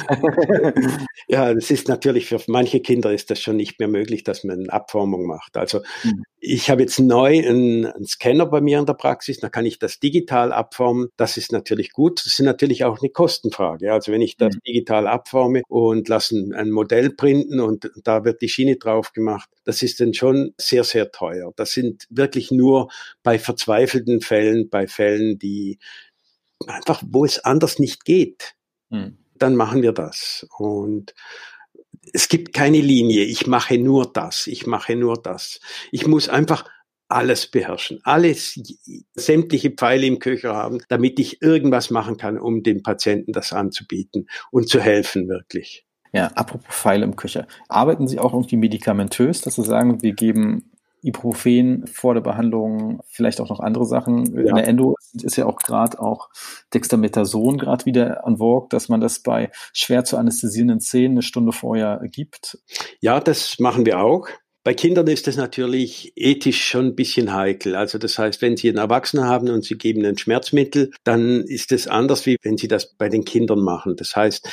ja, 1.28 1.54
das 1.54 1.72
ist 1.72 1.88
natürlich 1.88 2.28
für 2.28 2.42
manche 2.48 2.82
Kinder 2.82 3.14
ist 3.14 3.32
das 3.32 3.40
schon 3.40 3.56
nicht 3.56 3.80
mehr 3.80 3.88
möglich, 3.88 4.24
dass 4.24 4.44
man 4.44 4.60
eine 4.60 4.74
Abformung 4.74 5.26
macht. 5.26 5.56
Also 5.56 5.80
mhm. 6.04 6.24
ich 6.40 6.70
habe 6.70 6.82
jetzt 6.82 7.00
neu 7.00 7.38
einen, 7.38 7.86
einen, 7.86 8.06
Scanner 8.06 8.46
bei 8.46 8.60
mir 8.60 8.80
in 8.80 8.86
der 8.86 8.94
Praxis, 8.94 9.40
da 9.40 9.48
kann 9.48 9.66
ich 9.66 9.80
das 9.80 10.00
digital 10.00 10.52
abformen. 10.52 11.08
Das 11.16 11.38
ist 11.38 11.54
natürlich 11.54 11.94
gut. 11.94 12.20
Das 12.20 12.34
ist 12.34 12.40
natürlich 12.42 12.84
auch 12.84 13.00
eine 13.00 13.10
Kostenfrage. 13.10 13.94
Also 13.94 14.12
wenn 14.12 14.22
ich 14.22 14.36
das 14.36 14.56
mhm. 14.56 14.60
digital 14.68 15.08
abforme 15.08 15.62
und 15.70 16.10
lasse 16.10 16.36
ein 16.56 16.72
Modell 16.72 17.12
printen 17.12 17.62
und 17.62 17.90
da 18.04 18.26
wird 18.26 18.42
die 18.42 18.50
Schiene 18.50 18.76
drauf 18.76 19.14
gemacht, 19.14 19.50
das 19.64 19.82
ist 19.82 20.00
dann 20.02 20.14
schon 20.14 20.54
sehr, 20.58 20.84
sehr 20.84 21.12
teuer. 21.12 21.54
Das 21.56 21.72
sind 21.72 22.06
wirklich 22.10 22.52
nur 22.52 22.90
bei 23.24 23.40
verzweifelten 23.40 24.22
Fällen, 24.22 24.70
bei 24.70 24.88
Fällen, 24.88 25.40
die 25.40 25.80
einfach, 26.68 27.04
wo 27.06 27.26
es 27.26 27.40
anders 27.40 27.80
nicht 27.80 28.06
geht, 28.06 28.56
hm. 28.90 29.18
dann 29.36 29.56
machen 29.56 29.82
wir 29.82 29.92
das. 29.92 30.48
Und 30.58 31.14
es 32.14 32.30
gibt 32.30 32.54
keine 32.54 32.80
Linie. 32.80 33.24
Ich 33.24 33.48
mache 33.48 33.78
nur 33.78 34.12
das. 34.12 34.48
Ich 34.48 34.68
mache 34.68 34.96
nur 34.96 35.22
das. 35.22 35.60
Ich 35.92 36.08
muss 36.08 36.30
einfach 36.30 36.66
alles 37.08 37.48
beherrschen, 37.48 38.00
alles, 38.04 38.60
sämtliche 39.14 39.70
Pfeile 39.72 40.08
im 40.08 40.20
Köcher 40.20 40.56
haben, 40.56 40.80
damit 40.90 41.20
ich 41.20 41.42
irgendwas 41.42 41.92
machen 41.92 42.18
kann, 42.18 42.40
um 42.40 42.64
dem 42.64 42.82
Patienten 42.82 43.32
das 43.32 43.54
anzubieten 43.54 44.28
und 44.52 44.70
zu 44.70 44.82
helfen 44.82 45.28
wirklich. 45.28 45.86
Ja, 46.14 46.28
apropos 46.28 46.74
Pfeile 46.74 47.04
im 47.04 47.16
Köcher. 47.16 47.46
Arbeiten 47.68 48.08
Sie 48.08 48.20
auch 48.20 48.34
irgendwie 48.34 48.58
medikamentös, 48.58 49.42
dass 49.42 49.56
Sie 49.56 49.64
sagen, 49.64 50.02
wir 50.02 50.14
geben 50.14 50.72
Ibuprofen 51.06 51.86
vor 51.88 52.14
der 52.14 52.22
Behandlung, 52.22 53.02
vielleicht 53.08 53.40
auch 53.40 53.50
noch 53.50 53.60
andere 53.60 53.86
Sachen. 53.86 54.26
Ja. 54.36 54.50
In 54.50 54.56
der 54.56 54.68
Endo 54.68 54.96
ist 55.14 55.38
ja 55.38 55.46
auch 55.46 55.58
gerade 55.58 56.00
auch 56.00 56.30
Dexamethason 56.74 57.58
gerade 57.58 57.86
wieder 57.86 58.26
an 58.26 58.38
vogue, 58.38 58.68
dass 58.70 58.90
man 58.90 59.02
das 59.02 59.20
bei 59.20 59.52
schwer 59.74 60.04
zu 60.04 60.18
anästhesierenden 60.18 60.80
Zähnen 60.80 61.12
eine 61.12 61.22
Stunde 61.22 61.52
vorher 61.52 62.02
gibt. 62.12 62.58
Ja, 63.02 63.20
das 63.20 63.60
machen 63.60 63.86
wir 63.86 64.00
auch. 64.00 64.28
Bei 64.64 64.74
Kindern 64.74 65.06
ist 65.06 65.28
das 65.28 65.38
natürlich 65.38 66.12
ethisch 66.16 66.66
schon 66.66 66.88
ein 66.88 66.96
bisschen 66.96 67.34
heikel. 67.34 67.76
Also 67.76 68.00
das 68.00 68.18
heißt, 68.18 68.42
wenn 68.42 68.58
Sie 68.58 68.68
einen 68.68 68.80
Erwachsenen 68.80 69.26
haben 69.26 69.50
und 69.50 69.64
Sie 69.64 69.78
geben 69.78 70.04
ein 70.04 70.18
Schmerzmittel, 70.18 70.90
dann 71.04 71.44
ist 71.44 71.72
es 71.72 71.88
anders, 71.88 72.26
wie 72.26 72.38
wenn 72.42 72.58
Sie 72.58 72.68
das 72.68 72.96
bei 72.96 73.08
den 73.08 73.26
Kindern 73.26 73.60
machen. 73.60 73.96
Das 73.96 74.16
heißt, 74.16 74.50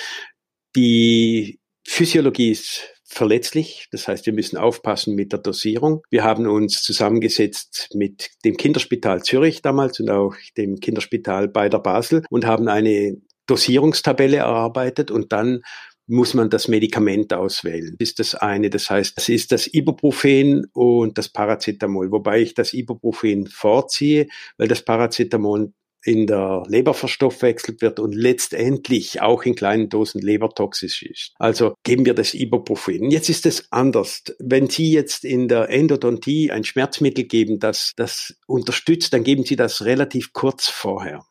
die 0.76 1.60
Physiologie 1.86 2.50
ist 2.50 2.91
verletzlich. 3.12 3.88
Das 3.92 4.08
heißt, 4.08 4.24
wir 4.26 4.32
müssen 4.32 4.56
aufpassen 4.56 5.14
mit 5.14 5.32
der 5.32 5.40
Dosierung. 5.40 6.02
Wir 6.10 6.24
haben 6.24 6.46
uns 6.46 6.82
zusammengesetzt 6.82 7.90
mit 7.94 8.30
dem 8.44 8.56
Kinderspital 8.56 9.22
Zürich 9.22 9.60
damals 9.60 10.00
und 10.00 10.10
auch 10.10 10.34
dem 10.56 10.80
Kinderspital 10.80 11.48
bei 11.48 11.68
der 11.68 11.78
Basel 11.78 12.24
und 12.30 12.46
haben 12.46 12.68
eine 12.68 13.18
Dosierungstabelle 13.46 14.38
erarbeitet 14.38 15.10
und 15.10 15.32
dann 15.32 15.62
muss 16.06 16.34
man 16.34 16.50
das 16.50 16.68
Medikament 16.68 17.32
auswählen. 17.32 17.96
Das 17.98 18.10
ist 18.10 18.18
das 18.18 18.34
eine. 18.34 18.70
Das 18.70 18.90
heißt, 18.90 19.16
das 19.16 19.28
ist 19.28 19.52
das 19.52 19.72
Ibuprofen 19.72 20.66
und 20.72 21.16
das 21.18 21.28
Paracetamol, 21.28 22.10
wobei 22.10 22.40
ich 22.40 22.54
das 22.54 22.72
Ibuprofen 22.72 23.46
vorziehe, 23.46 24.26
weil 24.56 24.68
das 24.68 24.82
Paracetamol 24.82 25.72
in 26.04 26.26
der 26.26 26.64
Leber 26.66 26.94
verstoffwechselt 26.94 27.80
wird 27.80 28.00
und 28.00 28.14
letztendlich 28.14 29.20
auch 29.20 29.44
in 29.44 29.54
kleinen 29.54 29.88
Dosen 29.88 30.20
lebertoxisch 30.20 31.02
ist. 31.02 31.32
Also 31.38 31.74
geben 31.84 32.04
wir 32.06 32.14
das 32.14 32.34
Ibuprofen. 32.34 33.10
Jetzt 33.10 33.28
ist 33.28 33.46
es 33.46 33.70
anders. 33.70 34.24
Wenn 34.38 34.68
Sie 34.68 34.92
jetzt 34.92 35.24
in 35.24 35.48
der 35.48 35.70
Endodontie 35.70 36.50
ein 36.50 36.64
Schmerzmittel 36.64 37.24
geben, 37.24 37.58
das 37.58 37.92
das 37.96 38.34
unterstützt, 38.46 39.12
dann 39.12 39.24
geben 39.24 39.44
Sie 39.44 39.56
das 39.56 39.84
relativ 39.84 40.32
kurz 40.32 40.68
vorher. 40.68 41.24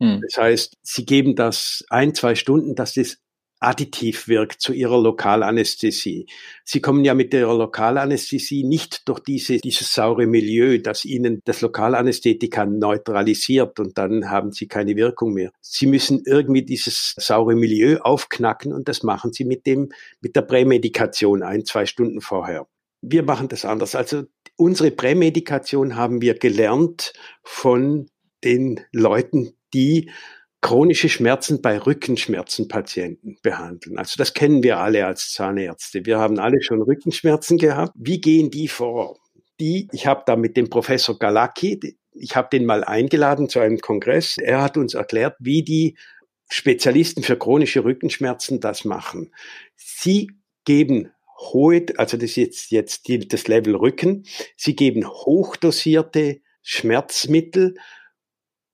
Hm. 0.00 0.20
Das 0.22 0.36
heißt, 0.36 0.74
Sie 0.82 1.04
geben 1.04 1.34
das 1.34 1.84
ein, 1.90 2.14
zwei 2.14 2.34
Stunden, 2.34 2.74
dass 2.74 2.94
das 2.94 3.18
additiv 3.60 4.28
wirkt 4.28 4.60
zu 4.60 4.72
ihrer 4.72 5.00
Lokalanästhesie. 5.00 6.26
Sie 6.64 6.80
kommen 6.80 7.04
ja 7.04 7.14
mit 7.14 7.34
ihrer 7.34 7.56
Lokalanästhesie 7.56 8.64
nicht 8.64 9.08
durch 9.08 9.20
diese, 9.20 9.58
dieses 9.58 9.92
saure 9.92 10.26
Milieu, 10.26 10.78
das 10.78 11.04
ihnen 11.04 11.40
das 11.44 11.60
Lokalanästhetika 11.60 12.66
neutralisiert 12.66 13.80
und 13.80 13.98
dann 13.98 14.30
haben 14.30 14.52
sie 14.52 14.68
keine 14.68 14.96
Wirkung 14.96 15.34
mehr. 15.34 15.50
Sie 15.60 15.86
müssen 15.86 16.22
irgendwie 16.24 16.62
dieses 16.62 17.14
saure 17.16 17.54
Milieu 17.54 17.98
aufknacken 18.00 18.72
und 18.72 18.88
das 18.88 19.02
machen 19.02 19.32
sie 19.32 19.44
mit 19.44 19.66
dem, 19.66 19.90
mit 20.20 20.36
der 20.36 20.42
Prämedikation 20.42 21.42
ein, 21.42 21.64
zwei 21.64 21.86
Stunden 21.86 22.20
vorher. 22.20 22.66
Wir 23.00 23.22
machen 23.22 23.48
das 23.48 23.64
anders. 23.64 23.94
Also 23.94 24.24
unsere 24.56 24.90
Prämedikation 24.90 25.96
haben 25.96 26.20
wir 26.20 26.34
gelernt 26.34 27.12
von 27.42 28.08
den 28.44 28.80
Leuten, 28.92 29.54
die 29.74 30.10
chronische 30.60 31.08
Schmerzen 31.08 31.62
bei 31.62 31.78
Rückenschmerzenpatienten 31.78 33.38
behandeln. 33.42 33.98
Also 33.98 34.14
das 34.18 34.34
kennen 34.34 34.62
wir 34.62 34.78
alle 34.78 35.06
als 35.06 35.32
Zahnärzte. 35.32 36.04
Wir 36.04 36.18
haben 36.18 36.38
alle 36.38 36.62
schon 36.62 36.82
Rückenschmerzen 36.82 37.58
gehabt. 37.58 37.92
Wie 37.94 38.20
gehen 38.20 38.50
die 38.50 38.68
vor? 38.68 39.18
Die, 39.60 39.88
ich 39.92 40.06
habe 40.06 40.22
da 40.26 40.36
mit 40.36 40.56
dem 40.56 40.70
Professor 40.70 41.18
Galacki, 41.18 41.96
ich 42.12 42.36
habe 42.36 42.48
den 42.50 42.66
mal 42.66 42.84
eingeladen 42.84 43.48
zu 43.48 43.60
einem 43.60 43.78
Kongress. 43.78 44.36
Er 44.38 44.62
hat 44.62 44.76
uns 44.76 44.94
erklärt, 44.94 45.36
wie 45.38 45.62
die 45.62 45.96
Spezialisten 46.50 47.22
für 47.22 47.36
chronische 47.36 47.84
Rückenschmerzen 47.84 48.60
das 48.60 48.84
machen. 48.84 49.32
Sie 49.76 50.30
geben 50.64 51.12
hohe, 51.38 51.86
also 51.96 52.16
das 52.16 52.30
ist 52.30 52.36
jetzt, 52.36 52.70
jetzt 52.72 53.32
das 53.32 53.48
Level 53.48 53.76
Rücken, 53.76 54.24
sie 54.56 54.74
geben 54.74 55.06
hochdosierte 55.06 56.40
Schmerzmittel, 56.62 57.76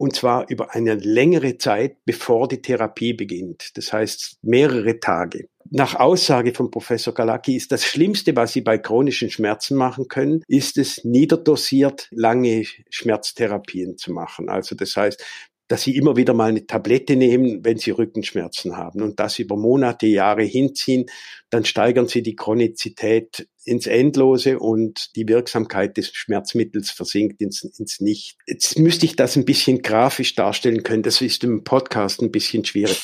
und 0.05 0.15
zwar 0.15 0.51
über 0.51 0.75
eine 0.75 0.97
längere 0.97 1.57
Zeit, 1.57 1.97
bevor 2.05 2.47
die 2.47 2.61
Therapie 2.61 3.15
beginnt. 3.15 3.75
Das 3.79 3.91
heißt 3.91 4.37
mehrere 4.43 5.01
Tage. 5.01 5.49
Nach 5.71 5.95
Aussage 5.95 6.53
von 6.53 6.71
Professor 6.71 7.15
Galacki 7.15 7.57
ist 7.57 7.73
das 7.73 7.87
Schlimmste, 7.87 8.37
was 8.37 8.53
Sie 8.53 8.61
bei 8.61 8.77
chronischen 8.77 9.31
Schmerzen 9.31 9.79
machen 9.79 10.09
können, 10.09 10.43
ist 10.47 10.77
es 10.77 11.05
niederdosiert 11.05 12.09
lange 12.11 12.67
Schmerztherapien 12.91 13.97
zu 13.97 14.13
machen. 14.13 14.51
Also 14.51 14.75
das 14.77 14.95
heißt, 14.95 15.25
dass 15.69 15.83
sie 15.83 15.97
immer 15.97 16.17
wieder 16.17 16.35
mal 16.35 16.51
eine 16.51 16.67
Tablette 16.67 17.17
nehmen, 17.17 17.65
wenn 17.65 17.79
sie 17.79 17.91
Rückenschmerzen 17.91 18.77
haben 18.77 19.03
und 19.03 19.19
das 19.19 19.39
über 19.39 19.57
Monate, 19.57 20.07
Jahre 20.07 20.43
hinziehen, 20.43 21.07
dann 21.51 21.65
steigern 21.65 22.09
sie 22.09 22.23
die 22.23 22.37
Chronizität 22.37 23.49
ins 23.65 23.87
Endlose 23.87 24.59
und 24.59 25.17
die 25.17 25.27
Wirksamkeit 25.27 25.97
des 25.97 26.09
Schmerzmittels 26.09 26.91
versinkt 26.91 27.41
ins, 27.41 27.65
ins 27.65 28.01
Nicht. 28.01 28.37
Jetzt 28.47 28.79
müsste 28.79 29.07
ich 29.07 29.17
das 29.17 29.37
ein 29.37 29.45
bisschen 29.45 29.81
grafisch 29.81 30.35
darstellen 30.35 30.83
können. 30.83 31.03
Das 31.03 31.21
ist 31.21 31.45
im 31.45 31.65
Podcast 31.65 32.21
ein 32.21 32.31
bisschen 32.31 32.65
schwierig. 32.65 33.01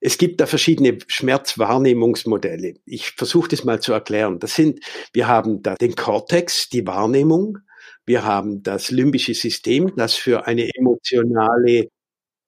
Es 0.00 0.16
gibt 0.16 0.40
da 0.40 0.46
verschiedene 0.46 0.98
Schmerzwahrnehmungsmodelle. 1.06 2.74
Ich 2.86 3.10
versuche 3.10 3.48
das 3.48 3.64
mal 3.64 3.80
zu 3.80 3.92
erklären. 3.92 4.38
Das 4.38 4.54
sind, 4.54 4.80
wir 5.12 5.28
haben 5.28 5.62
da 5.62 5.74
den 5.74 5.94
Cortex, 5.94 6.68
die 6.70 6.86
Wahrnehmung. 6.86 7.58
Wir 8.06 8.24
haben 8.24 8.62
das 8.62 8.90
limbische 8.90 9.34
System, 9.34 9.94
das 9.96 10.14
für 10.14 10.46
eine 10.46 10.70
emotionale 10.74 11.88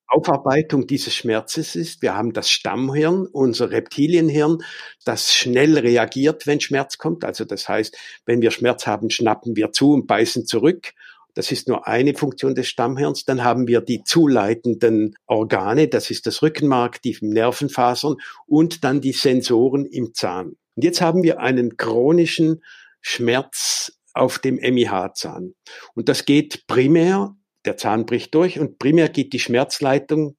Aufarbeitung 0.06 0.86
dieses 0.86 1.14
Schmerzes 1.14 1.76
ist. 1.76 2.00
Wir 2.00 2.16
haben 2.16 2.32
das 2.32 2.48
Stammhirn, 2.48 3.26
unser 3.26 3.70
Reptilienhirn, 3.70 4.58
das 5.04 5.34
schnell 5.34 5.76
reagiert, 5.76 6.46
wenn 6.46 6.60
Schmerz 6.60 6.96
kommt. 6.96 7.24
Also 7.24 7.44
das 7.44 7.68
heißt, 7.68 7.96
wenn 8.24 8.40
wir 8.40 8.50
Schmerz 8.50 8.86
haben, 8.86 9.10
schnappen 9.10 9.54
wir 9.54 9.72
zu 9.72 9.92
und 9.92 10.06
beißen 10.06 10.46
zurück. 10.46 10.92
Das 11.34 11.52
ist 11.52 11.68
nur 11.68 11.86
eine 11.86 12.14
Funktion 12.14 12.54
des 12.54 12.68
Stammhirns. 12.68 13.24
Dann 13.24 13.44
haben 13.44 13.68
wir 13.68 13.80
die 13.82 14.02
zuleitenden 14.02 15.14
Organe, 15.26 15.88
das 15.88 16.10
ist 16.10 16.26
das 16.26 16.42
Rückenmark, 16.42 17.02
die 17.02 17.18
Nervenfasern 17.20 18.16
und 18.46 18.84
dann 18.84 19.00
die 19.00 19.12
Sensoren 19.12 19.84
im 19.84 20.14
Zahn. 20.14 20.56
Und 20.74 20.84
jetzt 20.84 21.00
haben 21.00 21.22
wir 21.22 21.40
einen 21.40 21.76
chronischen 21.76 22.62
Schmerz 23.02 23.97
auf 24.18 24.38
dem 24.38 24.56
MIH-Zahn. 24.56 25.54
Und 25.94 26.08
das 26.08 26.24
geht 26.24 26.66
primär, 26.66 27.34
der 27.64 27.76
Zahn 27.76 28.06
bricht 28.06 28.34
durch 28.34 28.58
und 28.58 28.78
primär 28.78 29.08
geht 29.08 29.32
die 29.32 29.40
Schmerzleitung, 29.40 30.36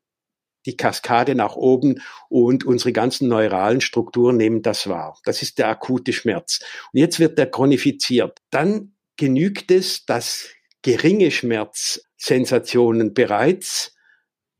die 0.66 0.76
Kaskade 0.76 1.36
nach 1.36 1.56
oben 1.56 2.02
und 2.28 2.66
unsere 2.66 2.92
ganzen 2.92 3.30
neuralen 3.30 3.82
Strukturen 3.82 4.38
nehmen 4.38 4.62
das 4.62 4.88
wahr. 4.88 5.18
Das 5.24 5.42
ist 5.42 5.58
der 5.58 5.70
akute 5.70 6.14
Schmerz. 6.14 6.60
Und 6.92 7.00
jetzt 7.00 7.20
wird 7.20 7.38
der 7.38 7.50
chronifiziert. 7.50 8.40
Dann 8.50 8.94
genügt 9.16 9.72
es, 9.72 10.06
dass 10.06 10.50
geringe 10.82 11.32
Schmerzsensationen 11.32 13.14
bereits 13.14 13.96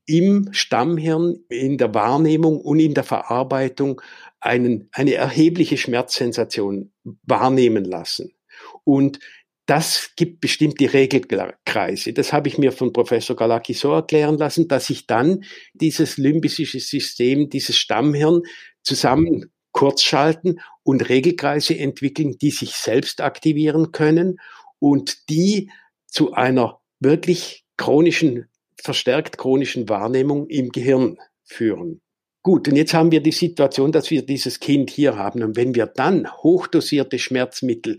im 0.06 0.50
Stammhirn, 0.52 1.44
in 1.50 1.78
der 1.78 1.94
Wahrnehmung 1.94 2.60
und 2.60 2.80
in 2.80 2.94
der 2.94 3.04
Verarbeitung 3.04 4.02
einen, 4.40 4.90
eine 4.92 5.14
erhebliche 5.14 5.78
Schmerzsensation 5.78 6.92
wahrnehmen 7.24 7.86
lassen. 7.86 8.34
Und 8.84 9.20
das 9.66 10.12
gibt 10.16 10.42
bestimmte 10.42 10.92
Regelkreise. 10.92 12.12
Das 12.14 12.34
habe 12.34 12.48
ich 12.48 12.58
mir 12.58 12.72
von 12.72 12.92
Professor 12.92 13.36
Galaki 13.36 13.74
so 13.74 13.92
erklären 13.94 14.38
lassen, 14.38 14.68
dass 14.68 14.88
sich 14.88 15.06
dann 15.06 15.44
dieses 15.74 16.18
limbische 16.18 16.66
System, 16.66 17.50
dieses 17.50 17.78
Stammhirn 17.78 18.42
zusammen 18.82 19.52
kurzschalten 19.72 20.60
und 20.82 21.08
Regelkreise 21.08 21.78
entwickeln, 21.78 22.38
die 22.42 22.50
sich 22.50 22.72
selbst 22.72 23.22
aktivieren 23.22 23.92
können 23.92 24.40
und 24.80 25.30
die 25.30 25.70
zu 26.08 26.34
einer 26.34 26.80
wirklich 27.00 27.64
chronischen, 27.78 28.48
verstärkt 28.82 29.38
chronischen 29.38 29.88
Wahrnehmung 29.88 30.48
im 30.48 30.70
Gehirn 30.70 31.18
führen. 31.44 32.02
Gut, 32.42 32.68
und 32.68 32.76
jetzt 32.76 32.94
haben 32.94 33.12
wir 33.12 33.22
die 33.22 33.32
Situation, 33.32 33.92
dass 33.92 34.10
wir 34.10 34.26
dieses 34.26 34.60
Kind 34.60 34.90
hier 34.90 35.18
haben. 35.18 35.44
Und 35.44 35.58
wenn 35.58 35.76
wir 35.76 35.86
dann 35.86 36.32
hochdosierte 36.32 37.20
Schmerzmittel 37.20 37.98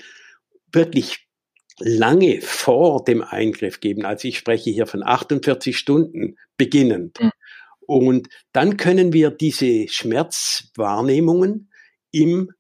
wirklich 0.73 1.27
lange 1.79 2.41
vor 2.43 3.05
dem 3.05 3.23
Eingriff 3.23 3.81
geben. 3.81 4.05
Also 4.05 4.29
ich 4.29 4.39
spreche 4.39 4.71
hier 4.71 4.87
von 4.87 5.03
48 5.03 5.77
Stunden 5.77 6.37
beginnend. 6.57 7.19
Mhm. 7.21 7.31
Und 7.81 8.29
dann 8.53 8.77
können 8.77 9.13
wir 9.13 9.31
diese 9.31 9.89
Schmerzwahrnehmungen 9.89 11.71
im 12.13 12.51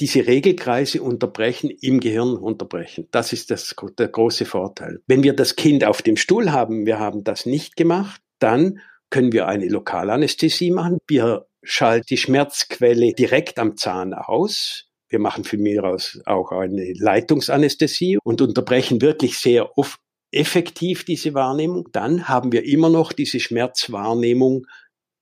diese 0.00 0.26
Regelkreise 0.26 1.02
unterbrechen, 1.02 1.68
im 1.68 2.00
Gehirn 2.00 2.34
unterbrechen. 2.34 3.06
Das 3.10 3.34
ist 3.34 3.50
das, 3.50 3.76
der 3.98 4.08
große 4.08 4.46
Vorteil. 4.46 5.02
Wenn 5.06 5.22
wir 5.22 5.34
das 5.34 5.56
Kind 5.56 5.84
auf 5.84 6.00
dem 6.00 6.16
Stuhl 6.16 6.52
haben, 6.52 6.86
wir 6.86 6.98
haben 6.98 7.22
das 7.22 7.44
nicht 7.44 7.76
gemacht, 7.76 8.22
dann 8.38 8.80
können 9.10 9.32
wir 9.32 9.46
eine 9.46 9.68
Lokalanästhesie 9.68 10.70
machen. 10.70 10.98
Wir 11.06 11.46
schalten 11.62 12.06
die 12.08 12.16
Schmerzquelle 12.16 13.12
direkt 13.12 13.58
am 13.58 13.76
Zahn 13.76 14.14
aus. 14.14 14.89
Wir 15.10 15.18
machen 15.18 15.44
für 15.44 15.58
mich 15.58 15.80
aus 15.80 16.20
auch 16.24 16.52
eine 16.52 16.92
Leitungsanästhesie 16.94 18.18
und 18.22 18.40
unterbrechen 18.40 19.02
wirklich 19.02 19.36
sehr 19.36 19.76
oft 19.76 19.98
effektiv 20.32 21.04
diese 21.04 21.34
Wahrnehmung. 21.34 21.88
Dann 21.92 22.28
haben 22.28 22.52
wir 22.52 22.64
immer 22.64 22.88
noch 22.88 23.12
diese 23.12 23.40
Schmerzwahrnehmung 23.40 24.66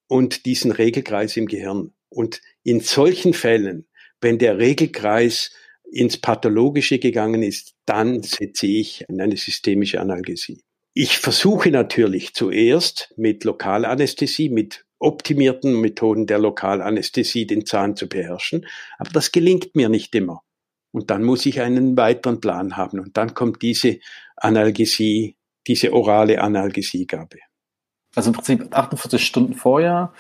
und 0.07 0.45
diesen 0.45 0.73
Regelkreis 0.73 1.37
im 1.37 1.47
Gehirn. 1.47 1.93
Und 2.11 2.43
in 2.63 2.81
solchen 2.81 3.33
Fällen, 3.33 3.89
wenn 4.21 4.39
der 4.39 4.59
Regelkreis 4.59 5.53
ins 5.91 6.19
Pathologische 6.19 6.99
gegangen 6.99 7.43
ist, 7.43 7.75
dann 7.87 8.23
setze 8.23 8.67
ich 8.67 9.09
eine 9.09 9.37
systemische 9.37 10.01
Analgesie. 10.01 10.63
Ich 10.95 11.19
versuche 11.19 11.71
natürlich 11.71 12.35
zuerst 12.35 13.15
mit 13.17 13.45
Lokalanästhesie, 13.45 14.51
mit 14.51 14.85
optimierten 14.99 15.81
Methoden 15.81 16.27
der 16.27 16.39
Lokalanästhesie 16.39 17.47
den 17.47 17.67
Zahn 17.67 17.97
zu 17.97 18.09
beherrschen. 18.09 18.67
Aber 18.99 19.11
das 19.11 19.33
gelingt 19.33 19.75
mir 19.75 19.89
nicht 19.89 20.15
immer. 20.15 20.43
Und 20.91 21.11
dann 21.11 21.23
muss 21.23 21.47
ich 21.47 21.61
einen 21.61 21.97
weiteren 21.97 22.41
Plan 22.41 22.77
haben. 22.77 22.99
Und 23.01 23.17
dann 23.17 23.35
kommt 23.35 23.63
diese 23.63 23.99
Analgesie, 24.37 25.37
diese 25.67 25.93
orale 25.93 26.41
Analgesiegabe. 26.41 27.39
Also 28.15 28.31
im 28.31 28.37
Prinzip 28.37 28.75
48 28.75 29.25
Stunden 29.25 29.55
vorher. 29.55 30.13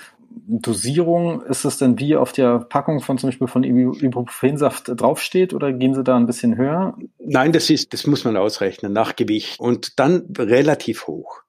Dosierung, 0.46 1.42
ist 1.42 1.64
es 1.64 1.78
denn 1.78 1.98
wie 1.98 2.14
auf 2.14 2.32
der 2.32 2.60
Packung 2.60 3.00
von 3.00 3.18
zum 3.18 3.28
Beispiel 3.28 3.48
von 3.48 3.64
Ibuprofensaft 3.64 4.84
draufsteht 4.94 5.52
oder 5.54 5.72
gehen 5.72 5.94
Sie 5.94 6.04
da 6.04 6.16
ein 6.16 6.26
bisschen 6.26 6.56
höher? 6.56 6.96
Nein, 7.18 7.52
das 7.52 7.70
ist, 7.70 7.92
das 7.92 8.06
muss 8.06 8.24
man 8.24 8.36
ausrechnen 8.36 8.92
nach 8.92 9.16
Gewicht 9.16 9.58
und 9.58 9.98
dann 9.98 10.28
relativ 10.38 11.06
hoch. 11.06 11.42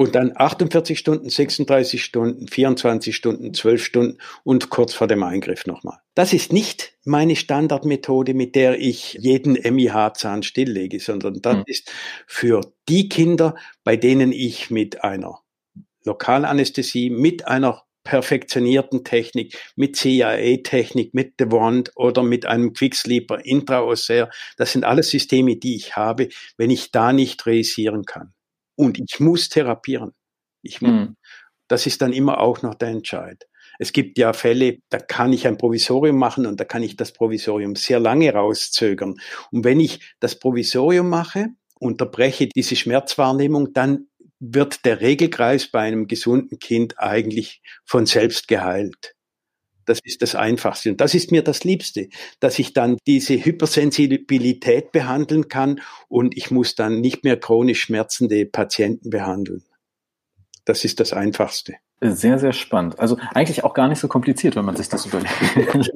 Und 0.00 0.14
dann 0.14 0.32
48 0.34 0.98
Stunden, 0.98 1.28
36 1.28 2.02
Stunden, 2.02 2.48
24 2.48 3.14
Stunden, 3.14 3.52
12 3.52 3.84
Stunden 3.84 4.18
und 4.44 4.70
kurz 4.70 4.94
vor 4.94 5.06
dem 5.06 5.22
Eingriff 5.22 5.66
nochmal. 5.66 5.98
Das 6.14 6.32
ist 6.32 6.54
nicht 6.54 6.94
meine 7.04 7.36
Standardmethode, 7.36 8.32
mit 8.32 8.54
der 8.54 8.80
ich 8.80 9.18
jeden 9.20 9.58
MIH-Zahn 9.62 10.42
stilllege, 10.42 11.00
sondern 11.00 11.42
das 11.42 11.56
mhm. 11.56 11.64
ist 11.66 11.92
für 12.26 12.62
die 12.88 13.10
Kinder, 13.10 13.56
bei 13.84 13.98
denen 13.98 14.32
ich 14.32 14.70
mit 14.70 15.04
einer 15.04 15.40
Lokalanästhesie, 16.06 17.10
mit 17.10 17.46
einer 17.46 17.82
perfektionierten 18.02 19.04
Technik, 19.04 19.58
mit 19.76 19.96
CIA-Technik, 19.96 21.12
mit 21.12 21.34
The 21.38 21.52
Wand 21.52 21.92
oder 21.94 22.22
mit 22.22 22.46
einem 22.46 22.72
Quicksleeper 22.72 23.44
Intraossär, 23.44 24.30
das 24.56 24.72
sind 24.72 24.84
alles 24.84 25.10
Systeme, 25.10 25.56
die 25.56 25.76
ich 25.76 25.94
habe, 25.94 26.30
wenn 26.56 26.70
ich 26.70 26.90
da 26.90 27.12
nicht 27.12 27.44
realisieren 27.44 28.06
kann 28.06 28.32
und 28.80 28.98
ich 28.98 29.20
muss 29.20 29.48
therapieren. 29.48 30.12
Ich 30.62 30.80
muss, 30.80 30.90
mhm. 30.90 31.16
Das 31.68 31.86
ist 31.86 32.02
dann 32.02 32.12
immer 32.12 32.40
auch 32.40 32.62
noch 32.62 32.74
der 32.74 32.88
Entscheid. 32.88 33.46
Es 33.78 33.92
gibt 33.92 34.18
ja 34.18 34.32
Fälle, 34.32 34.78
da 34.88 34.98
kann 34.98 35.32
ich 35.32 35.46
ein 35.46 35.56
Provisorium 35.56 36.16
machen 36.16 36.46
und 36.46 36.58
da 36.58 36.64
kann 36.64 36.82
ich 36.82 36.96
das 36.96 37.12
Provisorium 37.12 37.76
sehr 37.76 38.00
lange 38.00 38.32
rauszögern. 38.32 39.14
Und 39.52 39.64
wenn 39.64 39.80
ich 39.80 40.14
das 40.18 40.38
Provisorium 40.38 41.08
mache, 41.08 41.48
unterbreche 41.78 42.48
diese 42.48 42.74
Schmerzwahrnehmung, 42.74 43.72
dann 43.72 44.08
wird 44.40 44.84
der 44.84 45.00
Regelkreis 45.00 45.70
bei 45.70 45.80
einem 45.80 46.06
gesunden 46.06 46.58
Kind 46.58 46.98
eigentlich 46.98 47.62
von 47.84 48.06
selbst 48.06 48.48
geheilt. 48.48 49.14
Das 49.86 50.00
ist 50.04 50.22
das 50.22 50.34
Einfachste. 50.34 50.90
Und 50.90 51.00
das 51.00 51.14
ist 51.14 51.32
mir 51.32 51.42
das 51.42 51.64
Liebste, 51.64 52.08
dass 52.38 52.58
ich 52.58 52.72
dann 52.72 52.96
diese 53.06 53.34
Hypersensibilität 53.44 54.92
behandeln 54.92 55.48
kann 55.48 55.80
und 56.08 56.36
ich 56.36 56.50
muss 56.50 56.74
dann 56.74 57.00
nicht 57.00 57.24
mehr 57.24 57.38
chronisch 57.38 57.82
schmerzende 57.82 58.46
Patienten 58.46 59.10
behandeln. 59.10 59.64
Das 60.64 60.84
ist 60.84 61.00
das 61.00 61.12
Einfachste. 61.12 61.76
Sehr, 62.02 62.38
sehr 62.38 62.52
spannend. 62.52 62.98
Also 62.98 63.18
eigentlich 63.34 63.62
auch 63.62 63.74
gar 63.74 63.86
nicht 63.86 63.98
so 63.98 64.08
kompliziert, 64.08 64.56
wenn 64.56 64.64
man 64.64 64.74
sich 64.74 64.88
das 64.88 65.04
überlegt. 65.04 65.34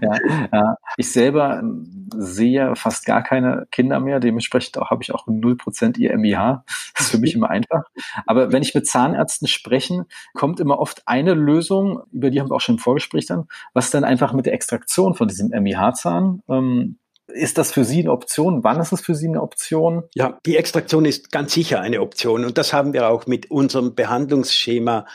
ja, 0.00 0.48
ja. 0.50 0.76
Ich 0.96 1.12
selber 1.12 1.58
ähm, 1.58 2.08
sehe 2.16 2.74
fast 2.76 3.04
gar 3.04 3.22
keine 3.22 3.66
Kinder 3.70 4.00
mehr, 4.00 4.20
dementsprechend 4.20 4.78
auch, 4.78 4.88
habe 4.88 5.02
ich 5.02 5.12
auch 5.12 5.26
0% 5.26 5.98
ihr 5.98 6.16
MIH. 6.16 6.64
Das 6.94 7.06
ist 7.06 7.10
für 7.10 7.18
mich 7.18 7.34
immer 7.34 7.50
einfach. 7.50 7.82
Aber 8.24 8.52
wenn 8.52 8.62
ich 8.62 8.74
mit 8.74 8.86
Zahnärzten 8.86 9.48
spreche, 9.48 10.06
kommt 10.32 10.60
immer 10.60 10.78
oft 10.78 11.02
eine 11.06 11.34
Lösung, 11.34 12.00
über 12.10 12.30
die 12.30 12.40
haben 12.40 12.48
wir 12.48 12.54
auch 12.54 12.62
schon 12.62 12.76
im 12.76 12.80
Vorgespräch 12.80 13.26
dann, 13.26 13.48
was 13.74 13.90
dann 13.90 14.04
einfach 14.04 14.32
mit 14.32 14.46
der 14.46 14.54
Extraktion 14.54 15.14
von 15.14 15.28
diesem 15.28 15.50
MIH-Zahn 15.50 16.42
ähm, 16.48 16.96
Ist 17.34 17.58
das 17.58 17.72
für 17.72 17.84
Sie 17.84 18.00
eine 18.00 18.12
Option? 18.12 18.64
Wann 18.64 18.80
ist 18.80 18.92
es 18.92 19.00
für 19.00 19.14
Sie 19.14 19.28
eine 19.28 19.42
Option? 19.42 20.04
Ja, 20.14 20.38
die 20.46 20.56
Extraktion 20.56 21.04
ist 21.04 21.30
ganz 21.30 21.52
sicher 21.52 21.80
eine 21.80 22.00
Option 22.00 22.44
und 22.44 22.58
das 22.58 22.72
haben 22.72 22.92
wir 22.92 23.08
auch 23.08 23.26
mit 23.26 23.50
unserem 23.50 23.94
Behandlungsschema 23.94 25.06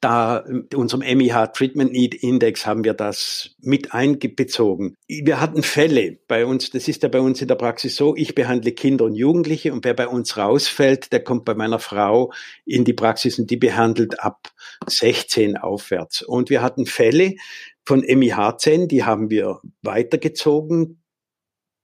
da, 0.00 0.44
unserem 0.74 1.02
MIH 1.02 1.52
Treatment 1.52 1.92
Need 1.92 2.14
Index 2.14 2.66
haben 2.66 2.82
wir 2.82 2.94
das 2.94 3.54
mit 3.60 3.92
einbezogen. 3.94 4.96
Wir 5.06 5.40
hatten 5.40 5.62
Fälle 5.62 6.18
bei 6.26 6.44
uns, 6.44 6.70
das 6.70 6.88
ist 6.88 7.02
ja 7.02 7.08
bei 7.08 7.20
uns 7.20 7.40
in 7.40 7.48
der 7.48 7.54
Praxis 7.54 7.96
so, 7.96 8.16
ich 8.16 8.34
behandle 8.34 8.72
Kinder 8.72 9.04
und 9.04 9.14
Jugendliche 9.14 9.72
und 9.72 9.84
wer 9.84 9.94
bei 9.94 10.08
uns 10.08 10.36
rausfällt, 10.36 11.12
der 11.12 11.22
kommt 11.22 11.44
bei 11.44 11.54
meiner 11.54 11.78
Frau 11.78 12.32
in 12.64 12.84
die 12.84 12.94
Praxis 12.94 13.38
und 13.38 13.50
die 13.50 13.56
behandelt 13.56 14.20
ab 14.20 14.50
16 14.88 15.56
aufwärts. 15.56 16.22
Und 16.22 16.50
wir 16.50 16.62
hatten 16.62 16.86
Fälle 16.86 17.36
von 17.84 18.00
MIH-Zähnen, 18.00 18.88
die 18.88 19.04
haben 19.04 19.30
wir 19.30 19.60
weitergezogen 19.82 21.01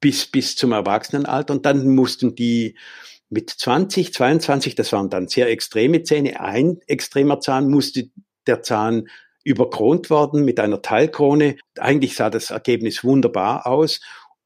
bis, 0.00 0.26
bis 0.26 0.56
zum 0.56 0.72
Erwachsenenalter 0.72 1.54
und 1.54 1.66
dann 1.66 1.94
mussten 1.94 2.34
die 2.34 2.76
mit 3.30 3.50
20, 3.50 4.12
22, 4.12 4.74
das 4.74 4.92
waren 4.92 5.10
dann 5.10 5.28
sehr 5.28 5.50
extreme 5.50 6.02
Zähne, 6.02 6.40
ein 6.40 6.80
extremer 6.86 7.40
Zahn 7.40 7.68
musste 7.68 8.10
der 8.46 8.62
Zahn 8.62 9.08
überkront 9.44 10.10
worden 10.10 10.44
mit 10.44 10.60
einer 10.60 10.82
Teilkrone. 10.82 11.56
Eigentlich 11.78 12.16
sah 12.16 12.30
das 12.30 12.50
Ergebnis 12.50 13.04
wunderbar 13.04 13.66
aus. 13.66 14.00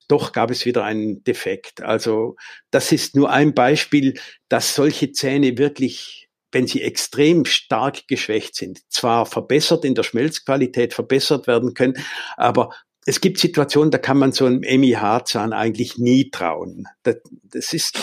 Doch 0.08 0.32
gab 0.32 0.50
es 0.50 0.66
wieder 0.66 0.84
einen 0.84 1.24
Defekt. 1.24 1.82
Also 1.82 2.36
das 2.70 2.92
ist 2.92 3.16
nur 3.16 3.30
ein 3.30 3.54
Beispiel, 3.54 4.14
dass 4.48 4.74
solche 4.74 5.12
Zähne 5.12 5.58
wirklich, 5.58 6.28
wenn 6.50 6.66
sie 6.66 6.82
extrem 6.82 7.44
stark 7.46 8.06
geschwächt 8.08 8.54
sind, 8.54 8.80
zwar 8.92 9.26
verbessert 9.26 9.84
in 9.84 9.94
der 9.94 10.02
Schmelzqualität 10.02 10.92
verbessert 10.92 11.46
werden 11.46 11.74
können, 11.74 11.94
aber 12.36 12.70
es 13.04 13.20
gibt 13.20 13.38
Situationen, 13.38 13.90
da 13.90 13.98
kann 13.98 14.18
man 14.18 14.32
so 14.32 14.46
einem 14.46 14.60
MIH-Zahn 14.60 15.52
eigentlich 15.52 15.98
nie 15.98 16.30
trauen. 16.30 16.86
Das, 17.02 17.16
das 17.42 17.72
ist, 17.72 17.98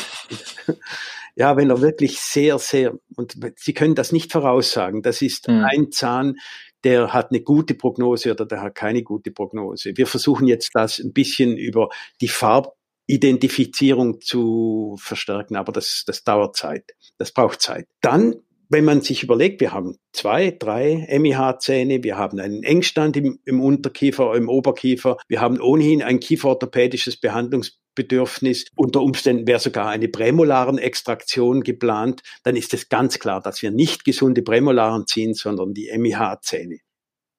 ja, 1.36 1.56
wenn 1.56 1.70
er 1.70 1.82
wirklich 1.82 2.20
sehr, 2.20 2.60
sehr, 2.60 2.94
und 3.16 3.38
Sie 3.56 3.74
können 3.74 3.96
das 3.96 4.12
nicht 4.12 4.32
voraussagen, 4.32 5.02
das 5.02 5.22
ist 5.22 5.48
mhm. 5.48 5.64
ein 5.64 5.92
Zahn, 5.92 6.36
der 6.84 7.14
hat 7.14 7.32
eine 7.32 7.42
gute 7.42 7.76
Prognose 7.76 8.32
oder 8.32 8.46
der 8.46 8.62
hat 8.62 8.76
keine 8.76 9.04
gute 9.04 9.32
Prognose. 9.32 9.94
Wir 9.96 10.08
versuchen 10.08 10.48
jetzt 10.48 10.72
das 10.74 11.00
ein 11.00 11.14
bisschen 11.14 11.58
über 11.58 11.90
die 12.22 12.30
Farbidentifizierung 12.30 14.22
zu 14.22 14.96
verstärken, 15.00 15.56
aber 15.56 15.72
das, 15.72 16.04
das 16.06 16.24
dauert 16.24 16.56
Zeit. 16.56 16.92
Das 17.18 17.32
braucht 17.32 17.62
Zeit. 17.62 17.88
Dann 18.02 18.36
wenn 18.70 18.86
man 18.86 19.02
sich 19.02 19.24
überlegt, 19.24 19.62
wir 19.62 19.74
haben 19.74 19.98
zwei, 20.14 20.52
drei 20.52 21.08
MIH-Zähne, 21.10 22.04
wir 22.04 22.18
haben 22.18 22.40
einen 22.40 22.64
Engstand 22.64 23.18
im, 23.18 23.40
im 23.44 23.62
Unterkiefer, 23.62 24.36
im 24.36 24.48
Oberkiefer, 24.48 25.18
wir 25.28 25.42
haben 25.42 25.60
ohnehin 25.60 26.04
ein 26.04 26.20
kieferorthopädisches 26.20 27.18
Behandlungsbedürfnis, 27.18 28.66
unter 28.76 29.02
Umständen 29.02 29.48
wäre 29.48 29.60
sogar 29.60 29.90
eine 29.90 30.08
prämolaren 30.08 30.78
Extraktion 30.78 31.64
geplant, 31.64 32.22
dann 32.44 32.56
ist 32.56 32.74
es 32.76 32.90
ganz 32.90 33.18
klar, 33.18 33.42
dass 33.42 33.62
wir 33.64 33.72
nicht 33.72 34.06
gesunde 34.06 34.44
Prämolaren 34.44 35.08
ziehen, 35.08 35.34
sondern 35.34 35.74
die 35.74 35.92
MIH-Zähne. 35.92 36.78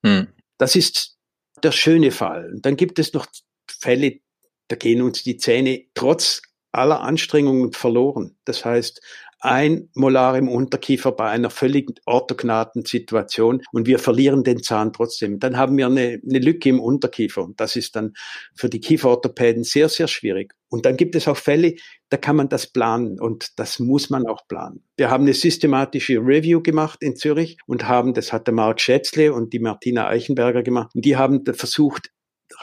Hm. 0.05 0.27
Das 0.59 0.75
ist 0.75 1.17
der 1.63 1.73
schöne 1.73 2.11
Fall. 2.11 2.53
dann 2.61 2.77
gibt 2.77 2.99
es 2.99 3.13
noch 3.13 3.27
Fälle, 3.69 4.21
da 4.69 4.77
gehen 4.77 5.03
uns 5.03 5.23
die 5.23 5.37
Zähne 5.37 5.85
trotz 5.95 6.43
aller 6.73 7.01
Anstrengungen 7.01 7.73
verloren. 7.73 8.37
Das 8.45 8.65
heißt, 8.65 9.01
ein 9.41 9.89
Molar 9.95 10.37
im 10.37 10.49
Unterkiefer 10.49 11.13
bei 11.13 11.31
einer 11.31 11.51
völlig 11.51 11.91
orthognaten 12.07 12.85
Situation 12.85 13.63
und 13.73 13.87
wir 13.87 13.99
verlieren 13.99 14.45
den 14.45 14.63
Zahn 14.63 14.93
trotzdem. 14.93 15.39
Dann 15.39 15.57
haben 15.57 15.77
wir 15.77 15.87
eine, 15.87 16.21
eine 16.23 16.39
Lücke 16.39 16.69
im 16.69 16.81
Unterkiefer 16.81 17.43
und 17.43 17.61
das 17.61 17.77
ist 17.77 17.97
dann 17.97 18.13
für 18.55 18.69
die 18.69 18.81
Kieferorthopäden 18.81 19.65
sehr, 19.65 19.89
sehr 19.89 20.09
schwierig. 20.09 20.55
Und 20.69 20.87
dann 20.87 20.97
gibt 20.97 21.17
es 21.17 21.27
auch 21.27 21.37
Fälle, 21.37 21.75
da 22.11 22.17
kann 22.17 22.37
man 22.37 22.49
das 22.49 22.67
planen 22.69 23.19
und 23.19 23.59
das 23.59 23.81
muss 23.81 24.09
man 24.09 24.27
auch 24.27 24.47
planen. 24.47 24.85
Wir 24.97 25.11
haben 25.11 25.25
eine 25.25 25.35
systematische 25.35 26.19
Review 26.19 26.63
gemacht 26.63 27.03
in 27.03 27.17
Zürich 27.17 27.57
und 27.67 27.89
haben, 27.89 28.15
das 28.15 28.33
hat 28.33 28.47
der 28.47 28.55
Mark 28.55 28.81
Schätzle 28.81 29.33
und 29.33 29.53
die 29.53 29.59
Martina 29.59 30.07
Eichenberger 30.07 30.63
gemacht, 30.63 30.95
und 30.95 31.05
die 31.05 31.17
haben 31.17 31.45
versucht, 31.45 32.11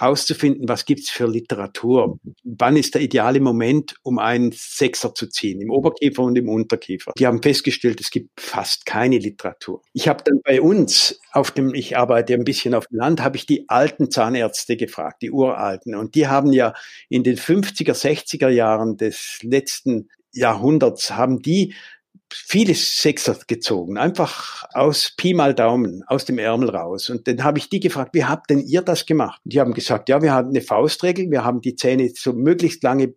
rauszufinden, 0.02 0.68
was 0.68 0.86
gibt's 0.86 1.10
für 1.10 1.28
Literatur. 1.28 2.20
Wann 2.44 2.78
ist 2.78 2.96
der 2.96 3.02
ideale 3.02 3.40
Moment, 3.40 3.96
um 4.04 4.20
einen 4.20 4.52
Sechser 4.54 5.14
zu 5.14 5.28
ziehen, 5.28 5.62
im 5.62 5.72
Oberkiefer 5.72 6.24
und 6.24 6.38
im 6.38 6.50
Unterkiefer. 6.50 7.12
Die 7.18 7.26
haben 7.26 7.42
festgestellt, 7.42 8.00
es 8.02 8.12
gibt 8.12 8.40
fast 8.40 8.86
keine 8.86 9.18
Literatur. 9.18 9.82
Ich 9.94 10.08
habe 10.08 10.24
dann 10.24 10.42
bei 10.44 10.62
uns 10.62 11.20
auf 11.32 11.52
dem, 11.52 11.74
ich 11.74 11.98
arbeite 11.98 12.34
ein 12.34 12.44
bisschen 12.44 12.74
auf 12.74 12.88
dem 12.88 12.98
Land, 12.98 13.22
habe 13.22 13.38
ich 13.38 13.46
die 13.46 13.70
alten 13.70 14.12
Zahnärzte 14.12 14.78
gefragt, 14.78 15.22
die 15.22 15.32
uralten. 15.32 15.96
Und 15.96 16.16
die 16.16 16.28
haben 16.28 16.54
ja 16.54 16.74
in 17.10 17.24
den 17.24 17.38
50er, 17.38 17.94
60er 17.94 18.50
Jahren 18.50 18.98
des 18.98 19.40
letzten 19.42 20.10
Jahrhunderts, 20.34 21.12
haben 21.12 21.42
die 21.42 21.74
viele 22.34 22.74
Sechser 22.76 23.38
gezogen, 23.48 23.98
einfach 23.98 24.66
aus 24.74 25.14
Pi 25.16 25.34
mal 25.34 25.54
Daumen, 25.54 26.04
aus 26.08 26.26
dem 26.26 26.40
Ärmel 26.40 26.70
raus. 26.70 27.10
Und 27.10 27.28
dann 27.28 27.44
habe 27.44 27.60
ich 27.60 27.70
die 27.70 27.80
gefragt, 27.80 28.14
wie 28.14 28.26
habt 28.26 28.50
denn 28.50 28.60
ihr 28.60 28.82
das 28.82 29.06
gemacht? 29.06 29.42
Und 29.46 29.54
die 29.54 29.60
haben 29.60 29.74
gesagt, 29.74 30.10
ja, 30.10 30.22
wir 30.22 30.34
hatten 30.34 30.50
eine 30.50 30.62
Faustregel, 30.62 31.32
wir 31.32 31.44
haben 31.44 31.62
die 31.62 31.76
Zähne 31.76 32.10
so 32.16 32.34
möglichst 32.34 32.84
lange 32.84 33.14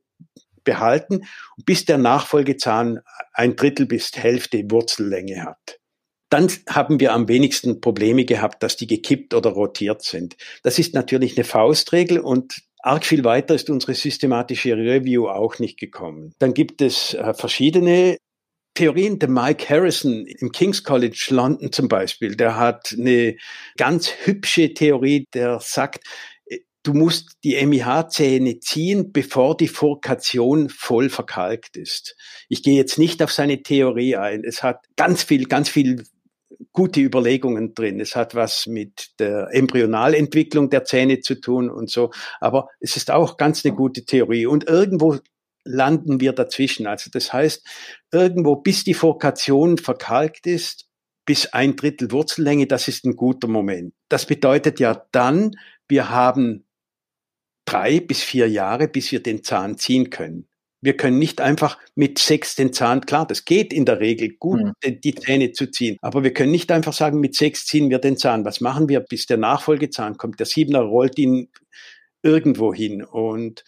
behalten, 0.64 1.22
bis 1.64 1.84
der 1.84 1.98
Nachfolgezahn 1.98 3.00
ein 3.32 3.56
Drittel 3.56 3.86
bis 3.86 4.12
Hälfte 4.14 4.62
Wurzellänge 4.70 5.44
hat. 5.44 5.78
Dann 6.28 6.48
haben 6.68 7.00
wir 7.00 7.12
am 7.12 7.26
wenigsten 7.26 7.80
Probleme 7.80 8.24
gehabt, 8.24 8.62
dass 8.62 8.76
die 8.76 8.86
gekippt 8.86 9.34
oder 9.34 9.50
rotiert 9.50 10.02
sind. 10.02 10.36
Das 10.62 10.78
ist 10.78 10.94
natürlich 10.94 11.36
eine 11.36 11.44
Faustregel 11.44 12.20
und 12.20 12.62
Arg 12.82 13.04
viel 13.04 13.24
weiter 13.24 13.54
ist 13.54 13.68
unsere 13.68 13.94
systematische 13.94 14.74
Review 14.74 15.28
auch 15.28 15.58
nicht 15.58 15.78
gekommen. 15.78 16.32
Dann 16.38 16.54
gibt 16.54 16.80
es 16.80 17.14
äh, 17.14 17.34
verschiedene 17.34 18.16
Theorien, 18.74 19.18
der 19.18 19.28
Mike 19.28 19.68
Harrison 19.68 20.26
im 20.26 20.52
King's 20.52 20.84
College 20.84 21.28
London 21.30 21.72
zum 21.72 21.88
Beispiel, 21.88 22.36
der 22.36 22.56
hat 22.56 22.94
eine 22.96 23.36
ganz 23.76 24.10
hübsche 24.24 24.72
Theorie, 24.74 25.26
der 25.34 25.60
sagt, 25.60 26.04
du 26.82 26.94
musst 26.94 27.36
die 27.44 27.64
MIH-Zähne 27.64 28.60
ziehen, 28.60 29.12
bevor 29.12 29.56
die 29.56 29.68
Furkation 29.68 30.68
voll 30.68 31.10
verkalkt 31.10 31.76
ist. 31.76 32.16
Ich 32.48 32.62
gehe 32.62 32.76
jetzt 32.76 32.98
nicht 32.98 33.22
auf 33.22 33.32
seine 33.32 33.62
Theorie 33.62 34.16
ein. 34.16 34.44
Es 34.44 34.62
hat 34.62 34.84
ganz 34.96 35.22
viel, 35.22 35.46
ganz 35.46 35.68
viel 35.68 36.04
gute 36.72 37.00
Überlegungen 37.00 37.74
drin. 37.74 38.00
Es 38.00 38.16
hat 38.16 38.34
was 38.34 38.66
mit 38.66 39.10
der 39.18 39.48
Embryonalentwicklung 39.52 40.70
der 40.70 40.84
Zähne 40.84 41.20
zu 41.20 41.40
tun 41.40 41.70
und 41.70 41.90
so. 41.90 42.10
Aber 42.40 42.68
es 42.80 42.96
ist 42.96 43.10
auch 43.10 43.36
ganz 43.36 43.64
eine 43.64 43.74
gute 43.74 44.04
Theorie. 44.04 44.46
Und 44.46 44.68
irgendwo 44.68 45.18
landen 45.64 46.20
wir 46.20 46.32
dazwischen. 46.32 46.86
Also 46.86 47.10
das 47.12 47.32
heißt, 47.32 47.66
irgendwo 48.12 48.56
bis 48.56 48.84
die 48.84 48.94
Fokation 48.94 49.78
verkalkt 49.78 50.46
ist, 50.46 50.86
bis 51.26 51.46
ein 51.46 51.76
Drittel 51.76 52.10
Wurzellänge, 52.10 52.66
das 52.66 52.88
ist 52.88 53.04
ein 53.04 53.16
guter 53.16 53.48
Moment. 53.48 53.94
Das 54.08 54.26
bedeutet 54.26 54.80
ja 54.80 55.06
dann, 55.12 55.52
wir 55.88 56.10
haben 56.10 56.66
drei 57.66 58.00
bis 58.00 58.22
vier 58.22 58.48
Jahre, 58.48 58.88
bis 58.88 59.12
wir 59.12 59.22
den 59.22 59.44
Zahn 59.44 59.78
ziehen 59.78 60.10
können. 60.10 60.48
Wir 60.82 60.96
können 60.96 61.18
nicht 61.18 61.42
einfach 61.42 61.78
mit 61.94 62.18
sechs 62.18 62.54
den 62.54 62.72
Zahn, 62.72 63.02
klar, 63.02 63.26
das 63.26 63.44
geht 63.44 63.72
in 63.72 63.84
der 63.84 64.00
Regel 64.00 64.30
gut, 64.38 64.62
mhm. 64.62 65.00
die 65.00 65.14
Zähne 65.14 65.52
zu 65.52 65.70
ziehen. 65.70 65.98
Aber 66.00 66.24
wir 66.24 66.32
können 66.32 66.52
nicht 66.52 66.72
einfach 66.72 66.94
sagen, 66.94 67.20
mit 67.20 67.36
sechs 67.36 67.66
ziehen 67.66 67.90
wir 67.90 67.98
den 67.98 68.16
Zahn. 68.16 68.46
Was 68.46 68.62
machen 68.62 68.88
wir, 68.88 69.00
bis 69.00 69.26
der 69.26 69.36
Nachfolgezahn 69.36 70.16
kommt? 70.16 70.40
Der 70.40 70.46
Siebener 70.46 70.80
rollt 70.80 71.18
ihn 71.18 71.50
irgendwo 72.22 72.72
hin. 72.72 73.04
Und 73.04 73.62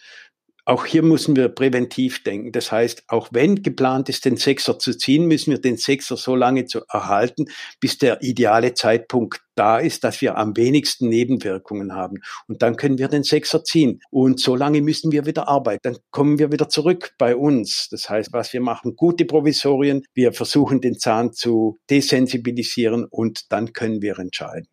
auch 0.65 0.85
hier 0.85 1.03
müssen 1.03 1.35
wir 1.35 1.49
präventiv 1.49 2.23
denken. 2.23 2.53
Das 2.53 2.71
heißt, 2.71 3.03
auch 3.07 3.29
wenn 3.31 3.63
geplant 3.63 4.07
ist, 4.07 4.23
den 4.23 4.37
Sechser 4.37 4.79
zu 4.79 4.97
ziehen, 4.97 5.27
müssen 5.27 5.51
wir 5.51 5.59
den 5.59 5.75
Sechser 5.75 6.15
so 6.15 6.35
lange 6.35 6.65
zu 6.65 6.81
erhalten, 6.89 7.45
bis 7.81 7.97
der 7.97 8.21
ideale 8.21 8.73
Zeitpunkt 8.73 9.41
da 9.55 9.77
ist, 9.77 10.03
dass 10.05 10.21
wir 10.21 10.37
am 10.37 10.55
wenigsten 10.55 11.09
Nebenwirkungen 11.09 11.93
haben. 11.93 12.19
Und 12.47 12.61
dann 12.61 12.77
können 12.77 12.97
wir 12.97 13.09
den 13.09 13.23
Sechser 13.23 13.63
ziehen. 13.63 13.99
Und 14.09 14.39
so 14.39 14.55
lange 14.55 14.81
müssen 14.81 15.11
wir 15.11 15.25
wieder 15.25 15.49
arbeiten. 15.49 15.81
Dann 15.83 15.97
kommen 16.11 16.39
wir 16.39 16.51
wieder 16.51 16.69
zurück 16.69 17.13
bei 17.17 17.35
uns. 17.35 17.89
Das 17.91 18.09
heißt, 18.09 18.31
was 18.31 18.53
wir 18.53 18.61
machen, 18.61 18.95
gute 18.95 19.25
Provisorien. 19.25 20.03
Wir 20.13 20.31
versuchen 20.31 20.79
den 20.79 20.97
Zahn 20.97 21.33
zu 21.33 21.77
desensibilisieren 21.89 23.05
und 23.09 23.51
dann 23.51 23.73
können 23.73 24.01
wir 24.01 24.17
entscheiden 24.17 24.67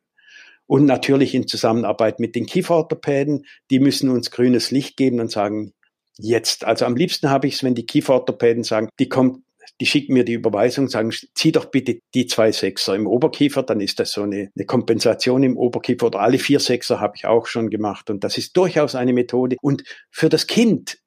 und 0.67 0.85
natürlich 0.85 1.35
in 1.35 1.49
Zusammenarbeit 1.49 2.21
mit 2.21 2.37
den 2.37 2.47
Kieferorthopäden. 2.47 3.45
Die 3.73 3.81
müssen 3.81 4.09
uns 4.09 4.31
grünes 4.31 4.71
Licht 4.71 4.97
geben 4.97 5.19
und 5.19 5.29
sagen, 5.29 5.73
jetzt. 6.21 6.65
Also 6.65 6.85
am 6.85 6.97
liebsten 6.97 7.31
habe 7.31 7.47
ich 7.47 7.55
es, 7.55 7.65
wenn 7.65 7.75
die 7.75 7.87
Kieferorthopäden 7.87 8.65
sagen, 8.65 8.89
die 8.99 9.09
kommt, 9.09 9.43
die 9.81 9.87
schicken 9.87 10.13
mir 10.15 10.25
die 10.25 10.35
Überweisung, 10.35 10.89
sagen, 10.89 11.13
zieh 11.35 11.53
doch 11.53 11.67
bitte 11.67 12.01
die 12.15 12.27
zwei 12.27 12.53
Sechser 12.53 12.95
im 12.95 13.07
Oberkiefer, 13.07 13.63
dann 13.63 13.81
ist 13.81 13.99
das 14.01 14.13
so 14.13 14.23
eine, 14.23 14.51
eine 14.55 14.67
Kompensation 14.67 15.43
im 15.43 15.57
Oberkiefer 15.57 16.07
oder 16.07 16.21
alle 16.21 16.39
vier 16.39 16.61
Sechser 16.61 17.01
habe 17.01 17.15
ich 17.17 17.27
auch 17.27 17.47
schon 17.47 17.71
gemacht 17.71 18.11
und 18.11 18.25
das 18.25 18.39
ist 18.39 18.57
durchaus 18.57 18.95
eine 18.95 19.13
Methode. 19.13 19.57
Und 19.61 19.85
für 20.11 20.29
das 20.29 20.47
Kind 20.47 20.99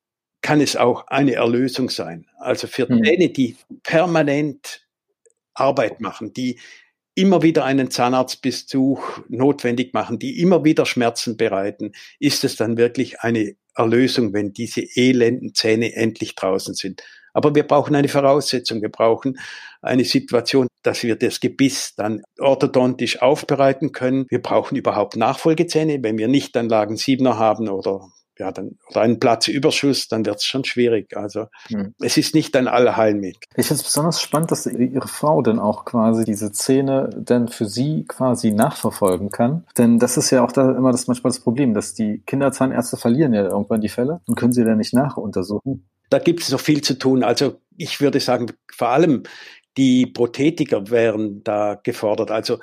kann 0.41 0.60
es 0.60 0.76
auch 0.76 1.08
eine 1.08 1.34
Erlösung 1.34 1.89
sein. 1.89 2.28
Also 2.38 2.67
für 2.67 2.91
mhm. 2.91 3.04
Zähne, 3.04 3.30
die 3.30 3.56
permanent 3.84 4.86
Arbeit 5.54 6.02
machen, 6.02 6.34
die 6.34 6.60
immer 7.15 7.43
wieder 7.43 7.63
einen 7.63 7.91
Zahnarztbesuch 7.91 9.21
notwendig 9.30 9.93
machen, 9.93 10.19
die 10.19 10.39
immer 10.39 10.63
wieder 10.63 10.86
Schmerzen 10.86 11.38
bereiten, 11.38 11.93
ist 12.19 12.43
es 12.43 12.56
dann 12.56 12.78
wirklich 12.78 13.21
eine 13.21 13.56
Erlösung, 13.75 14.33
wenn 14.33 14.53
diese 14.53 14.81
elenden 14.95 15.53
Zähne 15.53 15.95
endlich 15.95 16.36
draußen 16.36 16.73
sind. 16.73 17.03
Aber 17.33 17.55
wir 17.55 17.63
brauchen 17.63 17.95
eine 17.95 18.07
Voraussetzung. 18.07 18.81
Wir 18.81 18.89
brauchen 18.89 19.39
eine 19.81 20.05
Situation, 20.05 20.67
dass 20.83 21.03
wir 21.03 21.15
das 21.15 21.39
Gebiss 21.39 21.95
dann 21.95 22.21
orthodontisch 22.39 23.21
aufbereiten 23.21 23.91
können. 23.91 24.25
Wir 24.29 24.41
brauchen 24.41 24.75
überhaupt 24.75 25.15
Nachfolgezähne. 25.15 26.04
Wenn 26.04 26.17
wir 26.17 26.27
nicht 26.27 26.56
dann 26.56 26.69
Lagen 26.69 26.95
7er 26.95 27.37
haben 27.37 27.69
oder 27.69 28.08
ja, 28.38 28.52
dann, 28.52 28.77
oder 28.90 29.02
einen 29.02 29.19
Platzüberschuss, 29.19 30.08
dann 30.08 30.25
wird 30.25 30.38
es 30.38 30.46
schon 30.46 30.63
schwierig. 30.63 31.15
Also 31.15 31.48
hm. 31.67 31.94
es 32.00 32.17
ist 32.17 32.34
nicht 32.34 32.56
ein 32.56 32.67
Allheilmittel. 32.67 33.42
Ich 33.56 33.67
finde 33.67 33.81
es 33.81 33.84
besonders 33.84 34.21
spannend, 34.21 34.52
dass 34.52 34.65
Ihre 34.65 35.08
Frau 35.08 35.42
dann 35.42 35.60
auch 35.60 35.86
quasi 35.86 36.25
diese 36.25 36.52
Szene 36.52 37.10
dann 37.15 37.48
für 37.48 37.65
Sie 37.65 38.06
quasi 38.08 38.52
nachverfolgen 38.52 39.29
kann. 39.29 39.65
Denn 39.77 40.00
das 40.00 40.17
ist 40.17 40.31
ja 40.31 40.44
auch 40.44 40.52
da 40.52 40.71
immer 40.71 40.92
das 40.92 41.08
manchmal 41.08 41.31
das 41.31 41.40
Problem, 41.40 41.73
dass 41.73 41.94
die 41.94 42.23
Kinderzahnärzte 42.25 42.98
verlieren 42.98 43.34
ja 43.34 43.44
irgendwann 43.44 43.81
die 43.81 43.90
Fälle 43.90 44.21
und 44.27 44.36
können 44.36 44.54
sie 44.54 44.63
dann 44.63 44.77
nicht 44.77 44.94
nachuntersuchen. 44.94 45.88
Da 46.10 46.19
gibt 46.19 46.42
es 46.42 46.52
noch 46.52 46.60
viel 46.60 46.81
zu 46.81 46.98
tun. 46.98 47.23
Also 47.23 47.60
ich 47.77 48.02
würde 48.02 48.19
sagen, 48.19 48.48
vor 48.71 48.90
allem 48.90 49.23
die 49.78 50.06
Prothetiker 50.06 50.90
wären 50.90 51.44
da 51.44 51.80
gefordert. 51.84 52.32
Also 52.32 52.60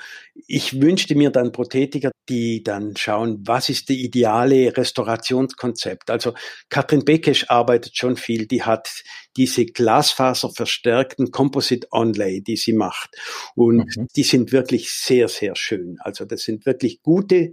ich 0.46 0.80
wünschte 0.80 1.14
mir 1.14 1.30
dann 1.30 1.52
Prothetiker, 1.52 2.10
die 2.28 2.62
dann 2.62 2.96
schauen, 2.96 3.42
was 3.44 3.68
ist 3.68 3.88
die 3.88 4.04
ideale 4.04 4.76
Restaurationskonzept. 4.76 6.10
Also 6.10 6.34
Katrin 6.68 7.04
Bekesch 7.04 7.46
arbeitet 7.48 7.96
schon 7.96 8.16
viel, 8.16 8.46
die 8.46 8.62
hat 8.62 9.02
diese 9.36 9.66
glasfaserverstärkten 9.66 11.30
Composite 11.30 11.88
Onlay, 11.90 12.42
die 12.42 12.56
sie 12.56 12.72
macht. 12.72 13.10
Und 13.54 13.96
mhm. 13.96 14.06
die 14.14 14.22
sind 14.22 14.52
wirklich 14.52 14.92
sehr, 14.92 15.28
sehr 15.28 15.56
schön. 15.56 15.96
Also 16.00 16.24
das 16.24 16.42
sind 16.42 16.66
wirklich 16.66 17.02
gute 17.02 17.52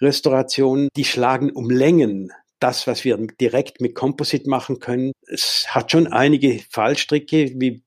Restaurationen, 0.00 0.88
die 0.96 1.04
schlagen 1.04 1.50
um 1.50 1.70
Längen 1.70 2.30
das, 2.60 2.86
was 2.86 3.04
wir 3.04 3.16
direkt 3.40 3.80
mit 3.80 3.94
Composite 3.94 4.48
machen 4.48 4.80
können. 4.80 5.12
Es 5.28 5.66
hat 5.68 5.92
schon 5.92 6.08
einige 6.08 6.60
Fallstricke, 6.70 7.52
wie 7.56 7.82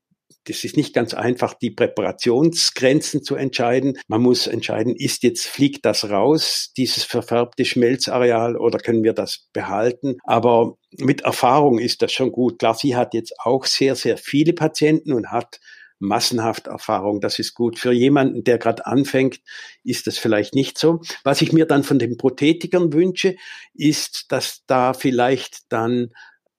das 0.45 0.63
ist 0.63 0.77
nicht 0.77 0.93
ganz 0.93 1.13
einfach, 1.13 1.53
die 1.53 1.71
Präparationsgrenzen 1.71 3.23
zu 3.23 3.35
entscheiden. 3.35 3.97
Man 4.07 4.21
muss 4.21 4.47
entscheiden, 4.47 4.95
ist 4.95 5.23
jetzt, 5.23 5.47
fliegt 5.47 5.85
das 5.85 6.09
raus, 6.09 6.71
dieses 6.77 7.03
verfärbte 7.03 7.65
Schmelzareal, 7.65 8.57
oder 8.57 8.79
können 8.79 9.03
wir 9.03 9.13
das 9.13 9.47
behalten? 9.53 10.17
Aber 10.23 10.77
mit 10.97 11.21
Erfahrung 11.21 11.79
ist 11.79 12.01
das 12.01 12.11
schon 12.11 12.31
gut. 12.31 12.59
Klar, 12.59 12.75
sie 12.75 12.95
hat 12.95 13.13
jetzt 13.13 13.33
auch 13.39 13.65
sehr, 13.65 13.95
sehr 13.95 14.17
viele 14.17 14.53
Patienten 14.53 15.13
und 15.13 15.31
hat 15.31 15.59
massenhaft 16.01 16.67
Erfahrung. 16.67 17.21
Das 17.21 17.39
ist 17.39 17.53
gut. 17.53 17.79
Für 17.79 17.91
jemanden, 17.91 18.43
der 18.43 18.57
gerade 18.57 18.85
anfängt, 18.85 19.39
ist 19.83 20.07
das 20.07 20.17
vielleicht 20.17 20.55
nicht 20.55 20.77
so. 20.77 21.01
Was 21.23 21.41
ich 21.41 21.53
mir 21.53 21.65
dann 21.65 21.83
von 21.83 21.99
den 21.99 22.17
Prothetikern 22.17 22.91
wünsche, 22.91 23.35
ist, 23.73 24.31
dass 24.31 24.63
da 24.65 24.93
vielleicht 24.93 25.71
dann 25.71 26.09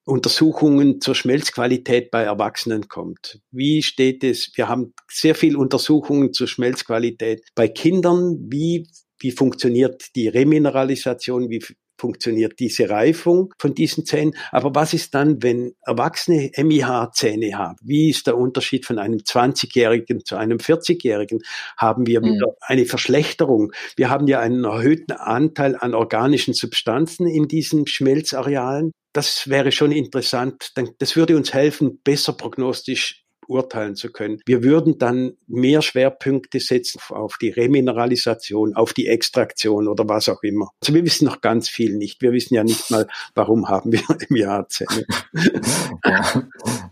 Untersuchungen 0.05 1.00
zur 1.00 1.14
Schmelzqualität 1.14 2.11
bei 2.11 2.22
Erwachsenen 2.22 2.88
kommt. 2.88 3.40
Wie 3.50 3.82
steht 3.82 4.24
es? 4.24 4.50
Wir 4.55 4.68
haben 4.68 4.94
sehr 5.09 5.34
viel 5.34 5.57
Untersuchungen 5.57 6.32
zur 6.32 6.48
Schmelzqualität 6.48 7.42
bei 7.55 7.68
Kindern. 7.68 8.38
Wie, 8.50 8.88
wie 9.18 9.30
funktioniert 9.30 10.07
die 10.16 10.28
Remineralisation? 10.28 11.50
Wie 11.50 11.62
funktioniert 12.03 12.59
diese 12.59 12.90
Reifung 12.90 13.55
von 13.59 13.74
diesen 13.74 14.05
Zähnen. 14.05 14.34
Aber 14.50 14.74
was 14.74 14.92
ist 14.92 15.14
dann, 15.14 15.40
wenn 15.40 15.74
Erwachsene 15.82 16.50
MIH-Zähne 16.57 17.57
haben? 17.57 17.78
Wie 17.80 18.11
ist 18.11 18.26
der 18.26 18.36
Unterschied 18.36 18.86
von 18.86 18.98
einem 18.98 19.20
20-Jährigen 19.20 20.24
zu 20.24 20.34
einem 20.34 20.59
40-Jährigen? 20.59 21.42
Haben 21.76 22.09
wir 22.09 22.20
wieder 22.22 22.48
mhm. 22.48 22.57
eine 22.61 22.86
Verschlechterung? 22.86 23.72
Wir 23.96 24.11
haben 24.11 24.26
ja 24.26 24.40
einen 24.40 24.64
erhöhten 24.64 25.12
Anteil 25.12 25.76
an 25.76 25.94
organischen 25.94 26.55
Substanzen 26.55 27.28
in 27.28 27.46
diesen 27.46 27.86
Schmelzarealen 27.86 28.90
das 29.14 29.46
wäre 29.46 29.72
schon 29.72 29.92
interessant. 29.92 30.72
Das 30.98 31.16
würde 31.16 31.36
uns 31.36 31.53
helfen, 31.53 32.00
besser 32.03 32.32
prognostisch 32.32 33.22
urteilen 33.49 33.97
zu 33.97 34.11
können. 34.11 34.40
Wir 34.47 34.62
würden 34.62 34.99
dann 34.99 35.32
mehr 35.47 35.82
Schwerpunkte 35.82 36.61
setzen 36.61 37.01
auf 37.11 37.36
die 37.38 37.51
Remineralisation, 37.51 38.74
auf 38.74 38.93
die 38.93 39.07
Extraktion 39.07 39.88
oder 39.88 40.09
was 40.09 40.28
auch 40.28 40.43
immer. 40.43 40.70
Also 40.80 40.95
wir 40.95 41.05
wissen 41.05 41.24
noch 41.24 41.40
ganz 41.40 41.68
viel 41.68 41.97
nicht. 41.97 42.22
Wir 42.22 42.32
wissen 42.32 42.55
ja 42.55 42.64
nicht 42.64 42.90
mal, 42.90 43.07
warum 43.34 43.68
haben 43.68 43.93
wir 43.93 44.03
im 44.28 44.36
Jahr 44.36 44.68
Zähne. 44.68 45.05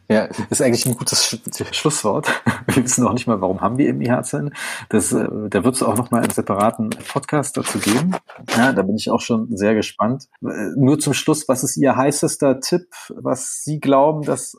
Ja. 0.09 0.25
ist 0.51 0.61
eigentlich 0.61 0.87
ein 0.87 0.97
gutes 0.97 1.25
Sch 1.25 1.39
Schlusswort. 1.73 2.29
Wir 2.67 2.83
wissen 2.85 3.05
noch 3.05 3.13
nicht 3.13 3.27
mal, 3.27 3.41
warum 3.41 3.61
haben 3.61 3.79
wir 3.79 3.89
im 3.89 4.01
IH-Zellen. 4.01 4.55
Das, 4.89 5.13
äh, 5.13 5.29
da 5.49 5.65
wird 5.65 5.77
es 5.77 5.83
auch 5.83 5.97
noch 5.97 6.11
mal 6.11 6.23
einen 6.23 6.31
separaten 6.31 6.91
Podcast 6.91 7.57
dazu 7.57 7.79
geben. 7.79 8.17
Ja, 8.57 8.73
da 8.73 8.83
bin 8.83 8.97
ich 8.97 9.11
auch 9.11 9.21
schon 9.21 9.57
sehr 9.57 9.75
gespannt. 9.75 10.29
Äh, 10.43 10.73
nur 10.77 10.99
zum 10.99 11.15
Schluss, 11.15 11.49
was 11.49 11.63
ist 11.63 11.77
Ihr 11.77 11.97
heißester 11.97 12.61
Tipp, 12.61 12.89
was 13.11 13.63
Sie 13.63 13.81
glauben, 13.81 14.25
dass 14.25 14.57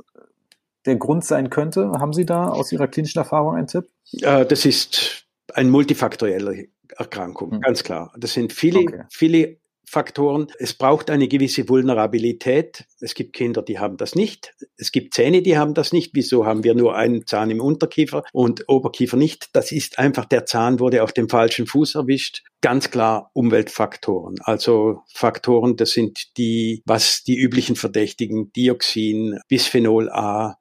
der 0.86 0.96
Grund 0.96 1.26
sein 1.26 1.50
könnte? 1.50 1.92
Haben 1.92 2.14
Sie 2.14 2.26
da 2.26 2.50
aus 2.50 2.72
Ihrer 2.72 2.88
klinischen 2.88 3.20
Erfahrung 3.20 3.56
einen 3.56 3.68
Tipp? 3.68 3.86
Äh, 4.22 4.46
das 4.46 4.66
ist 4.66 5.26
eine 5.54 5.70
multifaktorielle 5.70 6.68
Erkrankung, 6.98 7.52
hm. 7.52 7.62
ganz 7.62 7.84
klar. 7.84 8.14
Das 8.18 8.34
sind 8.34 8.54
viele, 8.54 8.80
okay. 8.80 9.04
viele 9.10 9.62
Faktoren. 9.92 10.48
Es 10.58 10.74
braucht 10.74 11.10
eine 11.10 11.28
gewisse 11.28 11.68
Vulnerabilität. 11.68 12.86
Es 13.02 13.14
gibt 13.14 13.34
Kinder, 13.34 13.62
die 13.62 13.78
haben 13.78 13.98
das 13.98 14.16
nicht. 14.16 14.54
Es 14.78 14.94
gibt 14.94 15.14
Zähne, 15.14 15.42
die 15.42 15.58
haben 15.58 15.74
das 15.74 15.92
nicht. 15.92 16.12
Wieso 16.14 16.46
haben 16.46 16.64
wir 16.64 16.76
nur 16.76 16.96
einen 16.96 17.28
Zahn 17.28 17.50
im 17.50 17.60
Unterkiefer 17.60 18.24
und 18.32 18.70
Oberkiefer 18.70 19.18
nicht? 19.18 19.50
Das 19.52 19.74
ist 19.74 20.00
einfach, 20.00 20.24
der 20.24 20.46
Zahn 20.46 20.80
wurde 20.80 21.04
auf 21.04 21.12
dem 21.12 21.28
falschen 21.28 21.68
Fuß 21.68 21.96
erwischt. 21.96 22.42
Ganz 22.62 22.90
klar 22.90 23.32
Umweltfaktoren. 23.34 24.36
Also 24.46 25.02
Faktoren, 25.14 25.76
das 25.76 25.92
sind 25.92 26.38
die, 26.38 26.84
was 26.86 27.24
die 27.24 27.38
üblichen 27.38 27.76
Verdächtigen, 27.76 28.54
Dioxin, 28.54 29.40
Bisphenol 29.50 30.10
A, 30.10 30.56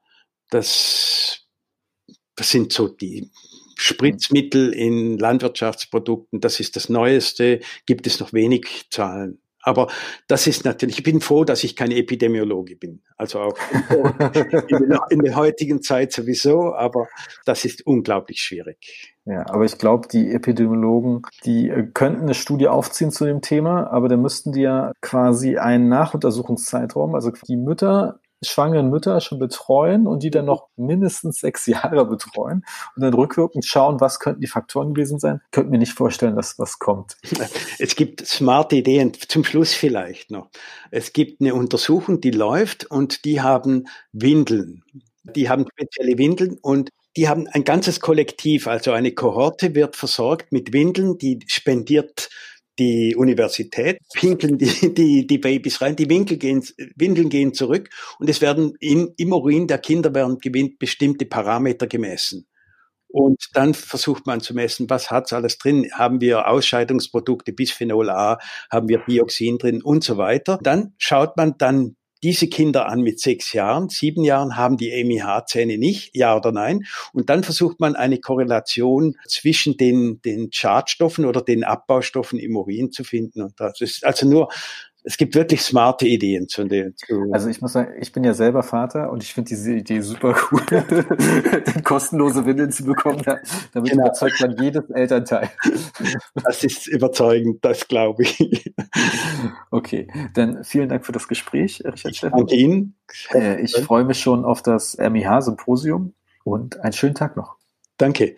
das, 0.50 1.46
das 2.36 2.50
sind 2.50 2.72
so 2.72 2.88
die 2.88 3.30
Spritzmittel 3.76 4.72
in 4.72 5.18
Landwirtschaftsprodukten. 5.18 6.40
Das 6.40 6.60
ist 6.60 6.76
das 6.76 6.88
Neueste. 6.88 7.60
Gibt 7.86 8.06
es 8.06 8.20
noch 8.20 8.32
wenig 8.32 8.88
Zahlen. 8.90 9.40
Aber 9.62 9.88
das 10.26 10.46
ist 10.46 10.64
natürlich, 10.64 10.98
ich 10.98 11.04
bin 11.04 11.20
froh, 11.20 11.44
dass 11.44 11.64
ich 11.64 11.76
kein 11.76 11.90
Epidemiologe 11.90 12.76
bin. 12.76 13.02
Also 13.16 13.40
auch 13.40 13.58
in, 14.68 14.88
der, 14.88 15.00
in 15.10 15.18
der 15.20 15.36
heutigen 15.36 15.82
Zeit 15.82 16.12
sowieso, 16.12 16.74
aber 16.74 17.08
das 17.44 17.64
ist 17.66 17.86
unglaublich 17.86 18.40
schwierig. 18.40 19.14
Ja, 19.26 19.44
aber 19.50 19.66
ich 19.66 19.76
glaube, 19.76 20.08
die 20.08 20.32
Epidemiologen, 20.32 21.22
die 21.44 21.68
äh, 21.68 21.86
könnten 21.92 22.22
eine 22.22 22.34
Studie 22.34 22.68
aufziehen 22.68 23.10
zu 23.10 23.26
dem 23.26 23.42
Thema, 23.42 23.90
aber 23.90 24.08
dann 24.08 24.22
müssten 24.22 24.52
die 24.52 24.62
ja 24.62 24.92
quasi 25.02 25.58
einen 25.58 25.88
Nachuntersuchungszeitraum, 25.88 27.14
also 27.14 27.30
die 27.46 27.56
Mütter 27.56 28.18
schwangeren 28.42 28.90
Mütter 28.90 29.20
schon 29.20 29.38
betreuen 29.38 30.06
und 30.06 30.22
die 30.22 30.30
dann 30.30 30.46
noch 30.46 30.68
mindestens 30.76 31.40
sechs 31.40 31.66
Jahre 31.66 32.06
betreuen 32.06 32.64
und 32.96 33.02
dann 33.02 33.14
rückwirkend 33.14 33.64
schauen, 33.64 34.00
was 34.00 34.18
könnten 34.18 34.40
die 34.40 34.46
Faktoren 34.46 34.94
gewesen 34.94 35.18
sein. 35.18 35.40
Könnte 35.50 35.70
mir 35.70 35.78
nicht 35.78 35.92
vorstellen, 35.92 36.36
dass 36.36 36.58
was 36.58 36.78
kommt. 36.78 37.16
Es 37.78 37.96
gibt 37.96 38.26
smarte 38.26 38.76
Ideen. 38.76 39.12
Zum 39.14 39.44
Schluss 39.44 39.72
vielleicht 39.72 40.30
noch. 40.30 40.50
Es 40.90 41.12
gibt 41.12 41.40
eine 41.40 41.54
Untersuchung, 41.54 42.20
die 42.20 42.30
läuft 42.30 42.84
und 42.90 43.24
die 43.24 43.40
haben 43.40 43.86
Windeln. 44.12 44.84
Die 45.24 45.48
haben 45.48 45.66
spezielle 45.70 46.18
Windeln 46.18 46.58
und 46.60 46.90
die 47.16 47.28
haben 47.28 47.48
ein 47.48 47.64
ganzes 47.64 48.00
Kollektiv, 48.00 48.66
also 48.66 48.92
eine 48.92 49.12
Kohorte 49.12 49.74
wird 49.74 49.96
versorgt 49.96 50.52
mit 50.52 50.72
Windeln, 50.72 51.18
die 51.18 51.40
spendiert 51.46 52.30
die 52.80 53.14
Universität, 53.14 53.98
pinkeln 54.14 54.58
die, 54.58 54.94
die, 54.94 55.26
die 55.26 55.38
Babys 55.38 55.80
rein, 55.80 55.94
die 55.94 56.08
Winkel 56.08 56.38
gehen, 56.38 56.64
Windeln 56.96 57.28
gehen 57.28 57.54
zurück 57.54 57.90
und 58.18 58.28
es 58.28 58.40
werden 58.40 58.74
in, 58.80 59.12
im 59.18 59.32
Urin 59.32 59.66
der 59.66 59.78
Kinder 59.78 60.12
werden 60.14 60.38
gewinnt 60.38 60.78
bestimmte 60.78 61.26
Parameter 61.26 61.86
gemessen. 61.86 62.46
Und 63.12 63.48
dann 63.54 63.74
versucht 63.74 64.26
man 64.26 64.40
zu 64.40 64.54
messen, 64.54 64.88
was 64.88 65.10
hat's 65.10 65.32
alles 65.32 65.58
drin? 65.58 65.90
Haben 65.92 66.20
wir 66.20 66.48
Ausscheidungsprodukte, 66.48 67.52
Bisphenol 67.52 68.08
A, 68.08 68.38
haben 68.70 68.88
wir 68.88 68.98
Dioxin 68.98 69.58
drin 69.58 69.82
und 69.82 70.04
so 70.04 70.16
weiter. 70.16 70.60
Dann 70.62 70.94
schaut 70.96 71.36
man 71.36 71.58
dann 71.58 71.96
diese 72.22 72.48
Kinder 72.48 72.86
an 72.86 73.00
mit 73.00 73.20
sechs 73.20 73.52
Jahren, 73.52 73.88
sieben 73.88 74.24
Jahren 74.24 74.56
haben 74.56 74.76
die 74.76 74.90
MIH-Zähne 75.04 75.78
nicht, 75.78 76.14
ja 76.14 76.36
oder 76.36 76.52
nein. 76.52 76.84
Und 77.12 77.30
dann 77.30 77.42
versucht 77.42 77.80
man 77.80 77.96
eine 77.96 78.18
Korrelation 78.18 79.16
zwischen 79.26 79.76
den, 79.76 80.20
den 80.22 80.52
Schadstoffen 80.52 81.24
oder 81.24 81.42
den 81.42 81.64
Abbaustoffen 81.64 82.38
im 82.38 82.56
Urin 82.56 82.92
zu 82.92 83.04
finden. 83.04 83.42
Und 83.42 83.58
das 83.58 83.80
ist 83.80 84.04
also 84.04 84.28
nur 84.28 84.48
es 85.04 85.16
gibt 85.16 85.34
wirklich 85.34 85.62
smarte 85.62 86.06
Ideen 86.06 86.48
zu 86.48 86.64
den. 86.64 86.94
Zu 86.96 87.30
also 87.32 87.48
ich 87.48 87.60
muss 87.60 87.72
sagen, 87.72 87.94
ich 88.00 88.12
bin 88.12 88.24
ja 88.24 88.34
selber 88.34 88.62
Vater 88.62 89.10
und 89.10 89.22
ich 89.22 89.32
finde 89.32 89.48
diese 89.48 89.72
Idee 89.72 90.00
super 90.00 90.34
cool, 90.50 90.62
kostenlose 91.84 92.44
Windeln 92.44 92.70
zu 92.70 92.84
bekommen. 92.84 93.22
Damit 93.72 93.90
genau. 93.90 94.04
überzeugt 94.04 94.40
man 94.40 94.56
jedes 94.58 94.88
Elternteil. 94.90 95.50
Das 96.34 96.64
ist 96.64 96.86
überzeugend, 96.86 97.64
das 97.64 97.88
glaube 97.88 98.24
ich. 98.24 98.72
Okay, 99.70 100.08
dann 100.34 100.64
vielen 100.64 100.88
Dank 100.88 101.06
für 101.06 101.12
das 101.12 101.28
Gespräch, 101.28 101.82
Richard 101.84 102.16
Stefan. 102.16 102.38
Danke 102.38 102.56
Ihnen. 102.56 102.96
Äh, 103.32 103.62
ich 103.62 103.76
freue 103.76 104.04
mich 104.04 104.20
schon 104.20 104.44
auf 104.44 104.62
das 104.62 104.96
MIH-Symposium 104.98 106.14
und 106.44 106.80
einen 106.80 106.92
schönen 106.92 107.14
Tag 107.14 107.36
noch. 107.36 107.56
Danke. 107.96 108.36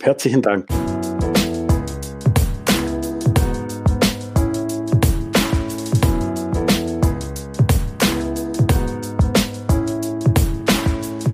Herzlichen 0.00 0.42
Dank. 0.42 0.66